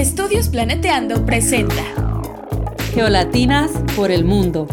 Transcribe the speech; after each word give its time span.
Estudios 0.00 0.48
Planeteando 0.48 1.26
presenta 1.26 1.84
Geolatinas 2.94 3.70
por 3.94 4.10
el 4.10 4.24
mundo. 4.24 4.66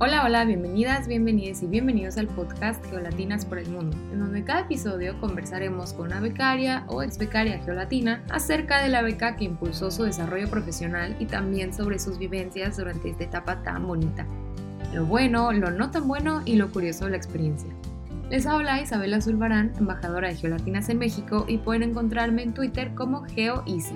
Hola, 0.00 0.24
hola, 0.24 0.44
bienvenidas, 0.44 1.06
bienvenidos 1.06 1.62
y 1.62 1.66
bienvenidos 1.68 2.18
al 2.18 2.26
podcast 2.26 2.84
Geolatinas 2.86 3.44
por 3.44 3.60
el 3.60 3.68
Mundo, 3.68 3.96
en 4.12 4.18
donde 4.18 4.42
cada 4.42 4.62
episodio 4.62 5.16
conversaremos 5.20 5.92
con 5.92 6.06
una 6.06 6.18
becaria 6.18 6.86
o 6.88 7.04
ex 7.04 7.18
becaria 7.18 7.60
geolatina 7.60 8.24
acerca 8.30 8.82
de 8.82 8.88
la 8.88 9.02
beca 9.02 9.36
que 9.36 9.44
impulsó 9.44 9.92
su 9.92 10.02
desarrollo 10.02 10.50
profesional 10.50 11.14
y 11.20 11.26
también 11.26 11.72
sobre 11.72 12.00
sus 12.00 12.18
vivencias 12.18 12.78
durante 12.78 13.10
esta 13.10 13.22
etapa 13.22 13.62
tan 13.62 13.86
bonita. 13.86 14.26
Lo 14.92 15.06
bueno, 15.06 15.52
lo 15.52 15.70
no 15.70 15.92
tan 15.92 16.08
bueno 16.08 16.42
y 16.44 16.56
lo 16.56 16.68
curioso 16.72 17.04
de 17.04 17.12
la 17.12 17.16
experiencia. 17.16 17.70
Les 18.30 18.44
habla 18.44 18.80
Isabela 18.82 19.20
Zulbarán, 19.20 19.72
embajadora 19.78 20.28
de 20.28 20.34
Geolatinas 20.34 20.88
en 20.88 20.98
México 20.98 21.44
y 21.46 21.58
pueden 21.58 21.84
encontrarme 21.84 22.42
en 22.42 22.54
Twitter 22.54 22.92
como 22.92 23.22
GeoEasy. 23.22 23.94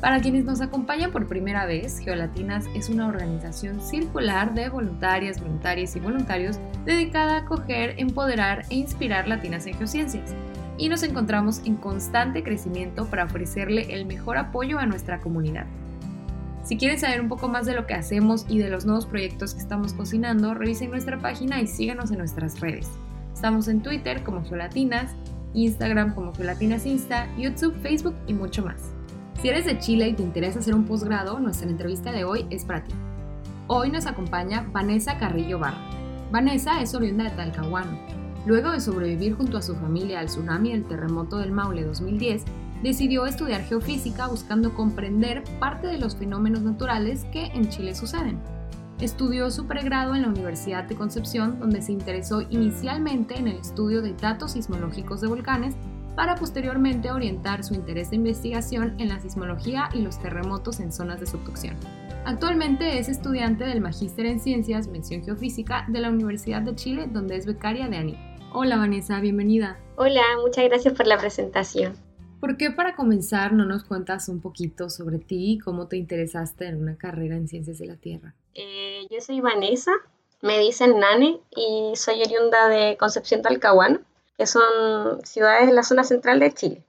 Para 0.00 0.20
quienes 0.20 0.46
nos 0.46 0.62
acompañan 0.62 1.12
por 1.12 1.28
primera 1.28 1.66
vez, 1.66 1.98
Geolatinas 1.98 2.64
es 2.74 2.88
una 2.88 3.06
organización 3.06 3.82
circular 3.82 4.54
de 4.54 4.70
voluntarias, 4.70 5.38
voluntarias 5.38 5.94
y 5.94 6.00
voluntarios 6.00 6.58
dedicada 6.86 7.34
a 7.34 7.38
acoger, 7.40 7.94
empoderar 7.98 8.64
e 8.70 8.76
inspirar 8.76 9.28
latinas 9.28 9.66
en 9.66 9.74
geociencias. 9.74 10.34
Y 10.78 10.88
nos 10.88 11.02
encontramos 11.02 11.60
en 11.66 11.76
constante 11.76 12.42
crecimiento 12.42 13.04
para 13.04 13.24
ofrecerle 13.24 13.94
el 13.94 14.06
mejor 14.06 14.38
apoyo 14.38 14.78
a 14.78 14.86
nuestra 14.86 15.20
comunidad. 15.20 15.66
Si 16.64 16.78
quieren 16.78 16.98
saber 16.98 17.20
un 17.20 17.28
poco 17.28 17.48
más 17.48 17.66
de 17.66 17.74
lo 17.74 17.86
que 17.86 17.94
hacemos 17.94 18.46
y 18.48 18.58
de 18.58 18.70
los 18.70 18.86
nuevos 18.86 19.04
proyectos 19.04 19.52
que 19.52 19.60
estamos 19.60 19.92
cocinando, 19.92 20.54
revisen 20.54 20.90
nuestra 20.90 21.18
página 21.18 21.60
y 21.60 21.66
síganos 21.66 22.10
en 22.10 22.18
nuestras 22.18 22.58
redes. 22.58 22.88
Estamos 23.42 23.66
en 23.66 23.82
Twitter 23.82 24.22
como 24.22 24.44
Geolatinas, 24.44 25.16
Instagram 25.52 26.14
como 26.14 26.32
Geolatinas 26.32 26.86
Insta, 26.86 27.26
YouTube, 27.36 27.74
Facebook 27.82 28.14
y 28.28 28.34
mucho 28.34 28.64
más. 28.64 28.92
Si 29.40 29.48
eres 29.48 29.64
de 29.66 29.80
Chile 29.80 30.10
y 30.10 30.12
te 30.12 30.22
interesa 30.22 30.60
hacer 30.60 30.76
un 30.76 30.84
posgrado, 30.84 31.40
nuestra 31.40 31.68
entrevista 31.68 32.12
de 32.12 32.22
hoy 32.22 32.46
es 32.50 32.64
para 32.64 32.84
ti. 32.84 32.92
Hoy 33.66 33.90
nos 33.90 34.06
acompaña 34.06 34.68
Vanessa 34.70 35.18
Carrillo 35.18 35.58
Barra. 35.58 35.80
Vanessa 36.30 36.80
es 36.82 36.94
oriunda 36.94 37.24
de 37.24 37.30
Talcahuano. 37.30 37.98
Luego 38.46 38.70
de 38.70 38.80
sobrevivir 38.80 39.34
junto 39.34 39.58
a 39.58 39.62
su 39.62 39.74
familia 39.74 40.20
al 40.20 40.26
tsunami 40.26 40.70
del 40.70 40.84
terremoto 40.84 41.38
del 41.38 41.50
Maule 41.50 41.82
2010, 41.82 42.44
decidió 42.84 43.26
estudiar 43.26 43.64
geofísica 43.64 44.28
buscando 44.28 44.72
comprender 44.72 45.42
parte 45.58 45.88
de 45.88 45.98
los 45.98 46.14
fenómenos 46.14 46.62
naturales 46.62 47.26
que 47.32 47.46
en 47.46 47.68
Chile 47.70 47.96
suceden. 47.96 48.38
Estudió 49.02 49.50
su 49.50 49.66
pregrado 49.66 50.14
en 50.14 50.22
la 50.22 50.28
Universidad 50.28 50.84
de 50.84 50.94
Concepción, 50.94 51.58
donde 51.58 51.82
se 51.82 51.90
interesó 51.90 52.42
inicialmente 52.42 53.36
en 53.36 53.48
el 53.48 53.56
estudio 53.56 54.00
de 54.00 54.12
datos 54.12 54.52
sismológicos 54.52 55.20
de 55.20 55.26
volcanes 55.26 55.74
para 56.14 56.36
posteriormente 56.36 57.10
orientar 57.10 57.64
su 57.64 57.74
interés 57.74 58.10
de 58.10 58.16
investigación 58.16 58.94
en 59.00 59.08
la 59.08 59.18
sismología 59.18 59.88
y 59.92 60.02
los 60.02 60.20
terremotos 60.20 60.78
en 60.78 60.92
zonas 60.92 61.18
de 61.18 61.26
subducción. 61.26 61.76
Actualmente 62.24 63.00
es 63.00 63.08
estudiante 63.08 63.64
del 63.64 63.80
Magíster 63.80 64.24
en 64.24 64.38
Ciencias, 64.38 64.86
Mención 64.86 65.24
Geofísica 65.24 65.84
de 65.88 66.00
la 66.00 66.08
Universidad 66.08 66.62
de 66.62 66.76
Chile, 66.76 67.08
donde 67.10 67.34
es 67.34 67.44
becaria 67.44 67.88
de 67.88 67.96
ANI. 67.96 68.16
Hola 68.52 68.76
Vanessa, 68.76 69.18
bienvenida. 69.18 69.80
Hola, 69.96 70.22
muchas 70.40 70.66
gracias 70.66 70.94
por 70.94 71.08
la 71.08 71.18
presentación. 71.18 71.94
¿Por 72.42 72.56
qué 72.56 72.72
para 72.72 72.96
comenzar 72.96 73.52
no 73.52 73.64
nos 73.64 73.84
cuentas 73.84 74.28
un 74.28 74.40
poquito 74.40 74.90
sobre 74.90 75.18
ti 75.18 75.52
y 75.52 75.58
cómo 75.60 75.86
te 75.86 75.96
interesaste 75.96 76.66
en 76.66 76.82
una 76.82 76.98
carrera 76.98 77.36
en 77.36 77.46
Ciencias 77.46 77.78
de 77.78 77.86
la 77.86 77.94
Tierra? 77.94 78.34
Eh, 78.54 79.06
yo 79.08 79.20
soy 79.20 79.40
Vanessa, 79.40 79.92
me 80.40 80.58
dicen 80.58 80.98
Nane 80.98 81.38
y 81.54 81.92
soy 81.94 82.20
oriunda 82.20 82.68
de 82.68 82.96
Concepción 82.96 83.42
Talcahuano 83.42 84.00
que 84.36 84.48
son 84.48 85.24
ciudades 85.24 85.68
en 85.68 85.76
la 85.76 85.84
zona 85.84 86.02
central 86.02 86.40
de 86.40 86.52
Chile. 86.52 86.82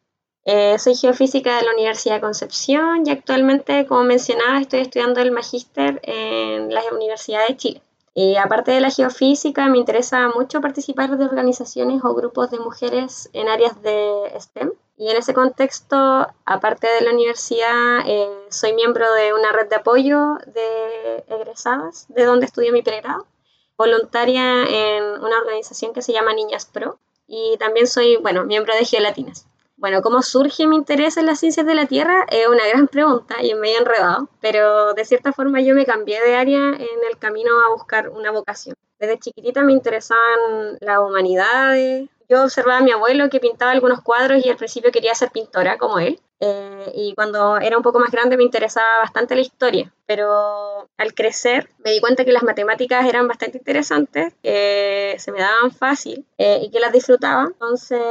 Eh, 0.43 0.79
soy 0.79 0.95
geofísica 0.95 1.55
de 1.57 1.65
la 1.65 1.73
Universidad 1.73 2.15
de 2.15 2.21
Concepción 2.21 3.05
y 3.05 3.11
actualmente, 3.11 3.85
como 3.85 4.05
mencionaba, 4.05 4.59
estoy 4.59 4.79
estudiando 4.79 5.21
el 5.21 5.31
magíster 5.31 6.01
en 6.01 6.73
la 6.73 6.81
Universidad 6.91 7.47
de 7.47 7.57
Chile. 7.57 7.81
Y 8.15 8.35
aparte 8.35 8.71
de 8.71 8.81
la 8.81 8.91
geofísica, 8.91 9.67
me 9.67 9.79
interesa 9.79 10.29
mucho 10.29 10.61
participar 10.61 11.17
de 11.17 11.25
organizaciones 11.25 12.03
o 12.03 12.13
grupos 12.13 12.51
de 12.51 12.59
mujeres 12.59 13.29
en 13.33 13.49
áreas 13.49 13.81
de 13.81 14.31
STEM. 14.39 14.71
Y 14.97 15.09
en 15.09 15.17
ese 15.17 15.33
contexto, 15.33 16.27
aparte 16.45 16.87
de 16.87 17.01
la 17.01 17.11
universidad, 17.11 18.01
eh, 18.05 18.29
soy 18.49 18.73
miembro 18.73 19.11
de 19.13 19.33
una 19.33 19.51
red 19.51 19.67
de 19.67 19.77
apoyo 19.77 20.37
de 20.45 21.23
egresadas, 21.27 22.05
de 22.09 22.25
donde 22.25 22.45
estudié 22.45 22.71
mi 22.71 22.83
pregrado, 22.83 23.25
voluntaria 23.75 24.63
en 24.63 25.03
una 25.03 25.39
organización 25.39 25.93
que 25.93 26.03
se 26.03 26.13
llama 26.13 26.33
Niñas 26.33 26.65
Pro, 26.65 26.99
y 27.25 27.57
también 27.57 27.87
soy, 27.87 28.17
bueno, 28.17 28.45
miembro 28.45 28.75
de 28.75 28.85
Geolatinas. 28.85 29.47
Bueno, 29.83 30.01
¿cómo 30.01 30.21
surge 30.21 30.65
mi 30.65 30.77
interés 30.77 31.17
en 31.17 31.25
las 31.25 31.41
ciencias 31.41 31.65
de 31.65 31.75
la 31.75 31.87
Tierra? 31.87 32.25
Es 32.29 32.47
una 32.47 32.65
gran 32.69 32.87
pregunta 32.87 33.43
y 33.43 33.53
me 33.53 33.73
he 33.73 33.77
enredado, 33.77 34.29
pero 34.39 34.93
de 34.93 35.03
cierta 35.03 35.33
forma 35.33 35.59
yo 35.59 35.75
me 35.75 35.85
cambié 35.85 36.21
de 36.21 36.37
área 36.37 36.69
en 36.69 36.99
el 37.11 37.17
camino 37.19 37.51
a 37.59 37.73
buscar 37.73 38.07
una 38.07 38.31
vocación. 38.31 38.77
Desde 38.97 39.19
chiquitita 39.19 39.61
me 39.61 39.73
interesaban 39.73 40.77
las 40.79 40.99
humanidades. 40.99 42.07
Yo 42.29 42.43
observaba 42.43 42.77
a 42.77 42.81
mi 42.81 42.91
abuelo 42.91 43.29
que 43.29 43.41
pintaba 43.41 43.71
algunos 43.71 43.99
cuadros 43.99 44.45
y 44.45 44.49
al 44.49 44.55
principio 44.55 44.89
quería 44.89 45.13
ser 45.15 45.31
pintora 45.31 45.77
como 45.77 45.99
él. 45.99 46.17
Eh, 46.39 46.91
y 46.95 47.13
cuando 47.15 47.57
era 47.57 47.77
un 47.77 47.83
poco 47.83 47.99
más 47.99 48.11
grande 48.11 48.35
me 48.35 48.43
interesaba 48.43 48.99
bastante 48.99 49.35
la 49.35 49.41
historia, 49.41 49.93
pero 50.05 50.89
al 50.97 51.13
crecer 51.13 51.69
me 51.77 51.91
di 51.91 52.01
cuenta 52.01 52.25
que 52.25 52.33
las 52.33 52.43
matemáticas 52.43 53.05
eran 53.05 53.27
bastante 53.27 53.59
interesantes, 53.59 54.33
que 54.43 55.15
se 55.19 55.31
me 55.31 55.39
daban 55.39 55.71
fácil 55.71 56.25
eh, 56.37 56.59
y 56.61 56.69
que 56.69 56.79
las 56.79 56.91
disfrutaba. 56.91 57.45
Entonces 57.45 58.01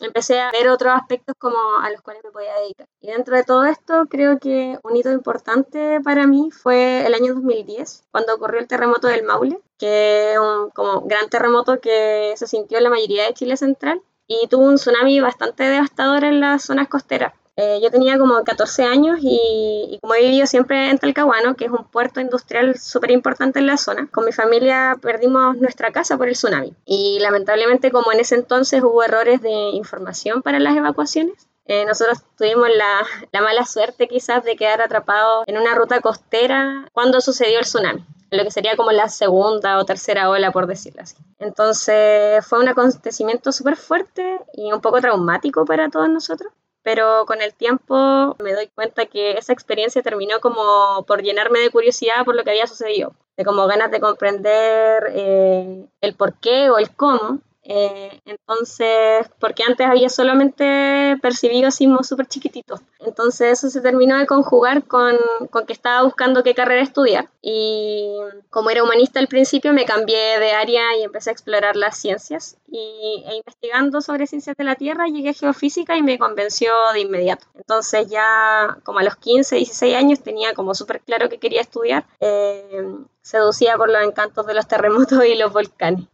empecé 0.00 0.40
a 0.40 0.50
ver 0.52 0.68
otros 0.68 0.94
aspectos 0.94 1.34
como 1.38 1.58
a 1.82 1.90
los 1.90 2.00
cuales 2.00 2.24
me 2.24 2.30
podía 2.30 2.54
dedicar. 2.60 2.86
Y 3.00 3.08
dentro 3.08 3.36
de 3.36 3.44
todo 3.44 3.64
esto 3.66 4.06
creo 4.08 4.38
que 4.38 4.78
un 4.82 4.96
hito 4.96 5.10
importante 5.10 6.00
para 6.02 6.26
mí 6.26 6.50
fue 6.50 7.06
el 7.06 7.14
año 7.14 7.34
2010, 7.34 8.04
cuando 8.10 8.34
ocurrió 8.34 8.60
el 8.60 8.68
terremoto 8.68 9.08
del 9.08 9.24
Maule, 9.24 9.58
que 9.78 10.32
es 10.32 10.38
un 10.38 10.70
como 10.70 11.02
gran 11.02 11.28
terremoto 11.28 11.80
que 11.80 12.32
se 12.36 12.46
sintió 12.46 12.78
en 12.78 12.84
la 12.84 12.90
mayoría 12.90 13.26
de 13.26 13.34
Chile 13.34 13.56
central 13.56 14.00
y 14.26 14.48
tuvo 14.48 14.64
un 14.64 14.76
tsunami 14.76 15.20
bastante 15.20 15.64
devastador 15.64 16.24
en 16.24 16.40
las 16.40 16.64
zonas 16.64 16.88
costeras. 16.88 17.32
Eh, 17.58 17.80
yo 17.82 17.90
tenía 17.90 18.18
como 18.18 18.44
14 18.44 18.84
años 18.84 19.18
y, 19.22 19.98
como 20.02 20.14
he 20.14 20.20
vivido 20.20 20.46
siempre 20.46 20.90
en 20.90 20.98
Talcahuano, 20.98 21.56
que 21.56 21.64
es 21.64 21.70
un 21.70 21.84
puerto 21.84 22.20
industrial 22.20 22.78
súper 22.78 23.10
importante 23.12 23.58
en 23.58 23.66
la 23.66 23.78
zona, 23.78 24.08
con 24.12 24.26
mi 24.26 24.32
familia 24.32 24.98
perdimos 25.00 25.56
nuestra 25.56 25.90
casa 25.90 26.18
por 26.18 26.28
el 26.28 26.34
tsunami. 26.34 26.74
Y 26.84 27.18
lamentablemente 27.20 27.90
como 27.90 28.12
en 28.12 28.20
ese 28.20 28.34
entonces 28.34 28.82
hubo 28.82 29.02
errores 29.02 29.40
de 29.40 29.70
información 29.70 30.42
para 30.42 30.58
las 30.58 30.76
evacuaciones, 30.76 31.48
eh, 31.64 31.86
nosotros 31.86 32.18
tuvimos 32.36 32.68
la, 32.76 33.06
la, 33.32 33.40
mala 33.40 33.64
suerte 33.64 34.06
quizás 34.06 34.44
de 34.44 34.54
quedar 34.54 34.82
atrapados 34.82 35.44
en 35.46 35.56
una 35.56 35.74
ruta 35.74 36.02
costera 36.02 36.86
cuando 36.92 37.22
sucedió 37.22 37.58
el 37.58 37.64
tsunami, 37.64 38.04
lo 38.32 38.44
que 38.44 38.50
sería 38.50 38.76
como 38.76 38.92
la 38.92 39.08
segunda 39.08 39.78
o 39.78 39.86
tercera 39.86 40.28
ola, 40.28 40.52
por 40.52 40.66
decirlo 40.66 41.00
así. 41.02 41.16
Entonces 41.38 42.46
fue 42.46 42.60
un 42.60 42.68
acontecimiento 42.68 43.50
súper 43.50 43.76
fuerte 43.76 44.40
y 44.52 44.70
un 44.72 44.82
poco 44.82 45.00
traumático 45.00 45.64
para 45.64 45.88
todos 45.88 46.10
nosotros 46.10 46.52
pero 46.86 47.26
con 47.26 47.42
el 47.42 47.52
tiempo 47.52 48.36
me 48.38 48.52
doy 48.52 48.68
cuenta 48.68 49.06
que 49.06 49.32
esa 49.32 49.52
experiencia 49.52 50.04
terminó 50.04 50.38
como 50.38 51.04
por 51.04 51.20
llenarme 51.20 51.58
de 51.58 51.70
curiosidad 51.70 52.24
por 52.24 52.36
lo 52.36 52.44
que 52.44 52.50
había 52.50 52.68
sucedido, 52.68 53.12
de 53.36 53.44
como 53.44 53.66
ganas 53.66 53.90
de 53.90 53.98
comprender 53.98 55.02
eh, 55.10 55.84
el 56.00 56.14
por 56.14 56.34
qué 56.34 56.70
o 56.70 56.78
el 56.78 56.94
cómo, 56.94 57.40
eh, 57.68 58.20
entonces, 58.24 59.26
porque 59.40 59.64
antes 59.64 59.86
había 59.86 60.08
solamente 60.08 61.16
percibido 61.20 61.70
sismos 61.72 62.06
súper 62.06 62.26
chiquititos. 62.26 62.80
Entonces 63.00 63.58
eso 63.58 63.70
se 63.70 63.80
terminó 63.80 64.16
de 64.16 64.26
conjugar 64.26 64.84
con, 64.84 65.16
con, 65.50 65.66
que 65.66 65.72
estaba 65.72 66.04
buscando 66.04 66.44
qué 66.44 66.54
carrera 66.54 66.82
estudiar. 66.82 67.28
Y 67.42 68.14
como 68.50 68.70
era 68.70 68.84
humanista 68.84 69.18
al 69.18 69.26
principio, 69.26 69.72
me 69.72 69.84
cambié 69.84 70.38
de 70.38 70.52
área 70.52 70.96
y 70.96 71.02
empecé 71.02 71.30
a 71.30 71.32
explorar 71.32 71.74
las 71.76 71.96
ciencias. 71.96 72.56
Y 72.68 73.24
e 73.26 73.36
investigando 73.36 74.00
sobre 74.00 74.28
ciencias 74.28 74.56
de 74.56 74.64
la 74.64 74.76
Tierra, 74.76 75.08
llegué 75.08 75.30
a 75.30 75.34
geofísica 75.34 75.96
y 75.96 76.02
me 76.02 76.18
convenció 76.18 76.72
de 76.92 77.00
inmediato. 77.00 77.46
Entonces 77.56 78.08
ya 78.08 78.78
como 78.84 79.00
a 79.00 79.02
los 79.02 79.16
15, 79.16 79.56
16 79.56 79.96
años 79.96 80.20
tenía 80.20 80.54
como 80.54 80.74
súper 80.74 81.00
claro 81.00 81.28
que 81.28 81.38
quería 81.38 81.62
estudiar. 81.62 82.06
Eh, 82.20 82.84
seducía 83.22 83.76
por 83.76 83.90
los 83.90 84.02
encantos 84.04 84.46
de 84.46 84.54
los 84.54 84.68
terremotos 84.68 85.24
y 85.24 85.34
los 85.34 85.52
volcanes. 85.52 86.06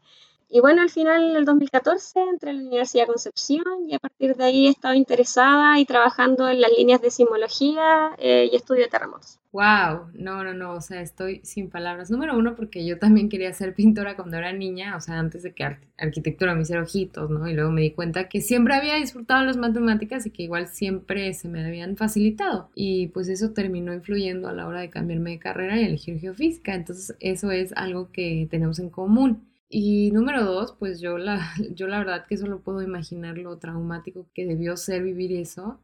Y 0.55 0.61
bueno, 0.61 0.83
al 0.83 0.91
final, 0.91 1.31
en 1.31 1.37
el 1.37 1.47
2014, 1.47 2.21
entré 2.21 2.51
a 2.51 2.53
la 2.53 2.61
Universidad 2.61 3.05
de 3.05 3.07
Concepción 3.07 3.65
y 3.89 3.95
a 3.95 3.99
partir 3.99 4.37
de 4.37 4.45
ahí 4.45 4.67
he 4.67 4.69
estado 4.69 4.93
interesada 4.93 5.81
y 5.81 5.87
trabajando 5.87 6.47
en 6.47 6.61
las 6.61 6.71
líneas 6.77 7.01
de 7.01 7.11
sismología 7.11 8.11
eh, 8.19 8.51
y 8.53 8.57
estudio 8.57 8.83
de 8.83 8.91
terremotos. 8.91 9.41
¡Wow! 9.53 10.11
No, 10.13 10.45
no, 10.45 10.53
no, 10.53 10.75
o 10.75 10.81
sea, 10.83 11.01
estoy 11.01 11.41
sin 11.43 11.71
palabras. 11.71 12.11
Número 12.11 12.37
uno, 12.37 12.55
porque 12.55 12.85
yo 12.85 12.99
también 12.99 13.31
quería 13.31 13.51
ser 13.55 13.75
pintora 13.75 14.15
cuando 14.15 14.37
era 14.37 14.53
niña, 14.53 14.95
o 14.95 15.01
sea, 15.01 15.19
antes 15.19 15.43
de 15.43 15.55
que 15.55 15.65
arquitectura 15.97 16.55
me 16.55 16.61
hiciera 16.61 16.83
ojitos, 16.83 17.31
¿no? 17.31 17.49
Y 17.49 17.55
luego 17.55 17.71
me 17.71 17.81
di 17.81 17.93
cuenta 17.93 18.29
que 18.29 18.43
siempre 18.43 18.75
había 18.75 18.97
disfrutado 18.97 19.47
las 19.47 19.57
matemáticas 19.57 20.27
y 20.27 20.33
que 20.33 20.43
igual 20.43 20.69
siempre 20.69 21.33
se 21.33 21.49
me 21.49 21.65
habían 21.65 21.97
facilitado. 21.97 22.69
Y 22.75 23.07
pues 23.07 23.31
eso 23.31 23.53
terminó 23.53 23.95
influyendo 23.95 24.49
a 24.49 24.53
la 24.53 24.67
hora 24.67 24.81
de 24.81 24.91
cambiarme 24.91 25.31
de 25.31 25.39
carrera 25.39 25.81
y 25.81 25.85
elegir 25.87 26.19
geofísica. 26.21 26.75
Entonces, 26.75 27.17
eso 27.21 27.51
es 27.51 27.73
algo 27.75 28.13
que 28.13 28.47
tenemos 28.51 28.79
en 28.79 28.91
común. 28.91 29.51
Y 29.75 30.11
número 30.11 30.45
dos, 30.45 30.77
pues 30.79 31.01
yo 31.01 31.17
la, 31.17 31.41
yo 31.75 31.87
la 31.89 31.99
verdad 31.99 32.27
que 32.27 32.37
solo 32.37 32.61
puedo 32.61 32.83
imaginar 32.83 33.39
lo 33.39 33.57
traumático 33.57 34.29
que 34.35 34.45
debió 34.45 34.77
ser 34.77 35.03
vivir 35.03 35.33
eso. 35.33 35.81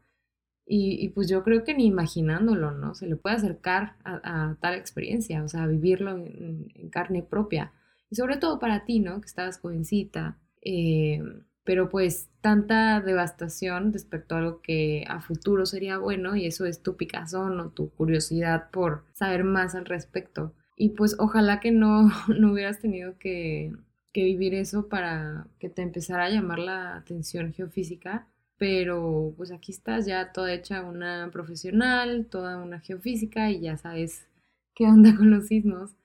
Y, 0.71 1.09
pues 1.09 1.27
yo 1.27 1.43
creo 1.43 1.63
que 1.63 1.73
ni 1.73 1.87
imaginándolo, 1.87 2.69
¿no? 2.69 2.93
Se 2.93 3.07
le 3.07 3.15
puede 3.15 3.37
acercar 3.37 3.95
a, 4.03 4.55
tal 4.61 4.75
experiencia, 4.75 5.43
o 5.43 5.47
sea, 5.47 5.65
vivirlo 5.65 6.11
en, 6.11 6.67
carne 6.91 7.23
propia. 7.23 7.73
Y 8.11 8.15
sobre 8.15 8.37
todo 8.37 8.59
para 8.59 8.85
ti, 8.85 8.99
¿no? 8.99 9.19
Que 9.19 9.25
estabas 9.25 9.59
jovencita. 9.59 10.37
Eh, 10.61 11.23
pero 11.63 11.89
pues 11.89 12.29
tanta 12.41 13.01
devastación 13.01 13.91
despertó 13.91 14.35
algo 14.35 14.61
que 14.61 15.05
a 15.07 15.21
futuro 15.21 15.65
sería 15.65 15.97
bueno 15.97 16.35
y 16.35 16.45
eso 16.45 16.65
es 16.67 16.83
tu 16.83 16.97
picazón 16.97 17.59
o 17.59 17.71
tu 17.71 17.89
curiosidad 17.89 18.69
por 18.69 19.05
saber 19.13 19.43
más 19.43 19.73
al 19.73 19.85
respecto. 19.85 20.53
Y 20.79 20.91
pues 20.91 21.17
ojalá 21.19 21.59
que 21.59 21.71
no, 21.71 22.09
no 22.39 22.53
hubieras 22.53 22.79
tenido 22.79 23.17
que, 23.19 23.73
que 24.13 24.23
vivir 24.23 24.53
eso 24.55 24.87
para 24.87 25.45
que 25.59 25.69
te 25.69 25.81
empezara 25.81 26.25
a 26.25 26.29
llamar 26.29 26.59
la 26.59 26.95
atención 26.95 27.53
geofísica, 27.53 28.27
pero 28.57 29.33
pues 29.35 29.51
aquí 29.51 29.73
estás 29.73 30.05
ya 30.05 30.31
toda 30.31 30.53
hecha 30.53 30.83
una 30.83 31.29
profesional, 31.33 32.27
toda 32.31 32.57
una 32.63 32.79
geofísica 32.79 33.51
y 33.51 33.59
ya 33.59 33.77
sabes 33.77 34.25
qué 34.73 34.85
onda 34.85 35.13
con 35.17 35.29
los 35.31 35.47
sismos. 35.47 35.97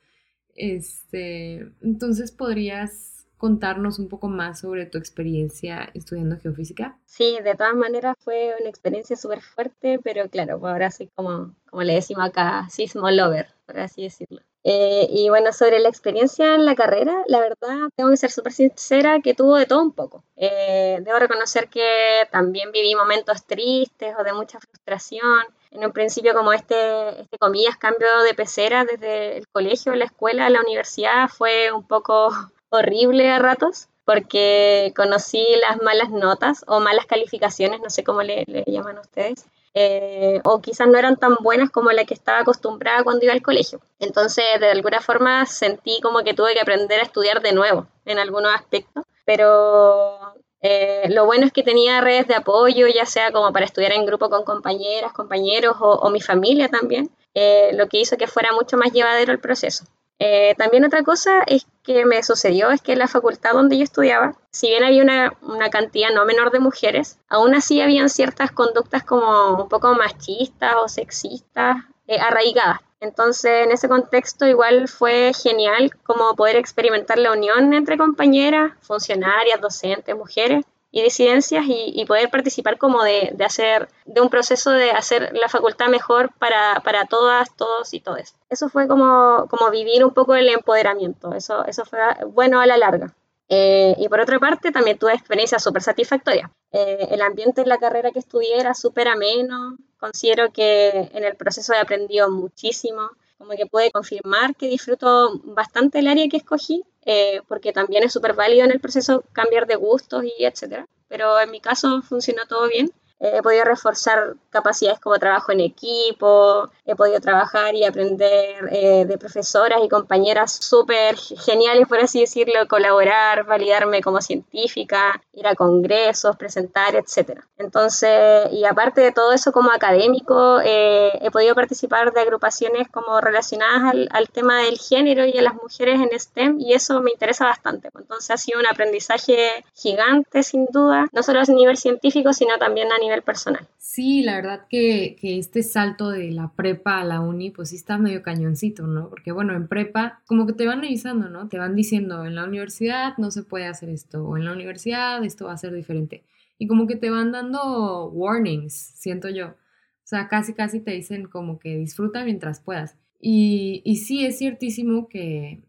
Este, 0.57 1.71
entonces 1.81 2.33
podrías 2.33 3.14
contarnos 3.37 3.99
un 3.99 4.09
poco 4.09 4.29
más 4.29 4.61
sobre 4.61 4.87
tu 4.87 4.99
experiencia 4.99 5.91
estudiando 5.95 6.39
geofísica? 6.39 6.99
Sí, 7.05 7.39
de 7.43 7.55
todas 7.55 7.75
maneras 7.75 8.17
fue 8.21 8.55
una 8.59 8.69
experiencia 8.69 9.17
súper 9.17 9.41
fuerte, 9.43 9.99
pero 10.03 10.29
claro, 10.29 10.59
pues 10.59 10.73
ahora 10.73 10.91
soy 10.91 11.09
como, 11.15 11.55
como 11.71 11.83
le 11.83 11.95
decimos 11.95 12.25
acá, 12.25 12.69
sismo 12.71 13.11
lover, 13.11 13.49
por 13.67 13.81
así 13.81 14.03
decirlo. 14.03 14.41
Eh, 14.67 15.07
y 15.11 15.29
bueno, 15.29 15.53
sobre 15.53 15.79
la 15.79 15.91
experiencia 15.91 16.55
en 16.55 16.65
la 16.65 16.75
carrera, 16.75 17.23
la 17.27 17.39
verdad, 17.39 17.91
tengo 17.97 18.11
que 18.11 18.17
ser 18.17 18.31
súper 18.31 18.53
sincera 18.53 19.21
que 19.21 19.35
tuvo 19.35 19.57
de 19.57 19.67
todo 19.67 19.83
un 19.83 19.93
poco. 19.93 20.25
Eh, 20.37 21.01
debo 21.03 21.19
reconocer 21.19 21.69
que 21.69 22.27
también 22.33 22.73
viví 22.73 22.95
momentos 22.95 23.45
tristes 23.45 24.15
o 24.19 24.25
de 24.25 24.33
mucha 24.33 24.59
frustración. 24.61 25.45
En 25.71 25.85
un 25.85 25.93
principio, 25.93 26.33
como 26.33 26.55
este, 26.55 27.21
este 27.21 27.37
comillas, 27.37 27.77
cambio 27.77 28.09
de 28.23 28.33
pecera 28.33 28.87
desde 28.87 29.37
el 29.37 29.49
colegio, 29.49 29.95
la 29.95 30.07
escuela, 30.07 30.49
la 30.49 30.63
universidad, 30.63 31.29
fue 31.29 31.71
un 31.71 31.87
poco 31.87 32.31
horrible 32.77 33.31
a 33.31 33.39
ratos 33.39 33.89
porque 34.05 34.93
conocí 34.97 35.45
las 35.61 35.81
malas 35.83 36.11
notas 36.11 36.65
o 36.67 36.81
malas 36.81 37.07
calificaciones, 37.07 37.81
no 37.81 37.91
sé 37.91 38.05
cómo 38.05 38.23
le, 38.23 38.45
llaman 38.67 38.99
ustedes, 38.99 39.47
eh, 39.73 40.41
o 40.45 40.61
quizás 40.61 40.87
no 40.87 40.99
eran 40.99 41.17
tan 41.17 41.37
buenas 41.41 41.71
como 41.71 41.91
la 41.91 42.05
que 42.05 42.15
estaba 42.15 42.41
acostumbrada 42.41 43.03
cuando 43.03 43.25
iba 43.25 43.33
al 43.33 43.43
colegio. 43.43 43.81
Entonces, 43.99 44.45
de 44.61 44.71
alguna 44.71 45.01
forma 45.01 45.47
sentí 45.47 46.01
como 46.03 46.23
que 46.23 46.35
tuve 46.35 46.55
que 46.55 46.61
aprender 46.61 47.01
a 47.01 47.05
estudiar 47.05 47.41
de 47.41 47.53
nuevo 47.53 47.87
en 48.05 48.19
algunos 48.19 48.55
aspectos, 48.55 49.05
pero 49.25 50.19
eh, 50.61 51.09
lo 51.11 51.27
bueno 51.27 51.47
es 51.47 51.53
que 51.53 51.63
tenía 51.63 52.01
redes 52.01 52.29
de 52.29 52.35
apoyo, 52.35 52.87
ya 52.87 53.07
sea 53.07 53.33
como 53.33 53.53
para 53.53 53.67
estudiar 53.67 53.93
en 53.93 54.07
grupo 54.07 54.29
con 54.31 54.45
compañeras, 54.45 55.13
compañeros 55.13 55.77
o, 55.81 56.11
mi 56.11 56.21
familia 56.21 56.69
también, 56.69 57.11
eh, 57.35 57.71
lo 57.75 57.89
que 57.89 57.99
hizo 57.99 58.17
que 58.17 58.27
fuera 58.27 58.53
mucho 58.53 58.77
más 58.77 58.93
llevadero 58.93 59.33
el 59.33 59.41
proceso. 59.41 59.85
Eh, 60.19 60.55
también 60.57 60.85
otra 60.85 61.03
cosa 61.03 61.43
es 61.47 61.67
que 61.83 62.05
me 62.05 62.23
sucedió 62.23 62.71
es 62.71 62.81
que 62.81 62.93
en 62.93 63.01
la 63.01 63.09
facultad 63.09 63.53
donde 63.53 63.77
yo 63.77 63.85
estudiaba, 63.85 64.37
si 64.51 64.69
bien 64.69 64.85
había 64.85 65.03
una, 65.03 65.71
cantidad 65.71 66.11
no 66.15 66.25
menor 66.25 66.51
de 66.51 66.61
mujeres, 66.61 67.19
aún 67.29 67.55
así 67.55 67.81
habían 67.81 68.09
ciertas 68.09 68.53
conductas 68.53 69.03
como 69.05 69.63
un 69.63 69.69
poco 69.69 69.95
machistas 69.95 70.75
o 70.77 70.89
sexistas 70.89 71.77
eh, 72.07 72.19
arraigadas. 72.19 72.79
Entonces, 73.01 73.67
en 73.67 73.71
ese 73.73 73.89
contexto 73.89 74.47
igual 74.47 74.89
fue 74.89 75.33
genial 75.35 75.91
como 76.05 76.35
poder 76.37 76.57
experimentar 76.57 77.19
la 77.19 77.33
unión 77.33 77.75
entre 77.75 77.99
compañeras, 77.99 78.73
funcionarias, 78.81 79.61
docentes, 79.61 80.17
mujeres, 80.17 80.65
y 80.95 81.03
disidencias 81.03 81.65
y, 81.67 82.05
poder 82.07 82.31
participar 82.31 82.79
como 82.79 83.03
de, 83.03 83.35
hacer, 83.45 83.89
de 84.05 84.21
un 84.21 84.31
proceso 84.31 84.71
de 84.71 84.93
hacer 84.93 85.33
la 85.35 85.49
facultad 85.49 85.89
mejor 85.89 86.31
para, 86.39 86.81
para 86.85 87.07
todas, 87.07 87.53
todos 87.57 87.93
y 87.93 87.99
todes. 87.99 88.37
Eso 88.49 88.69
fue 88.69 88.87
como, 88.87 89.49
como 89.51 89.73
vivir 89.73 90.05
un 90.05 90.15
poco 90.15 90.37
el 90.37 90.49
empoderamiento, 90.49 91.35
eso, 91.35 91.65
eso 91.65 91.85
fue 91.85 91.99
bueno 92.29 92.61
a 92.61 92.67
la 92.67 92.77
larga. 92.77 93.13
Eh, 93.49 93.97
y 93.99 94.09
por 94.09 94.21
otra 94.21 94.39
parte, 94.39 94.71
también 94.71 94.97
tuve 94.97 95.15
experiencias 95.15 95.65
súper 95.65 95.83
satisfactorias. 95.83 96.49
Eh, 96.71 97.09
el 97.11 97.23
ambiente 97.23 97.63
en 97.63 97.69
la 97.69 97.79
carrera 97.79 98.13
que 98.13 98.21
estudié 98.21 98.61
era 98.61 98.73
súper 98.73 99.09
ameno, 99.09 99.77
considero 99.99 100.53
que 100.53 101.11
en 101.13 101.25
el 101.25 101.35
proceso 101.35 101.75
he 101.75 101.79
aprendido 101.79 102.31
muchísimo, 102.31 103.11
como 103.39 103.53
que 103.53 103.67
pude 103.67 103.91
confirmar 103.91 104.55
que 104.57 104.69
disfruto 104.69 105.41
bastante 105.45 105.99
el 105.99 106.09
área 106.09 106.29
que 106.29 106.37
escogí 106.37 106.85
eh, 107.05 107.43
porque 107.49 107.73
también 107.73 108.03
es 108.05 108.13
súper 108.13 108.33
válido 108.35 108.65
en 108.65 108.73
el 108.73 108.81
proceso 108.81 109.25
cambiar 109.33 109.67
de 109.67 109.77
gustos 109.77 110.25
y 110.25 110.45
etcétera. 110.45 110.87
Pero 111.09 111.39
en 111.41 111.51
mi 111.51 111.61
caso 111.61 112.03
funcionó 112.03 112.43
todo 112.49 112.69
bien 112.69 112.91
he 113.21 113.43
podido 113.43 113.65
reforzar 113.65 114.35
capacidades 114.51 115.01
como 115.01 115.19
trabajo 115.19 115.53
en 115.53 115.61
equipo, 115.61 116.71
he 116.85 116.95
podido 116.95 117.21
trabajar 117.21 117.75
y 117.75 117.85
aprender 117.85 118.69
eh, 118.71 119.05
de 119.07 119.19
profesoras 119.19 119.81
y 119.83 119.89
compañeras 119.89 120.53
súper 120.53 121.17
geniales, 121.17 121.89
por 121.89 121.99
así 122.01 122.21
decirlo, 122.21 122.67
colaborar, 122.69 123.45
validarme 123.45 124.03
como 124.03 124.21
científica, 124.21 125.21
ir 125.33 125.47
a 125.47 125.55
congresos, 125.55 126.37
presentar, 126.37 126.95
etc. 126.97 127.41
Entonces, 127.59 128.53
y 128.53 128.65
aparte 128.65 129.01
de 129.01 129.13
todo 129.13 129.33
eso 129.33 129.53
como 129.53 129.71
académico, 129.71 130.61
eh, 130.63 131.11
he 131.23 131.31
podido 131.31 131.55
participar 131.55 132.13
de 132.13 132.21
agrupaciones 132.21 132.89
como 132.89 133.21
relacionadas 133.21 133.93
al, 133.93 134.09
al, 134.13 134.29
tema 134.29 134.63
del 134.63 134.79
género 134.79 135.25
y 135.25 135.39
a 135.39 135.43
las 135.43 135.55
mujeres 135.55 136.01
en 136.01 136.19
STEM 136.19 136.61
y 136.61 136.75
eso 136.75 137.01
me 137.01 137.11
interesa 137.11 137.47
bastante. 137.47 137.89
Entonces 137.97 138.31
ha 138.31 138.37
sido 138.37 138.61
un 138.61 138.67
aprendizaje 138.67 139.65
gigante, 139.75 140.43
sin 140.43 140.67
duda, 140.67 141.07
no 141.13 141.23
solo 141.23 141.41
a 141.41 141.45
nivel 141.45 141.77
científico, 141.77 142.33
sino 142.33 142.59
también 142.59 142.93
a 142.93 142.99
nivel 142.99 143.04
personal. 143.23 143.69
Sí, 143.79 144.23
la 144.23 144.37
verdad 144.37 144.67
que, 144.69 145.17
este 145.23 145.63
salto 145.63 146.11
de 146.11 146.31
la 146.31 146.53
prepa 146.55 147.01
a 147.01 147.05
la 147.05 147.21
uni, 147.21 147.51
pues 147.51 147.71
sí 147.71 147.77
está 147.77 147.99
medio 147.99 148.23
cañoncito, 148.23 148.87
¿no? 148.87 149.09
Porque 149.09 149.33
bueno, 149.33 149.55
en 149.55 149.69
prepa 149.69 150.23
como 150.27 150.47
que 150.47 150.53
te 150.53 150.67
van 150.67 150.79
avisando, 150.79 151.29
¿no? 151.29 151.49
Te 151.49 151.59
van 151.59 151.77
diciendo, 151.77 152.25
en 152.25 152.35
la 152.35 152.45
universidad 152.45 153.17
no 153.19 153.31
se 153.31 153.43
puede 153.43 153.67
hacer 153.67 153.89
esto, 153.89 154.25
o 154.25 154.37
en 154.37 154.45
la 154.45 154.53
universidad 154.53 155.25
esto 155.25 155.47
va 155.47 155.53
a 155.53 155.59
ser 155.59 155.73
diferente. 155.73 156.25
Y 156.59 156.67
como 156.67 156.87
que 156.87 156.97
te 156.97 157.11
van 157.11 157.33
dando 157.33 158.09
warnings, 158.11 158.75
siento 158.75 159.29
yo. 159.29 159.49
O 159.49 160.07
sea, 160.07 160.29
casi, 160.29 160.55
casi 160.55 160.81
te 160.81 160.93
dicen 160.93 161.27
como 161.27 161.59
que 161.59 161.77
disfruta 161.77 162.25
mientras 162.25 162.61
puedas. 162.61 162.97
Y, 163.21 163.83
y 163.85 163.97
sí, 163.97 164.27
es 164.27 164.39
ciertísimo 164.39 165.09
que 165.09 165.63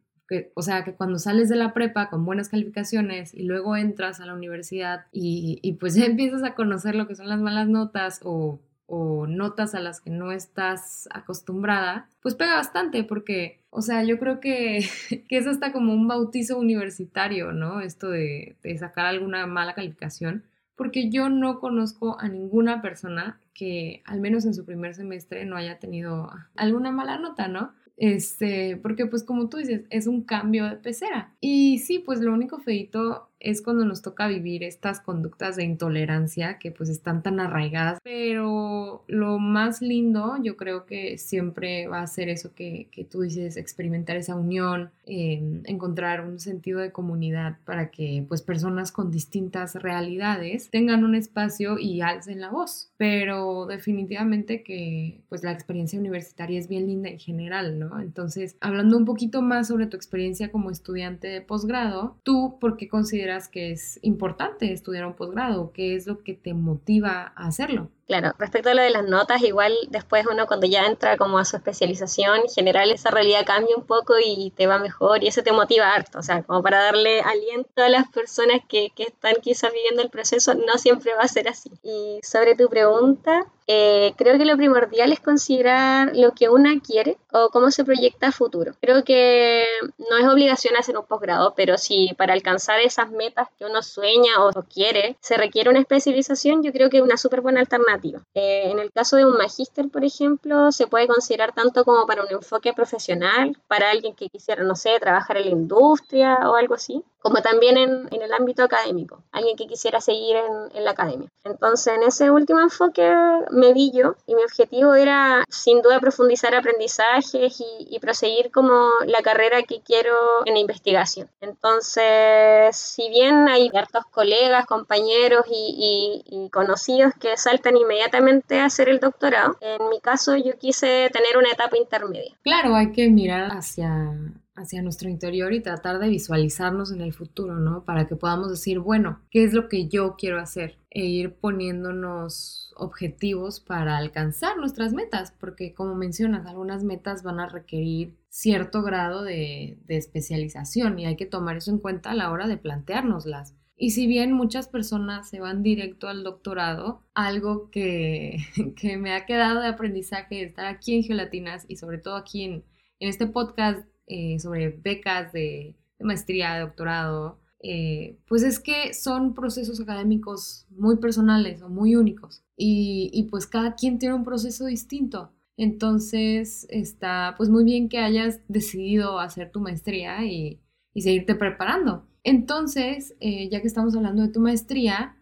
o 0.53 0.61
sea, 0.61 0.83
que 0.83 0.93
cuando 0.93 1.19
sales 1.19 1.49
de 1.49 1.55
la 1.55 1.73
prepa 1.73 2.09
con 2.09 2.25
buenas 2.25 2.49
calificaciones 2.49 3.33
y 3.33 3.43
luego 3.43 3.77
entras 3.77 4.19
a 4.19 4.25
la 4.25 4.33
universidad 4.33 5.05
y, 5.11 5.59
y 5.61 5.73
pues 5.73 5.95
empiezas 5.97 6.43
a 6.43 6.55
conocer 6.55 6.95
lo 6.95 7.07
que 7.07 7.15
son 7.15 7.29
las 7.29 7.39
malas 7.39 7.67
notas 7.67 8.21
o, 8.23 8.59
o 8.87 9.27
notas 9.27 9.75
a 9.75 9.79
las 9.79 10.01
que 10.01 10.09
no 10.09 10.31
estás 10.31 11.07
acostumbrada, 11.11 12.07
pues 12.21 12.35
pega 12.35 12.55
bastante 12.55 13.03
porque, 13.03 13.59
o 13.69 13.81
sea, 13.81 14.03
yo 14.03 14.19
creo 14.19 14.39
que, 14.39 14.85
que 15.29 15.37
es 15.37 15.47
hasta 15.47 15.71
como 15.71 15.93
un 15.93 16.07
bautizo 16.07 16.57
universitario, 16.57 17.51
¿no? 17.51 17.81
Esto 17.81 18.09
de, 18.09 18.55
de 18.63 18.77
sacar 18.77 19.05
alguna 19.05 19.45
mala 19.47 19.73
calificación 19.73 20.43
porque 20.75 21.09
yo 21.09 21.29
no 21.29 21.59
conozco 21.59 22.19
a 22.19 22.27
ninguna 22.27 22.81
persona 22.81 23.39
que 23.53 24.01
al 24.05 24.19
menos 24.19 24.45
en 24.45 24.53
su 24.53 24.65
primer 24.65 24.93
semestre 24.93 25.45
no 25.45 25.55
haya 25.55 25.79
tenido 25.79 26.29
alguna 26.55 26.91
mala 26.91 27.17
nota, 27.17 27.47
¿no? 27.47 27.73
Este, 27.97 28.77
porque 28.77 29.05
pues 29.05 29.23
como 29.23 29.47
tú 29.49 29.57
dices, 29.57 29.83
es 29.89 30.07
un 30.07 30.23
cambio 30.23 30.65
de 30.65 30.75
pecera. 30.77 31.35
Y 31.39 31.79
sí, 31.79 31.99
pues 31.99 32.19
lo 32.19 32.33
único 32.33 32.59
feito 32.59 33.29
es 33.45 33.61
cuando 33.61 33.85
nos 33.85 34.01
toca 34.01 34.27
vivir 34.27 34.63
estas 34.63 34.99
conductas 34.99 35.55
de 35.55 35.63
intolerancia 35.63 36.57
que 36.57 36.71
pues 36.71 36.89
están 36.89 37.21
tan 37.21 37.39
arraigadas. 37.39 37.99
Pero 38.03 39.03
lo 39.07 39.37
más 39.37 39.81
lindo 39.81 40.35
yo 40.41 40.57
creo 40.57 40.85
que 40.85 41.19
siempre 41.19 41.87
va 41.87 42.01
a 42.01 42.07
ser 42.07 42.29
eso 42.29 42.53
que, 42.55 42.87
que 42.91 43.03
tú 43.03 43.21
dices, 43.21 43.55
experimentar 43.55 44.17
esa 44.17 44.35
unión, 44.35 44.89
em, 45.05 45.61
encontrar 45.65 46.25
un 46.25 46.39
sentido 46.39 46.79
de 46.79 46.91
comunidad 46.91 47.57
para 47.65 47.91
que 47.91 48.25
pues 48.27 48.41
personas 48.41 48.91
con 48.91 49.11
distintas 49.11 49.75
realidades 49.75 50.69
tengan 50.71 51.03
un 51.03 51.13
espacio 51.13 51.77
y 51.77 52.01
alcen 52.01 52.41
la 52.41 52.49
voz. 52.49 52.89
Pero 52.97 53.67
definitivamente 53.67 54.63
que 54.63 55.21
pues 55.29 55.43
la 55.43 55.51
experiencia 55.51 55.99
universitaria 55.99 56.59
es 56.59 56.67
bien 56.67 56.87
linda 56.87 57.09
en 57.09 57.19
general, 57.19 57.77
¿no? 57.77 57.99
Entonces, 58.01 58.57
hablando 58.59 58.97
un 58.97 59.05
poquito 59.05 59.43
más 59.43 59.67
sobre 59.67 59.85
tu 59.85 59.95
experiencia 59.95 60.51
como 60.51 60.71
estudiante 60.71 61.27
de 61.27 61.41
posgrado, 61.41 62.17
¿tú 62.23 62.57
por 62.59 62.75
qué 62.75 62.87
consideras 62.87 63.34
que 63.49 63.71
es 63.71 63.99
importante 64.01 64.71
estudiar 64.71 65.05
un 65.05 65.15
posgrado? 65.15 65.71
¿Qué 65.73 65.95
es 65.95 66.07
lo 66.07 66.23
que 66.23 66.33
te 66.33 66.53
motiva 66.53 67.33
a 67.35 67.47
hacerlo? 67.47 67.89
Claro, 68.07 68.33
respecto 68.37 68.69
a 68.69 68.75
lo 68.75 68.83
de 68.83 68.91
las 68.91 69.05
notas, 69.05 69.41
igual 69.41 69.73
después 69.89 70.27
uno 70.31 70.45
cuando 70.45 70.67
ya 70.67 70.85
entra 70.85 71.17
como 71.17 71.39
a 71.39 71.45
su 71.45 71.55
especialización, 71.55 72.41
en 72.41 72.49
general 72.49 72.91
esa 72.91 73.09
realidad 73.09 73.45
cambia 73.47 73.75
un 73.75 73.83
poco 73.83 74.13
y 74.23 74.51
te 74.51 74.67
va 74.67 74.77
mejor 74.77 75.23
y 75.23 75.27
eso 75.27 75.41
te 75.41 75.51
motiva 75.51 75.91
harto, 75.91 76.19
o 76.19 76.21
sea, 76.21 76.43
como 76.43 76.61
para 76.61 76.83
darle 76.83 77.21
aliento 77.21 77.81
a 77.81 77.89
las 77.89 78.07
personas 78.09 78.61
que, 78.69 78.91
que 78.95 79.03
están 79.03 79.35
quizás 79.41 79.73
viviendo 79.73 80.03
el 80.03 80.11
proceso, 80.11 80.53
no 80.53 80.77
siempre 80.77 81.15
va 81.15 81.23
a 81.23 81.27
ser 81.27 81.47
así. 81.47 81.71
Y 81.81 82.19
sobre 82.21 82.55
tu 82.55 82.69
pregunta, 82.69 83.47
eh, 83.67 84.13
creo 84.15 84.37
que 84.37 84.45
lo 84.45 84.57
primordial 84.57 85.11
es 85.11 85.19
considerar 85.19 86.11
lo 86.15 86.33
que 86.33 86.49
una 86.49 86.79
quiere 86.81 87.17
o 87.31 87.49
cómo 87.49 87.71
se 87.71 87.83
proyecta 87.83 88.27
a 88.27 88.31
futuro. 88.31 88.73
Creo 88.79 89.03
que 89.03 89.65
no 89.97 90.17
es 90.17 90.27
obligación 90.27 90.75
hacer 90.75 90.97
un 90.97 91.05
posgrado, 91.05 91.53
pero 91.55 91.77
si 91.77 92.13
para 92.15 92.33
alcanzar 92.33 92.79
esas 92.79 93.09
metas 93.09 93.47
que 93.57 93.65
uno 93.65 93.81
sueña 93.81 94.43
o, 94.43 94.51
quiere 94.71 95.17
se 95.19 95.37
requiere 95.37 95.69
una 95.69 95.79
especialización, 95.79 96.63
yo 96.63 96.71
creo 96.71 96.89
que 96.89 96.97
es 96.97 97.03
una 97.03 97.17
súper 97.17 97.41
buena 97.41 97.59
alternativa. 97.59 97.94
Eh, 98.33 98.71
en 98.71 98.79
el 98.79 98.91
caso 98.91 99.17
de 99.17 99.25
un 99.25 99.37
magíster, 99.37 99.89
por 99.89 100.03
ejemplo, 100.03 100.71
se 100.71 100.87
puede 100.87 101.07
considerar 101.07 101.53
tanto 101.53 101.83
como 101.85 102.05
para 102.05 102.23
un 102.23 102.31
enfoque 102.31 102.73
profesional, 102.73 103.57
para 103.67 103.91
alguien 103.91 104.15
que 104.15 104.29
quisiera, 104.29 104.63
no 104.63 104.75
sé, 104.75 104.97
trabajar 104.99 105.37
en 105.37 105.45
la 105.45 105.51
industria 105.51 106.37
o 106.49 106.55
algo 106.55 106.75
así, 106.75 107.03
como 107.25 107.41
también 107.41 107.75
en, 107.75 108.07
en 108.11 108.21
el 108.21 108.31
ámbito 108.33 108.61
académico, 108.61 109.23
alguien 109.31 109.57
que 109.57 109.65
quisiera 109.65 109.99
seguir 109.99 110.35
en, 110.35 110.77
en 110.77 110.85
la 110.85 110.91
academia. 110.91 111.27
Entonces, 111.43 111.95
en 111.95 112.03
ese 112.03 112.29
último 112.29 112.61
enfoque 112.61 113.11
me 113.49 113.73
vi 113.73 113.91
yo 113.91 114.13
y 114.27 114.35
mi 114.35 114.43
objetivo 114.43 114.93
era 114.93 115.43
sin 115.49 115.81
duda 115.81 115.99
profundizar 115.99 116.53
aprendizajes 116.53 117.59
y, 117.59 117.87
y 117.89 117.97
proseguir 117.97 118.51
como 118.51 118.91
la 119.07 119.23
carrera 119.23 119.63
que 119.63 119.81
quiero 119.81 120.13
en 120.45 120.55
investigación. 120.55 121.27
Entonces, 121.41 122.77
si 122.77 123.09
bien 123.09 123.47
hay 123.47 123.71
ciertos 123.71 124.05
colegas, 124.11 124.67
compañeros 124.67 125.45
y, 125.49 126.23
y, 126.29 126.45
y 126.45 126.49
conocidos 126.51 127.11
que 127.19 127.37
saltan 127.37 127.75
inmediatamente 127.75 128.59
a 128.59 128.65
hacer 128.65 128.87
el 128.87 128.99
doctorado, 128.99 129.57
en 129.61 129.89
mi 129.89 129.99
caso 129.99 130.35
yo 130.35 130.59
quise 130.59 131.09
tener 131.11 131.39
una 131.39 131.49
etapa 131.49 131.75
intermedia. 131.75 132.37
Claro, 132.43 132.75
hay 132.75 132.91
que 132.91 133.09
mirar 133.09 133.49
hacia 133.49 134.13
hacia 134.55 134.81
nuestro 134.81 135.09
interior 135.09 135.53
y 135.53 135.61
tratar 135.61 135.99
de 135.99 136.09
visualizarnos 136.09 136.91
en 136.91 137.01
el 137.01 137.13
futuro, 137.13 137.59
¿no? 137.59 137.83
Para 137.83 138.07
que 138.07 138.15
podamos 138.15 138.49
decir, 138.49 138.79
bueno, 138.79 139.21
¿qué 139.29 139.43
es 139.43 139.53
lo 139.53 139.67
que 139.67 139.87
yo 139.87 140.15
quiero 140.17 140.39
hacer? 140.39 140.79
E 140.89 141.05
ir 141.05 141.35
poniéndonos 141.35 142.73
objetivos 142.77 143.59
para 143.59 143.97
alcanzar 143.97 144.57
nuestras 144.57 144.93
metas, 144.93 145.33
porque 145.39 145.73
como 145.73 145.95
mencionas, 145.95 146.45
algunas 146.45 146.83
metas 146.83 147.21
van 147.21 147.39
a 147.39 147.49
requerir 147.49 148.15
cierto 148.29 148.81
grado 148.81 149.23
de, 149.23 149.77
de 149.85 149.97
especialización 149.97 150.99
y 150.99 151.05
hay 151.05 151.17
que 151.17 151.25
tomar 151.25 151.57
eso 151.57 151.71
en 151.71 151.79
cuenta 151.79 152.11
a 152.11 152.15
la 152.15 152.31
hora 152.31 152.47
de 152.47 152.57
planteárnoslas. 152.57 153.55
Y 153.77 153.89
si 153.89 154.07
bien 154.07 154.31
muchas 154.31 154.69
personas 154.69 155.29
se 155.29 155.41
van 155.41 155.61
directo 155.61 156.07
al 156.07 156.23
doctorado, 156.23 157.03
algo 157.13 157.69
que, 157.71 158.37
que 158.77 158.97
me 158.97 159.13
ha 159.13 159.25
quedado 159.25 159.59
de 159.59 159.67
aprendizaje 159.67 160.35
de 160.35 160.43
estar 160.43 160.65
aquí 160.65 160.95
en 160.95 161.03
Geolatinas 161.03 161.65
y 161.67 161.75
sobre 161.75 161.97
todo 161.97 162.15
aquí 162.15 162.43
en, 162.43 162.63
en 162.99 163.09
este 163.09 163.27
podcast 163.27 163.85
eh, 164.07 164.39
sobre 164.39 164.69
becas 164.69 165.33
de, 165.33 165.75
maestría, 165.99 166.55
de 166.55 166.61
doctorado, 166.61 167.39
eh, 167.61 168.19
pues 168.27 168.43
es 168.43 168.59
que 168.59 168.93
son 168.93 169.33
procesos 169.33 169.79
académicos 169.79 170.67
muy 170.69 170.97
personales 170.97 171.61
o 171.61 171.69
muy 171.69 171.95
únicos 171.95 172.43
y, 172.55 173.27
pues 173.31 173.47
cada 173.47 173.75
quien 173.75 173.97
tiene 173.97 174.15
un 174.15 174.23
proceso 174.23 174.65
distinto. 174.65 175.31
Entonces 175.57 176.67
está 176.69 177.33
pues 177.37 177.49
muy 177.49 177.63
bien 177.63 177.89
que 177.89 177.99
hayas 177.99 178.41
decidido 178.47 179.19
hacer 179.19 179.51
tu 179.51 179.61
maestría 179.61 180.25
y, 180.25 180.59
y 180.93 181.01
seguirte 181.01 181.33
preparando. 181.35 182.05
Entonces, 182.23 183.15
eh, 183.19 183.49
ya 183.49 183.61
que 183.61 183.67
estamos 183.67 183.95
hablando 183.95 184.23
de 184.23 184.29
tu 184.29 184.41
maestría, 184.41 185.15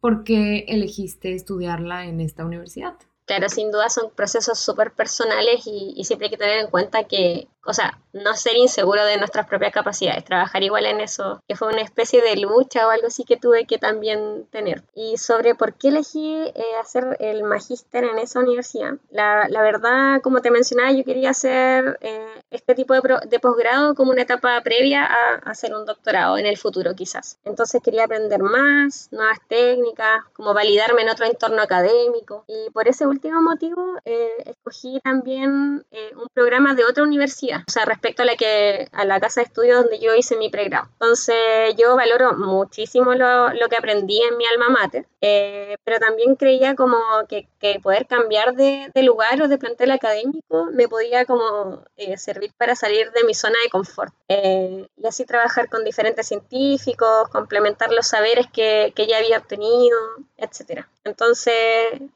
¿por 0.00 0.24
qué 0.24 0.66
elegiste 0.68 1.34
estudiarla 1.34 2.06
en 2.06 2.20
esta 2.20 2.44
universidad? 2.44 2.94
Claro, 3.26 3.48
sin 3.48 3.70
duda 3.70 3.90
son 3.90 4.10
procesos 4.14 4.58
súper 4.58 4.92
personales 4.92 5.66
y, 5.66 5.92
y, 5.96 6.04
siempre 6.04 6.26
hay 6.26 6.30
que 6.30 6.38
tener 6.38 6.60
en 6.60 6.70
cuenta 6.70 7.04
que 7.04 7.46
o 7.68 7.74
sea, 7.74 7.98
no 8.14 8.34
ser 8.34 8.56
inseguro 8.56 9.04
de 9.04 9.18
nuestras 9.18 9.46
propias 9.46 9.72
capacidades, 9.74 10.24
trabajar 10.24 10.62
igual 10.62 10.86
en 10.86 11.00
eso, 11.00 11.42
que 11.46 11.54
fue 11.54 11.68
una 11.68 11.82
especie 11.82 12.22
de 12.22 12.36
lucha 12.36 12.86
o 12.86 12.90
algo 12.90 13.08
así 13.08 13.24
que 13.24 13.36
tuve 13.36 13.66
que 13.66 13.76
también 13.76 14.46
tener. 14.50 14.82
Y 14.94 15.18
sobre 15.18 15.54
por 15.54 15.74
qué 15.74 15.88
elegí 15.88 16.34
eh, 16.54 16.62
hacer 16.80 17.18
el 17.20 17.44
magíster 17.44 18.04
en 18.04 18.18
esa 18.18 18.40
universidad, 18.40 18.94
la, 19.10 19.48
la, 19.50 19.60
verdad, 19.60 20.22
como 20.22 20.40
te 20.40 20.50
mencionaba, 20.50 20.92
yo 20.92 21.04
quería 21.04 21.30
hacer 21.30 21.98
eh, 22.00 22.26
este 22.50 22.74
tipo 22.74 22.94
de, 22.94 23.02
de 23.28 23.38
posgrado 23.38 23.94
como 23.94 24.12
una 24.12 24.22
etapa 24.22 24.58
previa 24.62 25.04
a, 25.04 25.34
hacer 25.50 25.74
un 25.74 25.84
doctorado 25.84 26.38
en 26.38 26.46
el 26.46 26.56
futuro 26.56 26.94
quizás. 26.94 27.38
Entonces 27.44 27.82
quería 27.82 28.04
aprender 28.04 28.42
más, 28.42 29.08
nuevas 29.12 29.40
técnicas, 29.46 30.24
como 30.32 30.54
validarme 30.54 31.02
en 31.02 31.10
otro 31.10 31.26
entorno 31.26 31.60
académico. 31.60 32.44
Y 32.46 32.70
por 32.70 32.88
ese 32.88 33.06
último 33.06 33.42
motivo 33.42 33.96
eh, 34.06 34.30
escogí 34.46 35.00
también 35.04 35.84
eh, 35.90 36.12
un 36.16 36.28
programa 36.32 36.74
de 36.74 36.84
otra 36.86 37.02
universidad 37.02 37.57
o 37.66 37.70
sea, 37.70 37.84
respecto 37.84 38.22
a 38.22 38.26
la, 38.26 38.36
que, 38.36 38.88
a 38.92 39.04
la 39.04 39.20
casa 39.20 39.40
de 39.40 39.46
estudio 39.46 39.82
donde 39.82 39.98
yo 39.98 40.14
hice 40.14 40.36
mi 40.36 40.50
pregrado. 40.50 40.88
Entonces, 40.92 41.36
yo 41.76 41.96
valoro 41.96 42.34
muchísimo 42.34 43.14
lo, 43.14 43.52
lo 43.52 43.68
que 43.68 43.76
aprendí 43.76 44.20
en 44.22 44.36
mi 44.36 44.44
alma 44.46 44.68
mater, 44.68 45.06
eh, 45.20 45.76
pero 45.84 45.98
también 45.98 46.36
creía 46.36 46.74
como 46.74 46.98
que, 47.28 47.48
que 47.58 47.80
poder 47.80 48.06
cambiar 48.06 48.54
de, 48.54 48.90
de, 48.94 49.02
lugar 49.02 49.40
o 49.42 49.48
de 49.48 49.58
plantel 49.58 49.90
académico 49.90 50.66
me 50.72 50.88
podía 50.88 51.24
como 51.24 51.82
eh, 51.96 52.16
servir 52.18 52.52
para 52.56 52.76
salir 52.76 53.10
de 53.12 53.24
mi 53.24 53.34
zona 53.34 53.56
de 53.62 53.70
confort 53.70 54.12
eh, 54.28 54.86
y 54.96 55.06
así 55.06 55.24
trabajar 55.24 55.68
con 55.68 55.84
diferentes 55.84 56.26
científicos, 56.26 57.28
complementar 57.30 57.92
los 57.92 58.06
saberes 58.06 58.46
que, 58.52 58.92
que 58.94 59.06
ya 59.06 59.18
había 59.18 59.38
obtenido, 59.38 59.98
etc. 60.36 60.86
Entonces, 61.08 61.54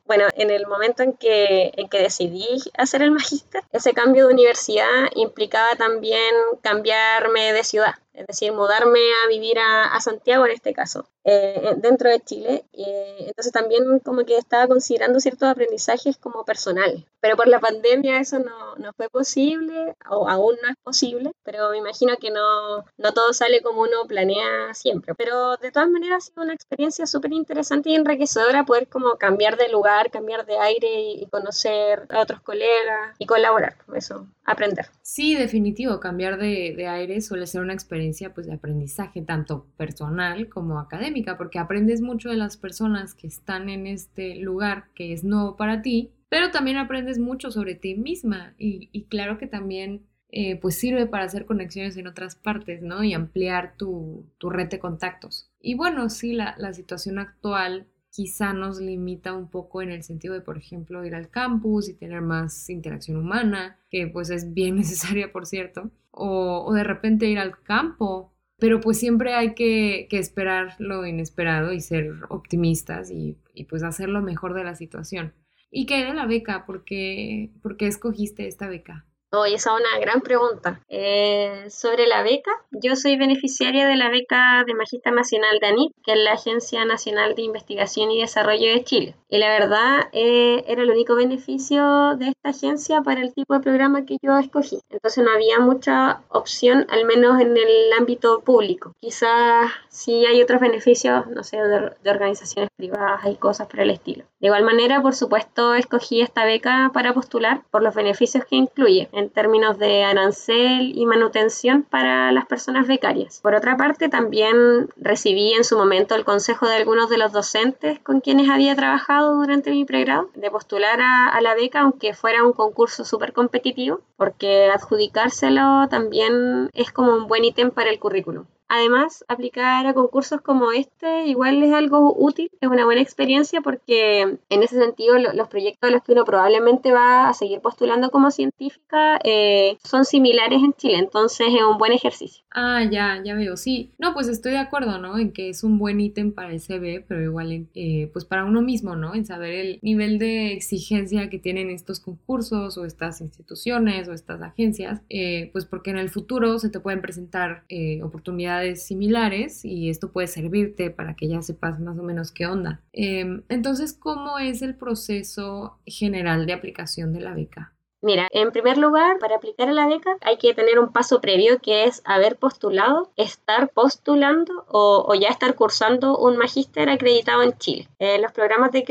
bueno, 0.07 0.27
en 0.35 0.51
el 0.51 0.67
momento 0.67 1.03
en 1.03 1.15
que, 1.15 1.73
en 1.77 1.89
que 1.89 1.99
decidí 1.99 2.61
hacer 2.77 3.03
el 3.03 3.11
magíster, 3.11 3.63
ese 3.73 3.95
cambio 3.95 4.27
de 4.27 4.35
universidad 4.35 5.11
implicaba 5.15 5.75
también 5.77 6.33
cambiarme 6.63 7.53
de 7.53 7.65
ciudad 7.65 7.95
es 8.15 8.27
decir, 8.27 8.53
mudarme 8.53 9.01
a 9.25 9.29
vivir 9.29 9.59
a, 9.59 9.95
a 9.95 10.01
Santiago 10.01 10.45
en 10.47 10.53
este 10.53 10.73
caso, 10.75 11.09
eh, 11.25 11.75
dentro 11.79 12.11
de 12.11 12.21
Chile. 12.21 12.65
Eh, 12.73 13.25
entonces 13.27 13.53
también 13.53 14.01
como 14.01 14.25
que 14.25 14.37
estaba 14.37 14.67
considerando 14.67 15.21
ciertos 15.21 15.49
aprendizajes 15.49 16.17
como 16.19 16.45
personales, 16.45 17.05
pero 17.21 17.37
por 17.37 17.49
la 17.49 17.61
pandemia 17.61 18.21
eso 18.21 18.39
no, 18.39 18.77
no, 18.77 18.93
fue 18.95 19.09
posible 19.09 19.95
o 20.11 20.29
aún 20.29 20.57
no 20.63 20.69
es 20.69 20.77
posible, 20.83 21.33
pero 21.43 21.71
me 21.71 21.79
imagino 21.79 22.17
que 22.21 22.31
no, 22.31 22.85
no 22.99 23.13
todo 23.15 23.33
sale 23.33 23.63
como 23.63 23.83
uno 23.83 24.07
planea 24.07 24.75
siempre. 24.75 25.15
Pero 25.15 25.57
de 25.57 25.71
todas 25.71 25.89
maneras 25.89 26.25
ha 26.25 26.31
sido 26.31 26.43
una 26.43 26.55
experiencia 26.55 27.07
súper 27.07 27.33
interesante 27.33 27.91
y 27.91 27.95
enriquecedora 27.95 28.65
poder 28.65 28.89
como 28.89 29.17
cambiar 29.17 29.57
de 29.57 29.69
lugar, 29.69 30.11
cambiar 30.11 30.45
de 30.45 30.59
aire 30.59 31.01
y, 31.01 31.23
y 31.23 31.27
conocer 31.27 32.07
a 32.11 32.21
otros 32.21 32.41
colegas 32.43 33.17
y 33.19 33.27
colaborar, 33.27 33.77
eso, 33.95 34.27
aprender. 34.45 34.87
Sí, 35.03 35.35
definitivo, 35.35 36.01
cambiar 36.01 36.39
de, 36.39 36.75
de 36.77 36.87
aire 36.87 37.21
suele 37.21 37.47
ser 37.47 37.61
una 37.61 37.73
experiencia 37.73 38.02
pues, 38.35 38.47
de 38.47 38.55
aprendizaje, 38.55 39.23
tanto 39.23 39.67
personal 39.77 40.49
como 40.49 40.79
académica, 40.79 41.37
porque 41.37 41.59
aprendes 41.59 42.01
mucho 42.01 42.31
de 42.31 42.37
las 42.37 42.57
personas 42.57 43.15
que 43.15 43.27
están 43.27 43.69
en 43.69 43.87
este 43.87 44.37
lugar 44.37 44.87
que 44.95 45.13
es 45.13 45.25
nuevo 45.25 45.57
para 45.57 45.83
ti, 45.83 46.13
pero 46.29 46.51
también 46.51 46.79
aprendes 46.79 47.19
mucho 47.19 47.51
sobre 47.51 47.75
ti 47.75 47.95
misma 47.95 48.55
y, 48.59 49.05
claro 49.11 49.37
que 49.37 49.47
también 49.47 50.07
eh, 50.31 50.57
pues 50.57 50.77
sirve 50.77 51.07
para 51.07 51.25
hacer 51.25 51.45
conexiones 51.45 51.97
en 51.99 52.07
otras 52.07 52.37
partes, 52.37 52.81
¿no? 52.81 53.05
Y 53.05 53.13
ampliar 53.13 53.75
tu, 53.77 54.25
tu 54.39 54.49
red 54.49 54.71
de 54.71 54.79
contactos. 54.79 55.51
Y 55.61 55.75
bueno, 55.75 56.09
sí, 56.09 56.33
la, 56.33 56.55
la 56.57 56.73
situación 56.73 57.19
actual 57.19 57.87
quizá 58.13 58.53
nos 58.53 58.79
limita 58.81 59.33
un 59.33 59.49
poco 59.49 59.83
en 59.83 59.91
el 59.91 60.05
sentido 60.05 60.35
de, 60.35 60.43
por 60.43 60.59
ejemplo, 60.59 61.05
ir 61.05 61.15
al 61.15 61.31
campus 61.31 61.89
y 61.89 61.95
tener 61.95 62.21
más 62.21 62.69
interacción 62.71 63.17
humana, 63.17 63.79
que 63.91 64.07
pues 64.07 64.31
es 64.31 64.53
bien 64.55 64.77
necesaria, 64.83 65.33
por 65.33 65.47
cierto, 65.47 65.91
o, 66.11 66.65
o 66.67 66.73
de 66.75 66.85
repente 66.85 67.27
ir 67.27 67.39
al 67.39 67.61
campo, 67.63 68.33
pero 68.59 68.81
pues 68.81 68.99
siempre 68.99 69.35
hay 69.35 69.55
que, 69.55 70.07
que, 70.09 70.19
esperar 70.19 70.77
lo 70.79 71.05
inesperado 71.05 71.73
y 71.73 71.81
ser 71.81 72.13
optimistas 72.29 73.11
y, 73.11 73.37
pues 73.69 73.83
hacer 73.83 74.09
lo 74.09 74.23
mejor 74.23 74.55
de 74.55 74.63
la 74.63 74.77
situación. 74.77 75.33
¿Y 75.71 75.87
qué 75.87 76.05
de 76.05 76.15
la 76.15 76.27
beca? 76.27 76.65
¿Por 76.67 76.85
qué, 76.85 77.51
¿Por 77.63 77.77
qué 77.77 77.87
escogiste 77.89 78.47
esta 78.47 78.69
beca? 78.69 79.07
Oh, 79.35 79.47
esa 79.47 79.71
es 79.75 79.81
una 79.81 79.99
gran 79.99 80.21
pregunta. 80.21 80.79
Eh, 80.91 81.65
sobre 81.71 82.07
la 82.07 82.23
beca, 82.23 82.51
yo 82.71 82.97
soy 82.97 83.17
beneficiaria 83.17 83.89
de 83.89 83.97
la 83.97 84.11
beca 84.11 84.63
de 84.67 84.75
Magista 84.75 85.11
Nacional 85.11 85.59
de 85.59 85.69
ANIT, 85.69 85.93
que 86.05 86.13
es 86.13 86.19
la 86.19 86.33
Agencia 86.35 86.85
Nacional 86.85 87.35
de 87.35 87.41
Investigación 87.41 88.11
y 88.11 88.21
Desarrollo 88.21 88.71
de 88.71 88.85
Chile. 88.85 89.15
Y 89.31 89.39
la 89.39 89.49
verdad, 89.49 90.11
eh, 90.13 90.65
era 90.67 90.83
el 90.83 90.91
único 90.91 91.15
beneficio 91.15 92.15
de 92.17 92.29
esta 92.29 92.51
agencia 92.51 93.01
para 93.01 93.23
el 93.23 93.33
tipo 93.33 93.55
de 93.55 93.61
programa 93.61 94.05
que 94.05 94.19
yo 94.21 94.37
escogí. 94.37 94.81
Entonces 94.91 95.25
no 95.25 95.31
había 95.31 95.61
mucha 95.61 96.21
opción, 96.29 96.85
al 96.91 97.07
menos 97.07 97.41
en 97.41 97.57
el 97.57 97.91
ámbito 97.99 98.43
público. 98.43 98.93
Quizás 99.01 99.71
sí 99.89 100.27
hay 100.27 100.43
otros 100.43 100.61
beneficios, 100.61 101.27
no 101.29 101.43
sé, 101.43 101.57
de, 101.57 101.93
de 102.03 102.11
organizaciones 102.11 102.69
privadas 102.77 103.23
y 103.25 103.37
cosas 103.37 103.67
por 103.67 103.81
el 103.81 103.89
estilo. 103.89 104.27
De 104.41 104.49
igual 104.49 104.65
manera, 104.65 105.01
por 105.01 105.15
supuesto, 105.15 105.75
escogí 105.75 106.21
esta 106.21 106.45
beca 106.45 106.91
para 106.93 107.15
postular 107.15 107.63
por 107.71 107.83
los 107.83 107.95
beneficios 107.95 108.45
que 108.45 108.57
incluye 108.57 109.09
en 109.23 109.31
términos 109.31 109.79
de 109.79 110.05
arancel 110.05 110.93
y 110.95 111.07
manutención 111.07 111.83
para 111.83 112.33
las 112.33 112.47
personas 112.47 112.87
becarias. 112.87 113.41
Por 113.41 113.55
otra 113.55 113.77
parte, 113.77 114.09
también 114.09 114.89
recibí 114.97 115.53
en 115.53 115.65
su 115.65 115.79
momento 115.79 116.15
el 116.15 116.25
consejo 116.25 116.67
de 116.67 116.77
algunos 116.77 117.09
de 117.09 117.19
los 117.19 117.33
docentes 117.33 117.99
con 118.01 118.21
quienes 118.21 118.51
había 118.51 118.75
trabajado 118.75 119.37
durante 119.37 119.71
mi 119.71 119.85
pregrado 119.85 120.31
de 120.35 120.51
postular 120.51 121.01
a, 121.01 121.41
la 121.41 121.55
beca, 121.55 121.81
aunque 121.81 122.15
fuera 122.15 122.45
un 122.45 122.53
concurso 122.53 123.05
súper 123.05 123.33
competitivo, 123.33 124.01
porque 124.17 124.71
adjudicárselo 124.71 125.89
también 125.89 126.71
es 126.73 126.93
como 126.93 127.15
un 127.15 127.27
buen 127.27 127.45
ítem 127.45 127.71
para 127.71 127.91
el 127.91 127.99
currículum. 127.99 128.45
Además, 128.75 129.23
aplicar 129.29 129.87
a 129.87 129.93
concursos 129.93 130.41
como 130.41 130.73
este 130.73 131.27
igual 131.27 131.63
es 131.63 131.75
algo 131.75 132.17
útil, 132.17 132.49
es 132.59 132.71
una 132.71 132.87
buena 132.87 133.03
experiencia 133.03 133.61
porque 133.61 134.23
en 134.23 134.63
ese 134.63 134.79
sentido 134.79 135.19
los 135.19 135.49
proyectos 135.49 135.91
a 135.91 135.93
los 135.93 136.03
que 136.03 136.13
uno 136.13 136.25
probablemente 136.25 136.91
va 136.91 137.29
a 137.29 137.35
seguir 137.35 137.61
postulando 137.61 138.11
como 138.11 138.31
científica 138.31 139.19
eh, 139.25 139.77
son 139.85 140.07
similares 140.07 140.63
en 140.63 140.73
Chile, 140.73 140.97
entonces 140.97 141.49
es 141.49 141.63
un 141.63 141.77
buen 141.77 141.93
ejercicio. 141.93 142.43
Ah, 142.51 142.83
ya, 142.91 143.21
ya 143.23 143.35
veo, 143.35 143.59
sí. 143.59 143.91
No, 143.99 144.15
pues 144.15 144.29
estoy 144.29 144.53
de 144.53 144.59
acuerdo, 144.59 144.97
¿no? 144.97 145.19
En 145.19 145.33
que 145.33 145.51
es 145.51 145.65
un 145.65 145.79
buen 145.79 146.01
ítem 146.01 146.33
para 146.33 146.51
el 146.51 146.61
CV, 146.61 147.05
pero 147.07 147.23
igual, 147.23 147.67
eh, 147.75 148.09
pues 148.15 148.25
para 148.25 148.47
uno 148.47 148.63
mismo, 148.63 148.97
¿no? 148.97 149.15
En 149.15 149.27
saber 149.27 149.53
el 149.53 149.79
nivel 149.83 150.19
de 150.19 150.55
exigencia 150.55 151.29
que 151.29 151.39
tienen 151.39 151.69
estos 151.69 152.01
concursos 152.01 152.79
o 152.79 152.87
estas 152.87 153.21
instituciones 153.21 154.09
o 154.09 154.15
estas 154.15 154.41
agencias, 154.41 155.03
eh, 155.11 155.51
pues 155.53 155.67
porque 155.67 155.91
en 155.91 155.99
el 155.99 156.09
futuro 156.09 156.59
se 156.59 156.71
te 156.71 156.81
pueden 156.81 157.03
presentar 157.03 157.65
oportunidades 158.03 158.62
similares 158.77 159.65
y 159.65 159.91
esto 159.91 160.13
puede 160.13 160.27
servirte 160.27 160.91
para 160.91 161.15
que 161.15 161.29
ya 161.29 161.43
sepas 161.43 161.81
más 161.81 161.99
o 161.99 162.03
menos 162.03 162.33
qué 162.33 162.47
onda. 162.47 162.81
Em, 162.93 163.43
entonces, 163.49 163.93
¿cómo 163.93 164.39
es 164.39 164.63
el 164.63 164.75
proceso 164.75 165.79
general 165.87 166.47
de 166.47 166.53
aplicación 166.53 167.13
de 167.13 167.21
la 167.21 167.35
beca? 167.35 167.75
Mira, 168.03 168.27
en 168.33 168.51
primer 168.51 168.79
lugar, 168.79 169.21
para 169.21 169.37
aplicar 169.37 169.69
a 169.69 169.73
la 169.73 169.87
beca 169.87 170.17
hay 170.23 170.37
que 170.37 170.55
tener 170.55 170.81
un 170.81 170.93
paso 170.93 171.21
previo 171.21 171.61
que 171.61 171.85
es 171.85 172.03
haber 172.05 172.35
postulado, 172.35 173.11
estar 173.17 173.69
postulando 173.69 174.65
o, 174.69 175.15
ya 175.15 175.29
estar 175.29 175.55
cursando 175.55 176.19
un 176.19 176.37
magíster 176.37 176.91
acreditado 176.91 177.43
en 177.43 177.57
Chile. 177.59 177.89
Eh, 178.01 178.19
los 178.19 178.33
programas 178.33 178.73
de, 178.73 178.83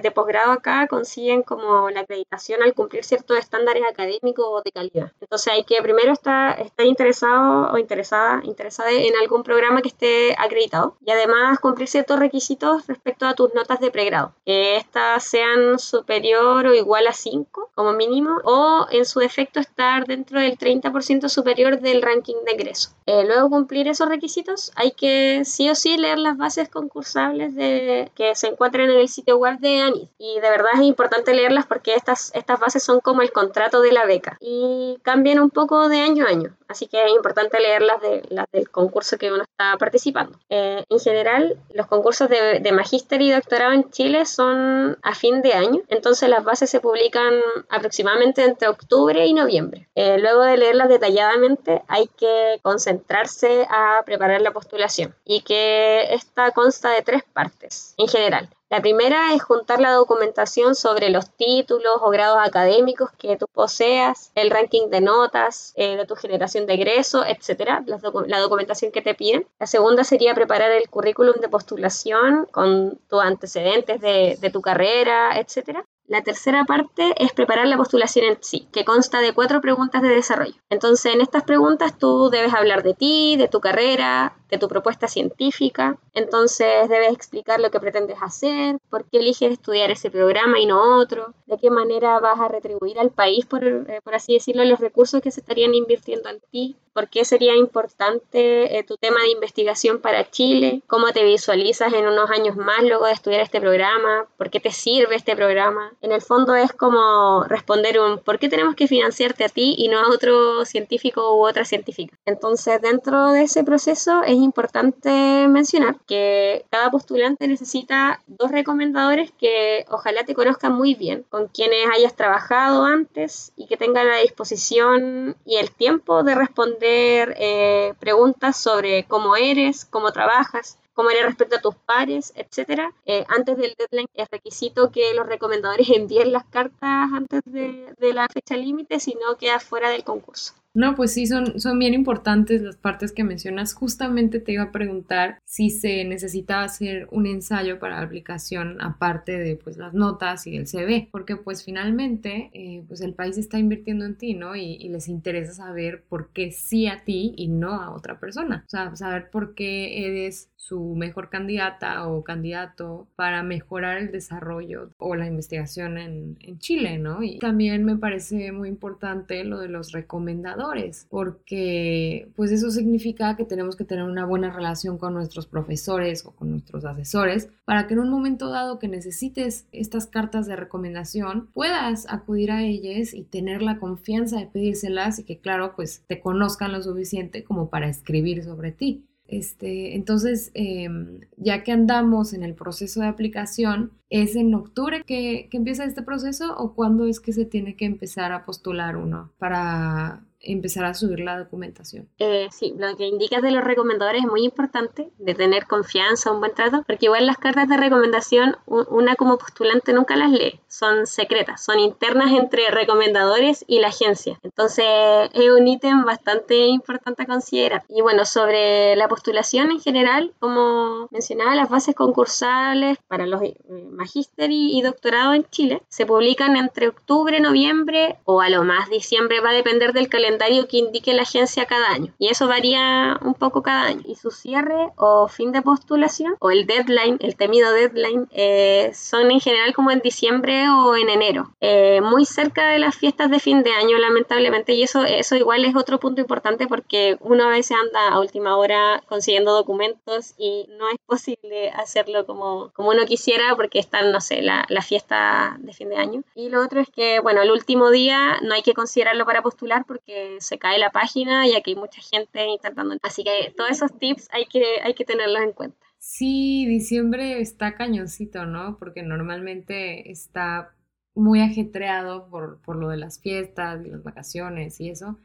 de, 0.00 0.10
posgrado 0.12 0.52
acá 0.52 0.86
consiguen 0.86 1.42
como 1.42 1.90
la 1.90 2.00
acreditación 2.00 2.62
al 2.62 2.72
cumplir 2.74 3.02
ciertos 3.02 3.36
estándares 3.36 3.82
académicos 3.82 4.46
o 4.48 4.62
de 4.62 4.70
calidad. 4.70 5.10
Entonces 5.20 5.52
hay 5.52 5.64
que 5.64 5.82
primero 5.82 6.12
estar, 6.12 6.60
estar 6.60 6.86
interesado 6.86 7.72
o 7.72 7.78
interesada, 7.78 8.42
interesada 8.44 8.92
en 8.92 9.16
algún 9.16 9.42
programa 9.42 9.82
que 9.82 9.88
esté 9.88 10.36
acreditado 10.38 10.96
y 11.04 11.10
además 11.10 11.58
cumplir 11.58 11.88
ciertos 11.88 12.20
requisitos 12.20 12.86
respecto 12.86 13.26
a 13.26 13.34
tus 13.34 13.52
notas 13.54 13.80
de 13.80 13.90
pregrado. 13.90 14.34
Que 14.46 14.76
estas 14.76 15.24
sean 15.24 15.80
superior 15.80 16.64
o 16.66 16.74
igual 16.74 17.08
a 17.08 17.12
5 17.12 17.70
como 17.74 17.92
mínimo 17.94 18.40
o 18.52 18.86
en 18.90 19.06
su 19.06 19.18
defecto 19.20 19.60
estar 19.60 20.06
dentro 20.06 20.38
del 20.38 20.58
30% 20.58 21.28
superior 21.28 21.80
del 21.80 22.02
ranking 22.02 22.34
de 22.44 22.52
ingreso. 22.52 22.90
Eh, 23.06 23.24
luego 23.24 23.48
cumplir 23.48 23.88
esos 23.88 24.08
requisitos 24.08 24.72
hay 24.76 24.92
que 24.92 25.42
sí 25.44 25.70
o 25.70 25.74
sí 25.74 25.96
leer 25.96 26.18
las 26.18 26.36
bases 26.36 26.68
concursables 26.68 27.54
de, 27.54 28.10
que 28.14 28.34
se 28.34 28.48
encuentran 28.48 28.90
en 28.90 28.98
el 28.98 29.08
sitio 29.08 29.38
web 29.38 29.58
de 29.58 29.80
ANID 29.80 30.08
y 30.18 30.34
de 30.34 30.50
verdad 30.50 30.72
es 30.74 30.82
importante 30.82 31.34
leerlas 31.34 31.66
porque 31.66 31.94
estas, 31.94 32.30
estas 32.34 32.60
bases 32.60 32.82
son 32.82 33.00
como 33.00 33.22
el 33.22 33.32
contrato 33.32 33.80
de 33.80 33.92
la 33.92 34.04
beca 34.04 34.36
y 34.40 34.98
cambian 35.02 35.40
un 35.40 35.50
poco 35.50 35.88
de 35.88 36.00
año 36.00 36.26
a 36.26 36.28
año, 36.28 36.54
así 36.68 36.86
que 36.86 37.04
es 37.04 37.10
importante 37.10 37.58
leerlas 37.58 38.00
de, 38.02 38.22
las 38.28 38.50
del 38.52 38.68
concurso 38.70 39.16
que 39.18 39.32
uno 39.32 39.42
está 39.42 39.76
participando. 39.78 40.38
Eh, 40.50 40.84
en 40.88 40.98
general, 41.00 41.58
los 41.72 41.86
concursos 41.86 42.28
de, 42.28 42.60
de 42.60 42.72
magíster 42.72 43.20
y 43.22 43.30
doctorado 43.30 43.72
en 43.72 43.90
Chile 43.90 44.26
son 44.26 44.98
a 45.02 45.14
fin 45.14 45.42
de 45.42 45.54
año, 45.54 45.80
entonces 45.88 46.28
las 46.28 46.44
bases 46.44 46.70
se 46.70 46.80
publican 46.80 47.34
aproximadamente 47.70 48.41
entre 48.44 48.68
octubre 48.68 49.26
y 49.26 49.34
noviembre. 49.34 49.88
Eh, 49.94 50.18
luego 50.18 50.42
de 50.42 50.56
leerlas 50.56 50.88
detalladamente, 50.88 51.82
hay 51.88 52.08
que 52.08 52.58
concentrarse 52.62 53.66
a 53.68 54.02
preparar 54.04 54.40
la 54.40 54.52
postulación 54.52 55.14
y 55.24 55.42
que 55.42 56.14
esta 56.14 56.50
consta 56.52 56.90
de 56.90 57.02
tres 57.02 57.22
partes 57.32 57.94
en 57.98 58.08
general. 58.08 58.48
La 58.72 58.80
primera 58.80 59.34
es 59.34 59.42
juntar 59.42 59.82
la 59.82 59.92
documentación 59.92 60.74
sobre 60.74 61.10
los 61.10 61.28
títulos 61.28 61.98
o 62.00 62.08
grados 62.08 62.38
académicos 62.42 63.10
que 63.18 63.36
tú 63.36 63.44
poseas, 63.52 64.32
el 64.34 64.50
ranking 64.50 64.88
de 64.88 65.02
notas 65.02 65.74
eh, 65.76 65.98
de 65.98 66.06
tu 66.06 66.14
generación 66.14 66.64
de 66.64 66.72
egreso, 66.72 67.22
etcétera, 67.22 67.84
la, 67.84 68.38
documentación 68.38 68.90
que 68.90 69.02
te 69.02 69.14
piden. 69.14 69.46
La 69.60 69.66
segunda 69.66 70.04
sería 70.04 70.34
preparar 70.34 70.72
el 70.72 70.88
currículum 70.88 71.34
de 71.42 71.50
postulación 71.50 72.46
con 72.50 72.98
tus 73.10 73.20
antecedentes 73.20 74.00
de, 74.00 74.38
de 74.40 74.50
tu 74.50 74.62
carrera, 74.62 75.38
etcétera. 75.38 75.84
La 76.06 76.22
tercera 76.22 76.64
parte 76.64 77.14
es 77.16 77.32
preparar 77.32 77.66
la 77.66 77.76
postulación 77.76 78.26
en 78.26 78.38
sí, 78.40 78.66
que 78.72 78.84
consta 78.84 79.20
de 79.20 79.32
cuatro 79.32 79.60
preguntas 79.60 80.02
de 80.02 80.08
desarrollo. 80.08 80.54
Entonces, 80.68 81.14
en 81.14 81.20
estas 81.20 81.44
preguntas 81.44 81.96
tú 81.96 82.28
debes 82.30 82.52
hablar 82.52 82.82
de 82.82 82.94
ti, 82.94 83.36
de 83.36 83.48
tu 83.48 83.60
carrera, 83.60 84.36
de 84.50 84.58
tu 84.58 84.68
propuesta 84.68 85.08
científica. 85.08 85.96
Entonces, 86.12 86.88
debes 86.90 87.12
explicar 87.12 87.58
lo 87.58 87.70
que 87.70 87.80
pretendes 87.80 88.18
hacer, 88.20 88.76
por 88.90 89.06
qué 89.06 89.18
eliges 89.18 89.52
estudiar 89.52 89.90
ese 89.90 90.10
programa 90.10 90.60
y 90.60 90.66
no 90.66 90.98
otro, 90.98 91.32
de 91.46 91.56
qué 91.56 91.70
manera 91.70 92.20
vas 92.20 92.38
a 92.38 92.48
retribuir 92.48 92.98
al 92.98 93.10
país, 93.10 93.46
por, 93.46 93.64
eh, 93.64 94.00
por 94.04 94.14
así 94.14 94.34
decirlo, 94.34 94.64
los 94.64 94.78
recursos 94.78 95.22
que 95.22 95.30
se 95.30 95.40
estarían 95.40 95.74
invirtiendo 95.74 96.28
en 96.28 96.40
ti, 96.50 96.76
por 96.92 97.08
qué 97.08 97.24
sería 97.24 97.56
importante 97.56 98.78
eh, 98.78 98.84
tu 98.84 98.96
tema 98.98 99.20
de 99.22 99.30
investigación 99.30 100.00
para 100.00 100.30
Chile, 100.30 100.82
cómo 100.86 101.12
te 101.12 101.24
visualizas 101.24 101.92
en 101.94 102.06
unos 102.06 102.30
años 102.30 102.56
más 102.56 102.82
luego 102.82 103.06
de 103.06 103.12
estudiar 103.12 103.40
este 103.40 103.60
programa, 103.60 104.26
por 104.36 104.50
qué 104.50 104.60
te 104.60 104.70
sirve 104.70 105.16
este 105.16 105.34
programa. 105.34 105.92
En 106.02 106.10
el 106.10 106.20
fondo 106.20 106.56
es 106.56 106.72
como 106.72 107.44
responder 107.44 108.00
un 108.00 108.18
¿por 108.18 108.40
qué 108.40 108.48
tenemos 108.48 108.74
que 108.74 108.88
financiarte 108.88 109.44
a 109.44 109.48
ti 109.48 109.76
y 109.78 109.86
no 109.86 110.00
a 110.00 110.08
otro 110.08 110.64
científico 110.64 111.36
u 111.36 111.46
otra 111.46 111.64
científica? 111.64 112.18
Entonces, 112.26 112.82
dentro 112.82 113.30
de 113.30 113.44
ese 113.44 113.62
proceso 113.62 114.24
es 114.24 114.34
importante 114.34 115.46
mencionar 115.48 116.00
que 116.08 116.64
cada 116.70 116.90
postulante 116.90 117.46
necesita 117.46 118.20
dos 118.26 118.50
recomendadores 118.50 119.30
que 119.30 119.86
ojalá 119.90 120.24
te 120.24 120.34
conozcan 120.34 120.72
muy 120.72 120.96
bien, 120.96 121.24
con 121.30 121.46
quienes 121.46 121.86
hayas 121.94 122.16
trabajado 122.16 122.84
antes 122.84 123.52
y 123.56 123.68
que 123.68 123.76
tengan 123.76 124.08
la 124.08 124.18
disposición 124.18 125.36
y 125.44 125.58
el 125.58 125.70
tiempo 125.70 126.24
de 126.24 126.34
responder 126.34 127.36
eh, 127.38 127.94
preguntas 128.00 128.56
sobre 128.56 129.04
cómo 129.04 129.36
eres, 129.36 129.84
cómo 129.84 130.10
trabajas, 130.10 130.78
cómo 130.92 131.10
eres 131.10 131.26
respecto 131.26 131.56
a 131.56 131.60
tus 131.60 131.74
pares, 131.76 132.32
etcétera. 132.36 132.92
Eh, 133.06 133.24
antes 133.28 133.56
del 133.56 133.74
deadline 133.76 134.08
es 134.14 134.28
requisito 134.30 134.90
que 134.90 135.14
los 135.14 135.26
recomendadores 135.26 135.88
envíen 135.94 136.32
las 136.32 136.44
cartas 136.46 137.10
antes 137.12 137.42
de, 137.44 137.94
de 137.98 138.12
la 138.12 138.28
fecha 138.28 138.56
límite, 138.56 139.00
si 139.00 139.14
no 139.14 139.36
queda 139.36 139.60
fuera 139.60 139.90
del 139.90 140.04
concurso. 140.04 140.54
No, 140.74 140.94
pues 140.94 141.12
sí, 141.12 141.26
son, 141.26 141.60
son 141.60 141.78
bien 141.78 141.92
importantes 141.92 142.62
las 142.62 142.76
partes 142.76 143.12
que 143.12 143.24
mencionas. 143.24 143.74
Justamente 143.74 144.40
te 144.40 144.52
iba 144.52 144.64
a 144.64 144.72
preguntar 144.72 145.38
si 145.44 145.68
se 145.68 146.02
necesitaba 146.04 146.64
hacer 146.64 147.08
un 147.10 147.26
ensayo 147.26 147.78
para 147.78 148.00
aplicación 148.00 148.80
aparte 148.80 149.38
de 149.38 149.56
pues 149.56 149.76
las 149.76 149.92
notas 149.92 150.46
y 150.46 150.56
el 150.56 150.66
CV, 150.66 151.08
porque 151.12 151.36
pues 151.36 151.62
finalmente 151.62 152.50
eh, 152.54 152.84
pues 152.88 153.02
el 153.02 153.12
país 153.12 153.36
está 153.36 153.58
invirtiendo 153.58 154.06
en 154.06 154.16
ti, 154.16 154.32
¿no? 154.32 154.56
Y, 154.56 154.76
y, 154.80 154.88
les 154.88 155.08
interesa 155.08 155.52
saber 155.52 156.04
por 156.08 156.30
qué 156.30 156.52
sí 156.52 156.86
a 156.86 157.04
ti 157.04 157.34
y 157.36 157.48
no 157.48 157.82
a 157.82 157.90
otra 157.94 158.18
persona. 158.18 158.64
O 158.66 158.70
sea, 158.70 158.96
saber 158.96 159.28
por 159.30 159.54
qué 159.54 160.06
eres 160.06 160.50
su 160.56 160.94
mejor 160.94 161.28
candidata 161.28 162.06
o 162.08 162.24
candidato 162.24 163.08
para 163.16 163.42
mejorar 163.42 163.98
el 163.98 164.10
desarrollo 164.10 164.90
o 164.98 165.16
la 165.16 165.26
investigación 165.26 165.98
en, 165.98 166.36
en 166.40 166.58
Chile, 166.58 166.98
¿no? 166.98 167.22
Y 167.22 167.38
también 167.38 167.84
me 167.84 167.96
parece 167.96 168.52
muy 168.52 168.68
importante 168.68 169.44
lo 169.44 169.58
de 169.58 169.68
los 169.68 169.92
recomendados 169.92 170.61
porque 171.08 172.28
pues 172.36 172.50
eso 172.52 172.70
significa 172.70 173.36
que 173.36 173.44
tenemos 173.44 173.76
que 173.76 173.84
tener 173.84 174.04
una 174.04 174.24
buena 174.24 174.52
relación 174.52 174.98
con 174.98 175.14
nuestros 175.14 175.46
profesores 175.46 176.24
o 176.24 176.32
con 176.32 176.50
nuestros 176.50 176.84
asesores 176.84 177.48
para 177.64 177.86
que 177.86 177.94
en 177.94 178.00
un 178.00 178.10
momento 178.10 178.50
dado 178.50 178.78
que 178.78 178.88
necesites 178.88 179.66
estas 179.72 180.06
cartas 180.06 180.46
de 180.46 180.56
recomendación 180.56 181.48
puedas 181.52 182.06
acudir 182.08 182.50
a 182.50 182.62
ellas 182.62 183.14
y 183.14 183.24
tener 183.24 183.62
la 183.62 183.78
confianza 183.78 184.38
de 184.38 184.46
pedírselas 184.46 185.18
y 185.18 185.24
que 185.24 185.38
claro 185.38 185.74
pues 185.76 186.04
te 186.06 186.20
conozcan 186.20 186.72
lo 186.72 186.82
suficiente 186.82 187.44
como 187.44 187.68
para 187.68 187.88
escribir 187.88 188.44
sobre 188.44 188.72
ti. 188.72 189.06
Este, 189.32 189.94
entonces, 189.94 190.50
em, 190.52 191.20
ya 191.38 191.62
que 191.62 191.72
andamos 191.72 192.34
en 192.34 192.42
el 192.42 192.54
proceso 192.54 193.00
de 193.00 193.06
aplicación, 193.06 193.92
¿es 194.10 194.36
en 194.36 194.54
octubre 194.54 195.02
que, 195.06 195.48
que 195.50 195.56
empieza 195.56 195.86
este 195.86 196.02
proceso 196.02 196.54
o 196.58 196.74
cuándo 196.74 197.06
es 197.06 197.18
que 197.18 197.32
se 197.32 197.46
tiene 197.46 197.74
que 197.74 197.86
empezar 197.86 198.32
a 198.32 198.44
postular 198.44 198.98
uno 198.98 199.32
para 199.38 200.22
empezar 200.42 200.84
a 200.84 200.94
subir 200.94 201.20
la 201.20 201.38
documentación. 201.38 202.08
Eh, 202.18 202.48
sí, 202.50 202.74
lo 202.76 202.96
que 202.96 203.06
indicas 203.06 203.42
de 203.42 203.50
los 203.50 203.64
recomendadores 203.64 204.24
es 204.24 204.30
muy 204.30 204.44
importante, 204.44 205.10
de 205.18 205.34
tener 205.34 205.66
confianza, 205.66 206.30
un 206.30 206.40
buen 206.40 206.54
trato, 206.54 206.82
porque 206.86 207.06
igual 207.06 207.26
las 207.26 207.38
cartas 207.38 207.68
de 207.68 207.76
recomendación, 207.76 208.56
una 208.66 209.16
como 209.16 209.38
postulante 209.38 209.92
nunca 209.92 210.16
las 210.16 210.30
lee, 210.30 210.60
son 210.68 211.06
secretas, 211.06 211.64
son 211.64 211.78
internas 211.78 212.32
entre 212.32 212.70
recomendadores 212.70 213.64
y 213.66 213.80
la 213.80 213.88
agencia. 213.88 214.38
Entonces 214.42 214.86
es 215.32 215.50
un 215.50 215.66
ítem 215.66 216.04
bastante 216.04 216.66
importante 216.66 217.22
a 217.22 217.26
considerar. 217.26 217.84
Y 217.88 218.02
bueno, 218.02 218.24
sobre 218.24 218.96
la 218.96 219.08
postulación 219.08 219.70
en 219.70 219.80
general, 219.80 220.32
como 220.38 221.08
mencionaba, 221.10 221.54
las 221.54 221.68
bases 221.68 221.94
concursales 221.94 222.98
para 223.08 223.26
los 223.26 223.42
eh, 223.42 223.56
magíster 223.90 224.50
y, 224.50 224.76
y 224.76 224.82
doctorado 224.82 225.34
en 225.34 225.44
Chile 225.50 225.82
se 225.88 226.06
publican 226.06 226.56
entre 226.56 226.88
octubre, 226.88 227.40
noviembre 227.40 228.18
o 228.24 228.40
a 228.40 228.48
lo 228.48 228.64
más 228.64 228.90
diciembre, 228.90 229.40
va 229.40 229.50
a 229.50 229.54
depender 229.54 229.92
del 229.92 230.08
calendario 230.08 230.31
que 230.68 230.78
indique 230.78 231.14
la 231.14 231.22
agencia 231.22 231.66
cada 231.66 231.88
año. 231.88 232.12
Y 232.18 232.28
eso 232.28 232.46
varía 232.46 233.18
un 233.22 233.34
poco 233.34 233.62
cada 233.62 233.84
año. 233.84 234.02
Y 234.04 234.14
su 234.14 234.30
cierre 234.30 234.88
o 234.96 235.28
fin 235.28 235.52
de 235.52 235.62
postulación 235.62 236.36
o 236.40 236.50
el 236.50 236.66
deadline, 236.66 237.18
el 237.20 237.36
temido 237.36 237.72
deadline, 237.72 238.28
eh, 238.32 238.90
son 238.94 239.30
en 239.30 239.40
general 239.40 239.74
como 239.74 239.90
en 239.90 240.00
diciembre 240.00 240.68
o 240.68 240.96
en 240.96 241.08
enero. 241.08 241.54
Eh, 241.60 242.00
muy 242.02 242.24
cerca 242.24 242.68
de 242.68 242.78
las 242.78 242.96
fiestas 242.96 243.30
de 243.30 243.38
fin 243.38 243.62
de 243.62 243.72
año, 243.72 243.98
lamentablemente. 243.98 244.72
Y 244.74 244.82
eso, 244.82 245.04
eso 245.04 245.36
igual 245.36 245.64
es 245.64 245.76
otro 245.76 245.98
punto 245.98 246.20
importante 246.20 246.66
porque 246.66 247.16
uno 247.20 247.44
a 247.44 247.50
veces 247.50 247.76
anda 247.80 248.08
a 248.08 248.20
última 248.20 248.56
hora 248.56 249.02
consiguiendo 249.08 249.52
documentos 249.52 250.34
y 250.38 250.66
no 250.78 250.88
es 250.88 250.96
posible 251.06 251.70
hacerlo 251.70 252.26
como, 252.26 252.70
como 252.74 252.90
uno 252.90 253.04
quisiera 253.06 253.54
porque 253.56 253.78
están, 253.78 254.12
no 254.12 254.20
sé, 254.20 254.42
la, 254.42 254.64
la 254.68 254.82
fiesta 254.82 255.56
de 255.60 255.72
fin 255.72 255.88
de 255.88 255.96
año. 255.96 256.22
Y 256.34 256.48
lo 256.48 256.62
otro 256.62 256.80
es 256.80 256.88
que, 256.90 257.20
bueno, 257.20 257.42
el 257.42 257.50
último 257.50 257.90
día 257.90 258.38
no 258.42 258.54
hay 258.54 258.62
que 258.62 258.74
considerarlo 258.74 259.24
para 259.24 259.42
postular 259.42 259.84
porque 259.86 260.21
se 260.38 260.58
cae 260.58 260.78
la 260.78 260.90
página 260.90 261.46
y 261.46 261.54
aquí 261.54 261.72
hay 261.72 261.76
mucha 261.76 262.00
gente 262.00 262.46
intentando. 262.46 262.96
Así 263.02 263.24
que 263.24 263.52
todos 263.56 263.70
esos 263.70 263.98
tips 263.98 264.28
hay 264.32 264.46
que, 264.46 264.80
hay 264.82 264.94
que 264.94 265.04
tenerlos 265.04 265.42
en 265.42 265.52
cuenta. 265.52 265.86
Sí, 265.98 266.66
diciembre 266.66 267.40
está 267.40 267.76
cañoncito, 267.76 268.44
¿no? 268.44 268.78
Porque 268.78 269.02
normalmente 269.02 270.10
está 270.10 270.74
muy 271.14 271.40
ajetreado 271.40 272.28
por, 272.28 272.60
por 272.62 272.76
lo 272.76 272.88
de 272.88 272.96
las 272.96 273.20
fiestas 273.20 273.84
y 273.84 273.90
las 273.90 274.02
vacaciones 274.02 274.80
y 274.80 274.90
eso. 274.90 275.18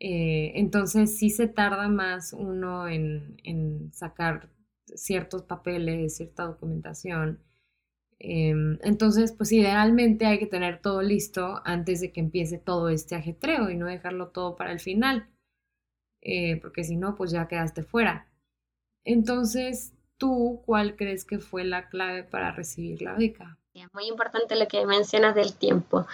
Eh, 0.00 0.52
entonces 0.54 1.18
sí 1.18 1.30
se 1.30 1.48
tarda 1.48 1.88
más 1.88 2.32
uno 2.32 2.88
en, 2.88 3.36
en 3.42 3.92
sacar 3.92 4.50
ciertos 4.94 5.42
papeles, 5.42 6.16
cierta 6.16 6.44
documentación. 6.44 7.40
Em, 8.20 8.78
entonces, 8.82 9.32
pues 9.32 9.52
idealmente 9.52 10.26
hay 10.26 10.38
que 10.38 10.46
tener 10.46 10.80
todo 10.80 11.02
listo 11.02 11.60
antes 11.64 12.00
de 12.00 12.12
que 12.12 12.20
empiece 12.20 12.58
todo 12.58 12.88
este 12.88 13.14
ajetreo 13.14 13.70
y 13.70 13.76
no 13.76 13.86
dejarlo 13.86 14.28
todo 14.28 14.56
para 14.56 14.72
el 14.72 14.80
final, 14.80 15.28
eh, 16.20 16.56
porque 16.60 16.82
si 16.84 16.96
no, 16.96 17.14
pues 17.14 17.30
ya 17.30 17.46
quedaste 17.46 17.82
fuera. 17.82 18.28
Entonces, 19.04 19.94
¿tú 20.16 20.62
cuál 20.66 20.96
crees 20.96 21.24
que 21.24 21.38
fue 21.38 21.64
la 21.64 21.88
clave 21.88 22.24
para 22.24 22.50
recibir 22.50 23.02
la 23.02 23.14
beca? 23.14 23.56
Es 23.72 23.94
muy 23.94 24.08
importante 24.08 24.56
lo 24.56 24.66
que 24.66 24.84
mencionas 24.84 25.36
del 25.36 25.54
tiempo. 25.54 26.06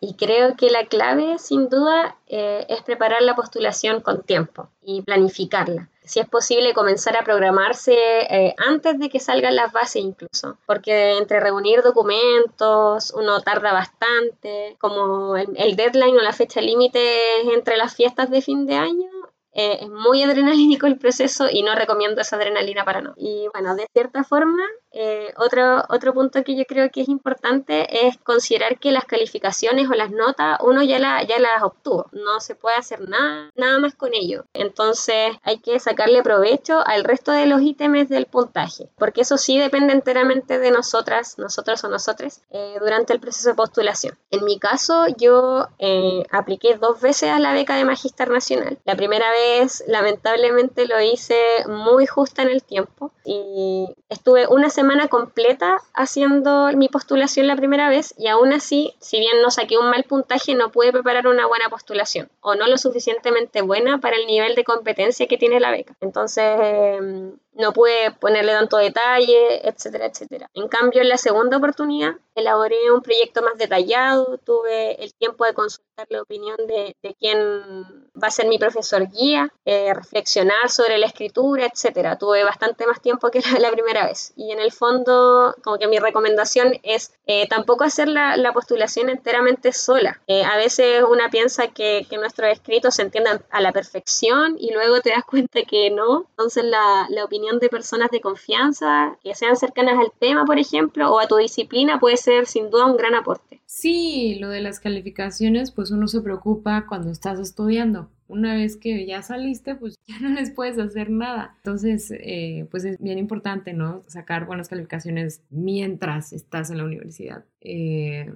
Y 0.00 0.14
creo 0.14 0.56
que 0.56 0.70
la 0.70 0.86
clave, 0.86 1.38
sin 1.38 1.68
duda, 1.68 2.16
eh, 2.26 2.64
es 2.70 2.82
preparar 2.82 3.20
la 3.20 3.36
postulación 3.36 4.00
con 4.00 4.22
tiempo 4.22 4.70
y 4.82 5.02
planificarla. 5.02 5.90
Si 6.10 6.18
es 6.18 6.28
posible, 6.28 6.74
comenzar 6.74 7.16
a 7.16 7.22
programarse 7.22 7.94
eh, 7.94 8.52
antes 8.58 8.98
de 8.98 9.08
que 9.08 9.20
salgan 9.20 9.54
las 9.54 9.70
bases 9.70 10.02
incluso, 10.02 10.58
porque 10.66 11.16
entre 11.18 11.38
reunir 11.38 11.82
documentos 11.82 13.12
uno 13.16 13.40
tarda 13.42 13.72
bastante, 13.72 14.76
como 14.80 15.36
el, 15.36 15.76
deadline 15.76 16.18
o 16.18 16.20
la 16.20 16.32
fecha 16.32 16.60
límite 16.60 17.52
entre 17.54 17.76
las 17.76 17.94
fiestas 17.94 18.28
de 18.28 18.42
fin 18.42 18.66
de 18.66 18.74
año, 18.74 19.08
eh, 19.52 19.78
es 19.80 19.88
muy 19.88 20.22
adrenalínico 20.22 20.86
el 20.86 20.98
proceso 20.98 21.46
y 21.50 21.62
no 21.62 21.74
recomiendo 21.74 22.20
esa 22.20 22.36
adrenalina 22.36 22.84
para 22.84 23.00
no. 23.00 23.14
Y 23.16 23.48
bueno, 23.52 23.74
de 23.74 23.86
cierta 23.92 24.24
forma, 24.24 24.62
eh, 24.92 25.32
otro, 25.36 25.84
otro 25.88 26.12
punto 26.12 26.42
que 26.42 26.56
yo 26.56 26.64
creo 26.64 26.90
que 26.90 27.02
es 27.02 27.08
importante 27.08 28.06
es 28.06 28.18
considerar 28.18 28.78
que 28.78 28.90
las 28.90 29.04
calificaciones 29.04 29.88
o 29.88 29.94
las 29.94 30.10
notas 30.10 30.58
uno 30.62 30.82
ya, 30.82 30.98
la, 30.98 31.22
ya 31.22 31.38
las 31.38 31.62
obtuvo, 31.62 32.06
no 32.12 32.40
se 32.40 32.54
puede 32.54 32.76
hacer 32.76 33.08
nada, 33.08 33.50
nada 33.54 33.78
más 33.78 33.94
con 33.94 34.14
ello. 34.14 34.44
Entonces 34.52 35.36
hay 35.42 35.58
que 35.58 35.78
sacarle 35.78 36.22
provecho 36.22 36.80
al 36.84 37.04
resto 37.04 37.32
de 37.32 37.46
los 37.46 37.60
ítems 37.62 38.08
del 38.08 38.26
puntaje, 38.26 38.88
porque 38.98 39.22
eso 39.22 39.38
sí 39.38 39.58
depende 39.58 39.92
enteramente 39.92 40.58
de 40.58 40.70
nosotras, 40.70 41.38
nosotros 41.38 41.82
o 41.84 41.88
nosotros, 41.88 42.40
eh, 42.50 42.76
durante 42.80 43.12
el 43.12 43.20
proceso 43.20 43.50
de 43.50 43.54
postulación. 43.54 44.18
En 44.30 44.44
mi 44.44 44.58
caso, 44.58 45.06
yo 45.16 45.68
eh, 45.78 46.24
apliqué 46.30 46.76
dos 46.76 47.00
veces 47.00 47.30
a 47.30 47.38
la 47.38 47.52
beca 47.52 47.76
de 47.76 47.84
Magister 47.84 48.28
Nacional. 48.28 48.78
La 48.84 48.96
primera 48.96 49.30
vez, 49.30 49.39
lamentablemente, 49.86 50.86
lo 50.86 51.00
hice 51.00 51.36
muy 51.68 52.06
justa 52.06 52.42
en 52.42 52.48
el 52.48 52.62
tiempo 52.62 53.12
y 53.24 53.86
estuve 54.08 54.46
una 54.46 54.70
semana 54.70 55.08
completa 55.08 55.78
haciendo 55.94 56.70
mi 56.74 56.88
postulación 56.88 57.46
la 57.46 57.56
primera 57.56 57.88
vez 57.88 58.14
y 58.18 58.28
aún 58.28 58.52
así, 58.52 58.94
si 59.00 59.18
bien 59.18 59.42
no 59.42 59.50
saqué 59.50 59.78
un 59.78 59.90
mal 59.90 60.04
puntaje, 60.04 60.54
no 60.54 60.70
pude 60.70 60.92
preparar 60.92 61.26
una 61.26 61.46
buena 61.46 61.68
postulación 61.68 62.28
o 62.40 62.54
no 62.54 62.66
lo 62.66 62.78
suficientemente 62.78 63.62
buena 63.62 63.98
para 63.98 64.16
el 64.16 64.26
nivel 64.26 64.54
de 64.54 64.64
competencia 64.64 65.26
que 65.26 65.38
tiene 65.38 65.60
la 65.60 65.70
beca. 65.70 65.94
Entonces, 66.00 66.58
em, 66.60 67.32
no 67.52 67.72
pude 67.72 68.12
ponerle 68.20 68.52
tanto 68.52 68.76
detalle, 68.76 69.66
etcétera, 69.68 70.06
etcétera. 70.06 70.48
En 70.54 70.68
cambio, 70.68 71.02
en 71.02 71.08
la 71.08 71.16
segunda 71.16 71.56
oportunidad, 71.56 72.14
elaboré 72.34 72.90
un 72.90 73.02
proyecto 73.02 73.42
más 73.42 73.56
detallado, 73.58 74.38
tuve 74.38 75.02
el 75.02 75.14
tiempo 75.14 75.44
de 75.44 75.54
consultar 75.54 76.06
la 76.08 76.22
opinión 76.22 76.56
de, 76.66 76.96
de 77.02 77.14
quién 77.14 78.00
va 78.22 78.28
a 78.28 78.30
ser 78.30 78.46
mi 78.46 78.58
profesor 78.58 79.08
guía, 79.10 79.52
eh, 79.64 79.92
reflexionar 79.94 80.70
sobre 80.70 80.98
la 80.98 81.06
escritura, 81.06 81.66
etcétera. 81.66 82.18
Tuve 82.18 82.44
bastante 82.44 82.86
más 82.86 83.00
tiempo 83.00 83.30
que 83.30 83.40
la, 83.58 83.70
primera 83.72 84.06
vez. 84.06 84.32
Y 84.36 84.52
en 84.52 84.60
el 84.60 84.72
fondo, 84.72 85.54
como 85.62 85.78
que 85.78 85.88
mi 85.88 85.98
recomendación 85.98 86.78
es 86.82 87.12
eh, 87.26 87.48
tampoco 87.48 87.84
hacer 87.84 88.08
la, 88.08 88.36
la, 88.36 88.52
postulación 88.52 89.08
enteramente 89.08 89.72
sola. 89.72 90.20
Eh, 90.26 90.42
a 90.44 90.56
veces 90.56 91.02
una 91.08 91.30
piensa 91.30 91.68
que, 91.68 92.06
que 92.08 92.18
nuestros 92.18 92.50
escritos 92.50 92.94
se 92.94 93.02
entiendan 93.02 93.44
a 93.50 93.60
la 93.60 93.72
perfección 93.72 94.56
y 94.58 94.72
luego 94.72 95.00
te 95.00 95.10
das 95.10 95.24
cuenta 95.24 95.60
que 95.62 95.90
no. 95.90 96.26
Entonces 96.30 96.64
la, 96.64 97.06
la 97.10 97.24
opinión 97.24 97.39
de 97.60 97.68
personas 97.68 98.10
de 98.10 98.20
confianza 98.20 99.18
que 99.22 99.34
sean 99.34 99.56
cercanas 99.56 99.98
al 99.98 100.12
tema, 100.18 100.44
por 100.44 100.58
ejemplo, 100.58 101.12
o 101.12 101.20
a 101.20 101.26
tu 101.26 101.36
disciplina 101.36 101.98
puede 101.98 102.16
ser 102.16 102.46
sin 102.46 102.70
duda 102.70 102.86
un 102.86 102.96
gran 102.96 103.14
aporte. 103.14 103.60
Sí, 103.66 104.36
lo 104.40 104.48
de 104.48 104.60
las 104.60 104.80
calificaciones, 104.80 105.70
pues 105.70 105.90
uno 105.90 106.08
se 106.08 106.20
preocupa 106.20 106.86
cuando 106.86 107.10
estás 107.10 107.38
estudiando. 107.38 108.10
Una 108.28 108.54
vez 108.54 108.76
que 108.76 109.06
ya 109.06 109.22
saliste, 109.22 109.74
pues 109.74 109.96
ya 110.06 110.18
no 110.20 110.28
les 110.30 110.50
puedes 110.50 110.78
hacer 110.78 111.10
nada. 111.10 111.54
Entonces, 111.58 112.10
eh, 112.10 112.66
pues 112.70 112.84
es 112.84 112.98
bien 113.00 113.18
importante, 113.18 113.72
¿no? 113.72 114.02
Sacar 114.06 114.46
buenas 114.46 114.68
calificaciones 114.68 115.42
mientras 115.50 116.32
estás 116.32 116.70
en 116.70 116.78
la 116.78 116.84
universidad. 116.84 117.44
Eh, 117.60 118.32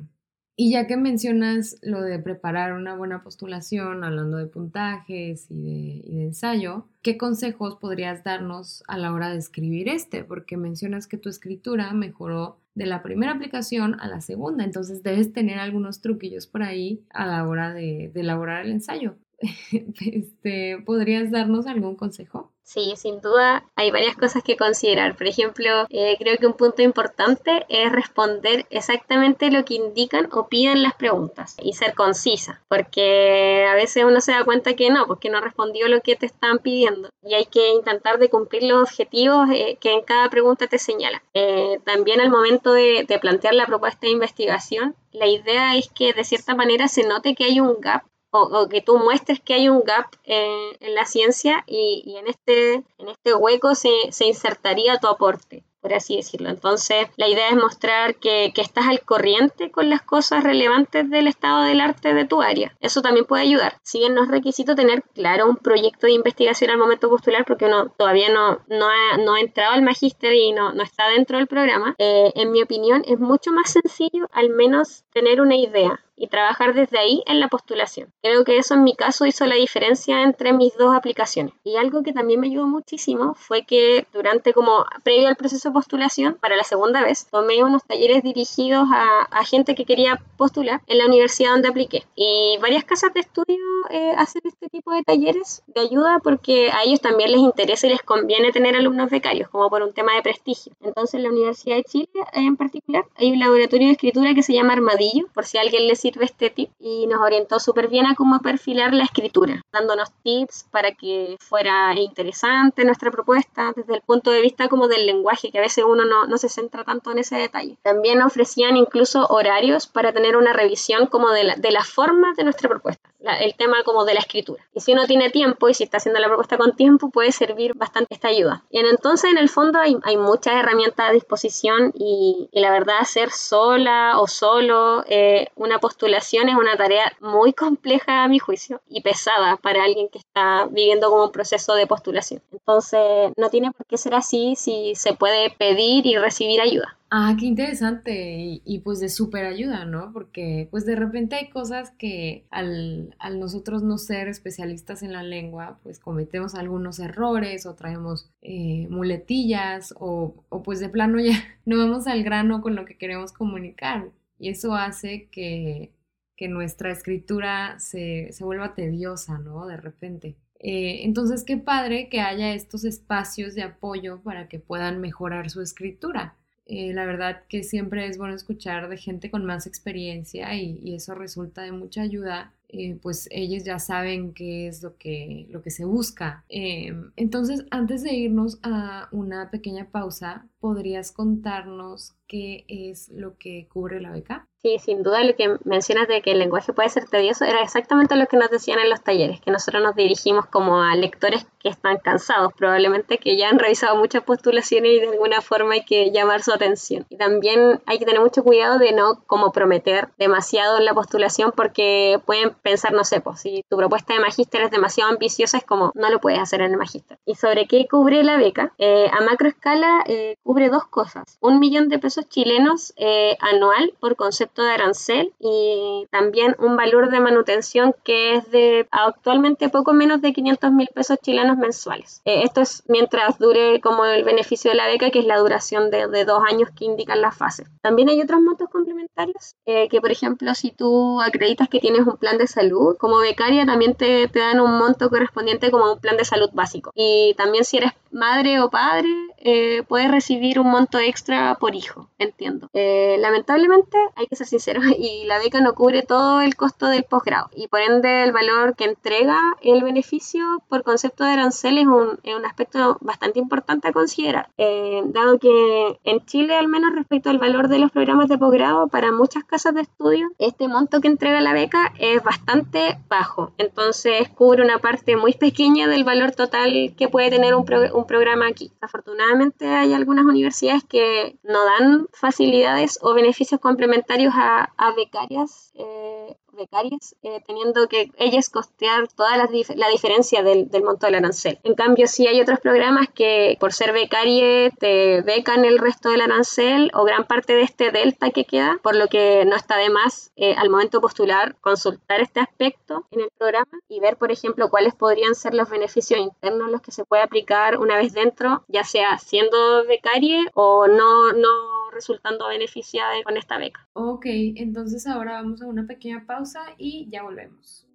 y 0.56 0.70
ya 0.70 0.86
que 0.86 0.96
mencionas 0.96 1.76
lo 1.82 2.00
de 2.00 2.18
preparar 2.20 2.74
una 2.74 2.94
buena 2.94 3.24
postulación, 3.24 4.04
hablando 4.04 4.36
de 4.36 4.46
puntajes 4.46 5.46
y 5.50 6.02
de, 6.04 6.22
ensayo, 6.24 6.86
¿qué 7.02 7.18
consejos 7.18 7.76
podrías 7.76 8.22
darnos 8.22 8.84
a 8.86 8.96
la 8.96 9.12
hora 9.12 9.30
de 9.30 9.38
escribir 9.38 9.88
este? 9.88 10.22
Porque 10.22 10.56
mencionas 10.56 11.08
que 11.08 11.18
tu 11.18 11.28
escritura 11.28 11.92
mejoró 11.92 12.58
de 12.76 12.86
la 12.86 13.02
primera 13.02 13.32
aplicación 13.32 14.00
a 14.00 14.06
la 14.06 14.20
segunda, 14.20 14.64
entonces 14.64 15.02
debes 15.02 15.32
tener 15.32 15.58
algunos 15.58 16.00
truquillos 16.00 16.46
por 16.46 16.62
ahí 16.62 17.02
a 17.10 17.26
la 17.26 17.46
hora 17.46 17.72
de, 17.72 18.10
de 18.14 18.20
elaborar 18.20 18.64
el 18.64 18.72
ensayo. 18.72 19.16
Este, 20.00 20.78
¿Podrías 20.84 21.30
darnos 21.30 21.66
algún 21.66 21.96
consejo? 21.96 22.54
Sí, 22.64 22.94
sin 22.96 23.20
duda 23.20 23.66
hay 23.76 23.90
varias 23.90 24.16
cosas 24.16 24.42
que 24.42 24.56
considerar. 24.56 25.16
Por 25.16 25.26
ejemplo, 25.26 25.86
eh, 25.90 26.16
creo 26.18 26.38
que 26.38 26.46
un 26.46 26.54
punto 26.54 26.80
importante 26.80 27.66
es 27.68 27.92
responder 27.92 28.66
exactamente 28.70 29.50
lo 29.50 29.66
que 29.66 29.74
indican 29.74 30.28
o 30.32 30.48
piden 30.48 30.82
las 30.82 30.94
preguntas 30.94 31.56
y 31.62 31.74
ser 31.74 31.94
concisa, 31.94 32.62
porque 32.68 33.66
a 33.70 33.74
veces 33.74 34.04
uno 34.04 34.22
se 34.22 34.32
da 34.32 34.44
cuenta 34.44 34.74
que 34.74 34.88
no, 34.88 35.06
porque 35.06 35.28
no 35.28 35.42
respondió 35.42 35.88
lo 35.88 36.00
que 36.00 36.16
te 36.16 36.24
están 36.24 36.58
pidiendo 36.58 37.10
y 37.22 37.34
hay 37.34 37.44
que 37.44 37.70
intentar 37.70 38.18
de 38.18 38.30
cumplir 38.30 38.62
los 38.62 38.82
objetivos 38.82 39.48
eh, 39.52 39.76
que 39.78 39.92
en 39.92 40.00
cada 40.00 40.30
pregunta 40.30 40.66
te 40.66 40.78
señala. 40.78 41.22
Eh, 41.34 41.80
también 41.84 42.22
al 42.22 42.30
momento 42.30 42.72
de, 42.72 43.06
plantear 43.20 43.54
la 43.54 43.66
propuesta 43.66 44.06
de 44.06 44.12
investigación, 44.12 44.96
la 45.12 45.26
idea 45.26 45.76
es 45.76 45.88
que 45.90 46.12
de 46.12 46.24
cierta 46.24 46.54
manera 46.54 46.88
se 46.88 47.06
note 47.06 47.34
que 47.34 47.44
hay 47.44 47.60
un 47.60 47.76
gap 47.80 48.02
o, 48.34 48.68
que 48.68 48.80
tú 48.80 48.98
muestres 48.98 49.40
que 49.40 49.54
hay 49.54 49.68
un 49.68 49.82
gap 49.84 50.06
en 50.24 50.94
la 50.94 51.06
ciencia 51.06 51.62
y, 51.66 52.16
en, 52.18 52.26
este, 52.26 52.74
en 52.98 53.08
este 53.08 53.34
hueco 53.34 53.74
se, 53.74 53.90
se, 54.10 54.26
insertaría 54.26 54.98
tu 54.98 55.06
aporte, 55.06 55.62
por 55.80 55.94
así 55.94 56.16
decirlo. 56.16 56.48
Entonces, 56.48 57.06
la 57.16 57.28
idea 57.28 57.48
es 57.48 57.56
mostrar 57.56 58.16
que, 58.16 58.52
estás 58.56 58.86
al 58.88 59.02
corriente 59.02 59.70
con 59.70 59.90
las 59.90 60.02
cosas 60.02 60.42
relevantes 60.42 61.08
del 61.10 61.28
estado 61.28 61.64
del 61.64 61.80
arte 61.80 62.14
de 62.14 62.24
tu 62.24 62.42
área. 62.42 62.74
Eso 62.80 63.02
también 63.02 63.26
puede 63.26 63.42
ayudar. 63.42 63.78
Si 63.82 63.98
bien 63.98 64.14
no 64.14 64.24
es 64.24 64.30
requisito 64.30 64.74
tener 64.74 65.02
claro 65.14 65.48
un 65.48 65.56
proyecto 65.56 66.06
de 66.06 66.14
investigación 66.14 66.70
al 66.70 66.78
momento 66.78 67.10
postular, 67.10 67.44
porque 67.44 67.66
uno 67.66 67.90
todavía 67.96 68.30
no, 68.30 68.60
no, 68.66 68.88
ha, 68.88 69.18
no 69.18 69.36
entrado 69.36 69.74
al 69.74 69.82
magíster 69.82 70.34
y 70.34 70.52
no, 70.52 70.72
no 70.72 70.82
está 70.82 71.08
dentro 71.08 71.38
del 71.38 71.46
programa, 71.46 71.94
eh, 71.98 72.32
en 72.34 72.50
mi 72.50 72.62
opinión 72.62 73.04
es 73.06 73.20
mucho 73.20 73.52
más 73.52 73.70
sencillo 73.70 74.26
al 74.32 74.48
menos 74.48 75.04
tener 75.12 75.40
una 75.40 75.56
idea 75.56 76.03
y 76.16 76.28
trabajar 76.28 76.74
desde 76.74 76.98
ahí 76.98 77.22
en 77.26 77.40
la 77.40 77.48
postulación. 77.48 78.12
Creo 78.22 78.44
que 78.44 78.58
eso 78.58 78.74
en 78.74 78.84
mi 78.84 78.94
caso 78.94 79.26
hizo 79.26 79.46
la 79.46 79.56
diferencia 79.56 80.22
entre 80.22 80.52
mis 80.52 80.76
dos 80.76 80.94
aplicaciones. 80.94 81.54
Y 81.64 81.76
algo 81.76 82.02
que 82.02 82.12
también 82.12 82.40
me 82.40 82.48
ayudó 82.48 82.66
muchísimo 82.66 83.34
fue 83.34 83.64
que 83.64 84.06
durante 84.12 84.52
como 84.52 84.84
previo 85.02 85.28
al 85.28 85.36
proceso 85.36 85.68
de 85.68 85.72
postulación, 85.72 86.36
para 86.40 86.56
la 86.56 86.64
segunda 86.64 87.02
vez, 87.02 87.26
tomé 87.30 87.62
unos 87.62 87.84
talleres 87.84 88.22
dirigidos 88.22 88.88
a, 88.92 89.44
gente 89.44 89.74
que 89.74 89.84
quería 89.84 90.22
postular 90.38 90.80
en 90.86 90.96
la 90.96 91.06
universidad 91.06 91.50
donde 91.50 91.68
apliqué. 91.68 92.04
Y 92.16 92.56
varias 92.62 92.84
casas 92.84 93.12
de 93.12 93.20
estudio 93.20 93.58
eh, 93.90 94.14
hacen 94.16 94.40
este 94.44 94.70
tipo 94.70 94.90
de 94.92 95.02
talleres 95.02 95.62
de 95.66 95.82
ayuda 95.82 96.18
porque 96.22 96.70
a 96.72 96.82
ellos 96.82 97.00
también 97.02 97.30
les 97.30 97.40
interesa 97.40 97.86
y 97.86 97.90
les 97.90 98.02
conviene 98.02 98.50
tener 98.50 98.74
alumnos 98.74 99.10
becarios, 99.10 99.50
como 99.50 99.68
por 99.68 99.82
un 99.82 99.92
tema 99.92 100.14
de 100.14 100.22
prestigio. 100.22 100.72
Entonces, 100.80 101.14
en 101.14 101.24
la 101.24 101.28
Universidad 101.28 101.76
de 101.76 101.84
Chile 101.84 102.08
en 102.32 102.56
particular 102.56 103.04
hay 103.16 103.32
un 103.32 103.38
laboratorio 103.38 103.88
de 103.88 103.92
escritura 103.92 104.34
que 104.34 104.42
se 104.42 104.54
llama 104.54 104.72
Armadillo, 104.72 105.26
por 105.34 105.44
si 105.44 105.58
a 105.58 105.60
alguien 105.60 105.86
le 105.86 105.96
sirve 106.04 106.26
este 106.26 106.50
tip, 106.50 106.70
y 106.78 107.06
nos 107.06 107.22
orientó 107.22 107.58
súper 107.58 107.88
bien 107.88 108.04
a 108.04 108.14
cómo 108.14 108.38
perfilar 108.40 108.92
la 108.92 109.04
escritura, 109.04 109.62
dándonos 109.72 110.12
tips 110.22 110.66
para 110.70 110.92
que 110.92 111.38
fuera 111.40 111.94
interesante 111.98 112.84
nuestra 112.84 113.10
propuesta 113.10 113.72
desde 113.74 113.94
el 113.94 114.02
punto 114.02 114.30
de 114.30 114.42
vista 114.42 114.68
como 114.68 114.86
del 114.86 115.06
lenguaje, 115.06 115.50
que 115.50 115.58
a 115.58 115.62
veces 115.62 115.84
uno 115.88 116.04
no, 116.04 116.26
no 116.26 116.36
se 116.36 116.50
centra 116.50 116.84
tanto 116.84 117.10
en 117.10 117.20
ese 117.20 117.36
detalle. 117.36 117.78
También 117.82 118.20
ofrecían 118.20 118.76
incluso 118.76 119.26
horarios 119.28 119.86
para 119.86 120.12
tener 120.12 120.36
una 120.36 120.52
revisión 120.52 121.06
como 121.06 121.30
de 121.30 121.44
la, 121.44 121.56
de 121.56 121.70
la 121.70 121.84
forma 121.84 122.34
de 122.36 122.44
nuestra 122.44 122.68
propuesta, 122.68 123.08
el 123.40 123.54
tema 123.54 123.82
como 123.84 124.04
de 124.04 124.14
la 124.14 124.20
escritura. 124.20 124.64
Y 124.74 124.80
si 124.80 124.92
uno 124.92 125.06
tiene 125.06 125.30
tiempo 125.30 125.68
y 125.68 125.74
si 125.74 125.84
está 125.84 125.98
haciendo 125.98 126.20
la 126.20 126.28
propuesta 126.28 126.56
con 126.56 126.76
tiempo, 126.76 127.10
puede 127.10 127.32
servir 127.32 127.74
bastante 127.74 128.14
esta 128.14 128.28
ayuda. 128.28 128.64
Y 128.70 128.78
entonces, 128.78 129.30
en 129.30 129.38
el 129.38 129.48
fondo, 129.48 129.78
hay, 129.78 129.96
hay 130.02 130.16
muchas 130.16 130.54
herramientas 130.54 131.08
a 131.08 131.12
disposición 131.12 131.92
y, 131.94 132.48
la 132.52 132.70
verdad, 132.70 132.98
hacer 133.00 133.30
sola 133.30 134.20
o 134.20 134.26
solo 134.26 135.04
eh, 135.08 135.48
una 135.56 135.78
postulación 135.78 136.48
es 136.48 136.56
una 136.56 136.76
tarea 136.76 137.12
muy 137.20 137.52
compleja 137.52 138.24
a 138.24 138.28
mi 138.28 138.38
juicio 138.38 138.80
y 138.88 139.00
pesada 139.00 139.56
para 139.56 139.84
alguien 139.84 140.08
que 140.08 140.18
está 140.18 140.66
viviendo 140.70 141.10
como 141.10 141.24
un 141.24 141.32
proceso 141.32 141.74
de 141.74 141.86
postulación. 141.86 142.42
Entonces, 142.52 143.32
no 143.36 143.50
tiene 143.50 143.72
por 143.72 143.86
qué 143.86 143.96
ser 143.96 144.14
así 144.14 144.54
si 144.56 144.94
se 144.94 145.14
puede 145.14 145.50
pedir 145.50 146.06
y 146.06 146.16
recibir 146.16 146.60
ayuda. 146.60 146.96
Ah, 147.16 147.36
qué 147.38 147.46
interesante 147.46 148.60
y, 148.64 148.80
pues 148.80 148.98
de 148.98 149.08
súper 149.08 149.44
ayuda, 149.44 149.84
¿no? 149.84 150.12
Porque 150.12 150.66
pues 150.72 150.84
de 150.84 150.96
repente 150.96 151.36
hay 151.36 151.48
cosas 151.48 151.92
que 151.92 152.44
al, 152.50 153.14
al, 153.20 153.38
nosotros 153.38 153.84
no 153.84 153.98
ser 153.98 154.26
especialistas 154.26 155.04
en 155.04 155.12
la 155.12 155.22
lengua, 155.22 155.78
pues 155.84 156.00
cometemos 156.00 156.56
algunos 156.56 156.98
errores 156.98 157.66
o 157.66 157.76
traemos 157.76 158.32
eh, 158.42 158.88
muletillas 158.90 159.94
o, 160.00 160.34
o 160.48 160.62
pues 160.64 160.80
de 160.80 160.88
plano 160.88 161.20
ya 161.20 161.34
no 161.66 161.78
vamos 161.78 162.08
al 162.08 162.24
grano 162.24 162.60
con 162.62 162.74
lo 162.74 162.84
que 162.84 162.98
queremos 162.98 163.32
comunicar 163.32 164.10
y 164.40 164.48
eso 164.48 164.74
hace 164.74 165.28
que, 165.30 165.92
que 166.36 166.48
nuestra 166.48 166.90
escritura 166.90 167.78
se, 167.78 168.32
se 168.32 168.44
vuelva 168.44 168.74
tediosa, 168.74 169.38
¿no? 169.38 169.66
De 169.68 169.76
repente. 169.76 170.36
Eh, 170.58 171.04
entonces, 171.04 171.44
qué 171.44 171.58
padre 171.58 172.08
que 172.08 172.20
haya 172.20 172.54
estos 172.54 172.84
espacios 172.84 173.54
de 173.54 173.62
apoyo 173.62 174.20
para 174.22 174.48
que 174.48 174.58
puedan 174.58 175.00
mejorar 175.00 175.48
su 175.50 175.60
escritura. 175.62 176.36
Eh, 176.66 176.94
la 176.94 177.04
verdad 177.04 177.42
que 177.48 177.62
siempre 177.62 178.06
es 178.06 178.16
bueno 178.16 178.34
escuchar 178.34 178.88
de 178.88 178.96
gente 178.96 179.30
con 179.30 179.44
más 179.44 179.66
experiencia 179.66 180.54
y, 180.54 180.94
eso 180.94 181.14
resulta 181.14 181.62
de 181.62 181.72
mucha 181.72 182.02
ayuda, 182.02 182.52
eh, 182.76 182.98
pues 183.00 183.28
ellos 183.30 183.62
ya 183.64 183.78
saben 183.78 184.34
qué 184.34 184.66
es 184.66 184.82
lo 184.82 184.96
que, 184.96 185.46
lo 185.50 185.62
que 185.62 185.70
se 185.70 185.84
busca. 185.84 186.44
Em, 186.48 187.12
entonces, 187.16 187.66
antes 187.70 188.02
de 188.02 188.14
irnos 188.14 188.58
a 188.62 189.08
una 189.12 189.50
pequeña 189.50 189.90
pausa, 189.90 190.48
¿podrías 190.58 191.12
contarnos 191.12 192.16
qué 192.26 192.64
es 192.68 193.10
lo 193.10 193.36
que 193.38 193.68
cubre 193.68 194.00
la 194.00 194.10
beca? 194.10 194.48
Sí, 194.64 194.78
sin 194.78 195.02
duda 195.02 195.22
lo 195.22 195.36
que 195.36 195.58
mencionas 195.64 196.08
de 196.08 196.22
que 196.22 196.32
el 196.32 196.38
lenguaje 196.38 196.72
puede 196.72 196.88
ser 196.88 197.04
tedioso 197.04 197.44
era 197.44 197.60
exactamente 197.60 198.16
lo 198.16 198.26
que 198.26 198.38
nos 198.38 198.50
decían 198.50 198.78
en 198.78 198.88
los 198.88 199.02
talleres, 199.02 199.38
que 199.42 199.50
nosotros 199.50 199.82
nos 199.82 199.94
dirigimos 199.94 200.46
como 200.46 200.80
a 200.80 200.96
lectores 200.96 201.46
que 201.58 201.68
están 201.68 201.98
cansados, 201.98 202.50
probablemente 202.56 203.18
que 203.18 203.36
ya 203.36 203.50
han 203.50 203.58
revisado 203.58 203.94
muchas 203.96 204.22
postulaciones 204.22 204.92
y 204.92 205.00
de 205.00 205.08
alguna 205.08 205.42
forma 205.42 205.74
hay 205.74 205.84
que 205.84 206.12
llamar 206.12 206.42
su 206.42 206.50
atención. 206.50 207.04
Y 207.10 207.18
también 207.18 207.82
hay 207.84 207.98
que 207.98 208.06
tener 208.06 208.22
mucho 208.22 208.42
cuidado 208.42 208.78
de 208.78 208.92
no 208.92 209.22
como 209.26 209.52
prometer 209.52 210.08
demasiado 210.16 210.78
en 210.78 210.86
la 210.86 210.94
postulación 210.94 211.52
porque 211.54 212.18
pueden 212.24 212.54
pensar, 212.64 212.92
no 212.92 213.04
sé, 213.04 213.20
pues 213.20 213.40
si 213.40 213.64
tu 213.68 213.76
propuesta 213.76 214.14
de 214.14 214.20
magíster 214.20 214.62
es 214.62 214.70
demasiado 214.70 215.10
ambiciosa 215.10 215.58
es 215.58 215.64
como 215.64 215.92
no 215.94 216.10
lo 216.10 216.20
puedes 216.20 216.40
hacer 216.40 216.62
en 216.62 216.72
el 216.72 216.76
magíster. 216.76 217.18
¿Y 217.24 217.36
sobre 217.36 217.66
qué 217.66 217.86
cubre 217.88 218.24
la 218.24 218.36
beca? 218.36 218.72
Eh, 218.78 219.08
a 219.12 219.20
macro 219.20 219.48
escala 219.48 220.02
eh, 220.06 220.36
cubre 220.42 220.70
dos 220.70 220.86
cosas. 220.86 221.38
Un 221.40 221.60
millón 221.60 221.88
de 221.88 221.98
pesos 221.98 222.28
chilenos 222.28 222.94
eh, 222.96 223.36
anual 223.40 223.92
por 224.00 224.16
concepto 224.16 224.62
de 224.62 224.72
arancel 224.72 225.32
y 225.38 226.06
también 226.10 226.56
un 226.58 226.76
valor 226.76 227.10
de 227.10 227.20
manutención 227.20 227.94
que 228.02 228.34
es 228.36 228.50
de 228.50 228.88
actualmente 228.90 229.68
poco 229.68 229.92
menos 229.92 230.22
de 230.22 230.32
500 230.32 230.72
mil 230.72 230.88
pesos 230.94 231.18
chilenos 231.22 231.58
mensuales. 231.58 232.22
Eh, 232.24 232.42
esto 232.44 232.62
es 232.62 232.82
mientras 232.88 233.38
dure 233.38 233.80
como 233.80 234.06
el 234.06 234.24
beneficio 234.24 234.70
de 234.70 234.76
la 234.76 234.86
beca, 234.86 235.10
que 235.10 235.18
es 235.18 235.26
la 235.26 235.38
duración 235.38 235.90
de, 235.90 236.08
de 236.08 236.24
dos 236.24 236.42
años 236.50 236.70
que 236.76 236.86
indican 236.86 237.20
las 237.20 237.36
fases. 237.36 237.68
También 237.82 238.08
hay 238.08 238.20
otros 238.22 238.40
montos 238.40 238.70
complementarios 238.70 239.56
eh, 239.66 239.88
que, 239.88 240.00
por 240.00 240.10
ejemplo, 240.10 240.54
si 240.54 240.70
tú 240.70 241.20
acreditas 241.20 241.68
que 241.68 241.80
tienes 241.80 242.06
un 242.06 242.16
plan 242.16 242.38
de 242.38 242.46
salud, 242.54 242.96
como 242.98 243.18
becaria 243.18 243.66
también 243.66 243.94
te, 243.94 244.28
te 244.28 244.38
dan 244.38 244.60
un 244.60 244.78
monto 244.78 245.10
correspondiente 245.10 245.70
como 245.70 245.92
un 245.92 245.98
plan 245.98 246.16
de 246.16 246.24
salud 246.24 246.50
básico. 246.52 246.90
Y 246.94 247.34
también 247.36 247.64
si 247.64 247.78
eres 247.78 247.92
madre 248.14 248.60
o 248.60 248.70
padre, 248.70 249.08
eh, 249.38 249.82
recibir 250.08 250.58
un 250.60 250.70
monto 250.70 250.98
extra 250.98 251.56
por 251.56 251.74
hijo, 251.74 252.08
entiendo. 252.18 252.68
lamentablemente, 252.72 253.96
hay 254.16 254.26
que 254.26 254.36
ser 254.36 254.46
sincero, 254.46 254.80
y 254.98 255.24
la 255.24 255.38
beca 255.38 255.60
no 255.60 255.74
cubre 255.74 256.02
todo 256.02 256.40
el 256.40 256.56
costo 256.56 256.86
del 256.86 257.04
posgrado 257.04 257.50
y 257.56 257.68
por 257.68 257.80
ende 257.80 258.22
el 258.22 258.32
valor 258.32 258.76
que 258.76 258.84
entrega 258.84 259.38
el 259.62 259.82
beneficio 259.82 260.62
por 260.68 260.82
concepto 260.82 261.24
de 261.24 261.32
arancel 261.32 261.78
es 261.78 261.86
un, 261.86 262.18
es 262.22 262.34
un 262.34 262.44
aspecto 262.44 262.98
bastante 263.00 263.38
importante 263.38 263.88
a 263.88 263.92
considerar, 263.92 264.48
eh, 264.58 265.02
dado 265.06 265.38
que 265.38 265.98
en 266.04 266.24
Chile 266.26 266.56
al 266.56 266.68
menos 266.68 266.94
respecto 266.94 267.30
al 267.30 267.38
valor 267.38 267.68
de 267.68 267.78
los 267.78 267.90
programas 267.90 268.28
de 268.28 268.38
posgrado 268.38 268.88
para 268.88 269.12
muchas 269.12 269.44
casas 269.44 269.74
de 269.74 269.82
estudio, 269.82 270.28
este 270.38 270.68
monto 270.68 271.00
que 271.00 271.08
entrega 271.08 271.40
la 271.40 271.52
beca 271.52 271.92
es 271.98 272.22
bastante 272.22 272.98
bajo, 273.08 273.52
entonces 273.58 274.28
cubre 274.28 274.62
una 274.62 274.78
parte 274.78 275.16
muy 275.16 275.34
pequeña 275.34 275.88
del 275.88 276.04
valor 276.04 276.32
total 276.32 276.94
que 276.96 277.08
puede 277.08 277.30
tener 277.30 277.54
un, 277.54 277.64
un 277.92 278.03
programa 278.06 278.46
aquí. 278.46 278.72
Afortunadamente 278.80 279.66
hay 279.66 279.92
algunas 279.92 280.24
universidades 280.24 280.84
que 280.84 281.38
no 281.42 281.64
dan 281.64 282.08
facilidades 282.12 282.98
o 283.02 283.14
beneficios 283.14 283.60
complementarios 283.60 284.34
a, 284.36 284.70
becarias, 284.96 285.72
eh, 285.74 286.36
becarias 286.54 287.14
eh, 287.22 287.42
teniendo 287.46 287.88
que 287.88 288.10
ellas 288.16 288.48
costear 288.48 289.08
toda 289.08 289.36
la, 289.36 289.48
la 289.76 289.88
diferencia 289.88 290.42
del, 290.42 290.70
del, 290.70 290.82
monto 290.82 291.06
del 291.06 291.16
arancel. 291.16 291.58
En 291.62 291.74
cambio, 291.74 292.06
sí 292.06 292.26
hay 292.26 292.40
otros 292.40 292.60
programas 292.60 293.08
que 293.08 293.56
por 293.60 293.72
ser 293.72 293.92
becarie 293.92 294.72
te 294.78 295.22
becan 295.22 295.64
el 295.64 295.78
resto 295.78 296.10
del 296.10 296.20
arancel 296.20 296.90
o 296.94 297.04
gran 297.04 297.24
parte 297.24 297.54
de 297.54 297.62
este 297.62 297.90
delta 297.90 298.30
que 298.30 298.44
queda, 298.44 298.78
por 298.82 298.96
lo 298.96 299.08
que 299.08 299.44
no 299.46 299.56
está 299.56 299.76
de 299.76 299.90
más 299.90 300.32
eh, 300.36 300.54
al 300.56 300.70
momento 300.70 301.00
postular 301.00 301.56
consultar 301.60 302.20
este 302.20 302.40
aspecto 302.40 303.06
en 303.10 303.20
el 303.20 303.28
programa 303.38 303.78
y 303.88 304.00
ver, 304.00 304.16
por 304.16 304.32
ejemplo, 304.32 304.68
cuáles 304.70 304.94
podrían 304.94 305.34
ser 305.34 305.54
los 305.54 305.68
beneficios 305.68 306.20
internos 306.20 306.70
los 306.70 306.82
que 306.82 306.92
se 306.92 307.04
puede 307.04 307.22
aplicar 307.22 307.78
una 307.78 307.96
vez 307.96 308.12
dentro, 308.12 308.64
ya 308.68 308.84
sea 308.84 309.18
siendo 309.18 309.86
becarie 309.86 310.46
o 310.54 310.86
no, 310.86 311.32
no 311.32 311.90
resultando 311.92 312.48
beneficiada 312.48 313.22
con 313.22 313.36
esta 313.36 313.58
beca. 313.58 313.86
Ok, 313.94 314.26
entonces 314.26 315.06
ahora 315.06 315.34
vamos 315.34 315.62
a 315.62 315.66
una 315.66 315.86
pequeña 315.86 316.24
pausa 316.26 316.43
y 316.78 317.08
ya 317.10 317.22
volvemos. 317.22 317.88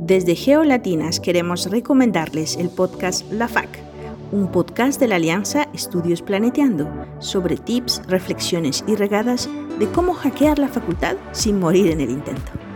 Desde 0.00 0.34
Geolatinas 0.34 1.20
queremos 1.20 1.70
recomendarles 1.70 2.56
el 2.56 2.70
podcast 2.70 3.30
La 3.30 3.46
FAC, 3.46 3.68
un 4.32 4.50
podcast 4.50 4.98
de 5.00 5.08
la 5.08 5.16
Alianza 5.16 5.68
Estudios 5.74 6.22
Planeteando 6.22 6.88
sobre 7.18 7.56
tips, 7.56 8.02
reflexiones 8.06 8.84
y 8.86 8.94
regadas 8.94 9.48
de 9.78 9.86
cómo 9.88 10.14
hackear 10.14 10.58
la 10.58 10.68
facultad 10.68 11.16
sin 11.32 11.58
morir 11.58 11.90
en 11.90 12.00
el 12.00 12.10
intento. 12.10 12.67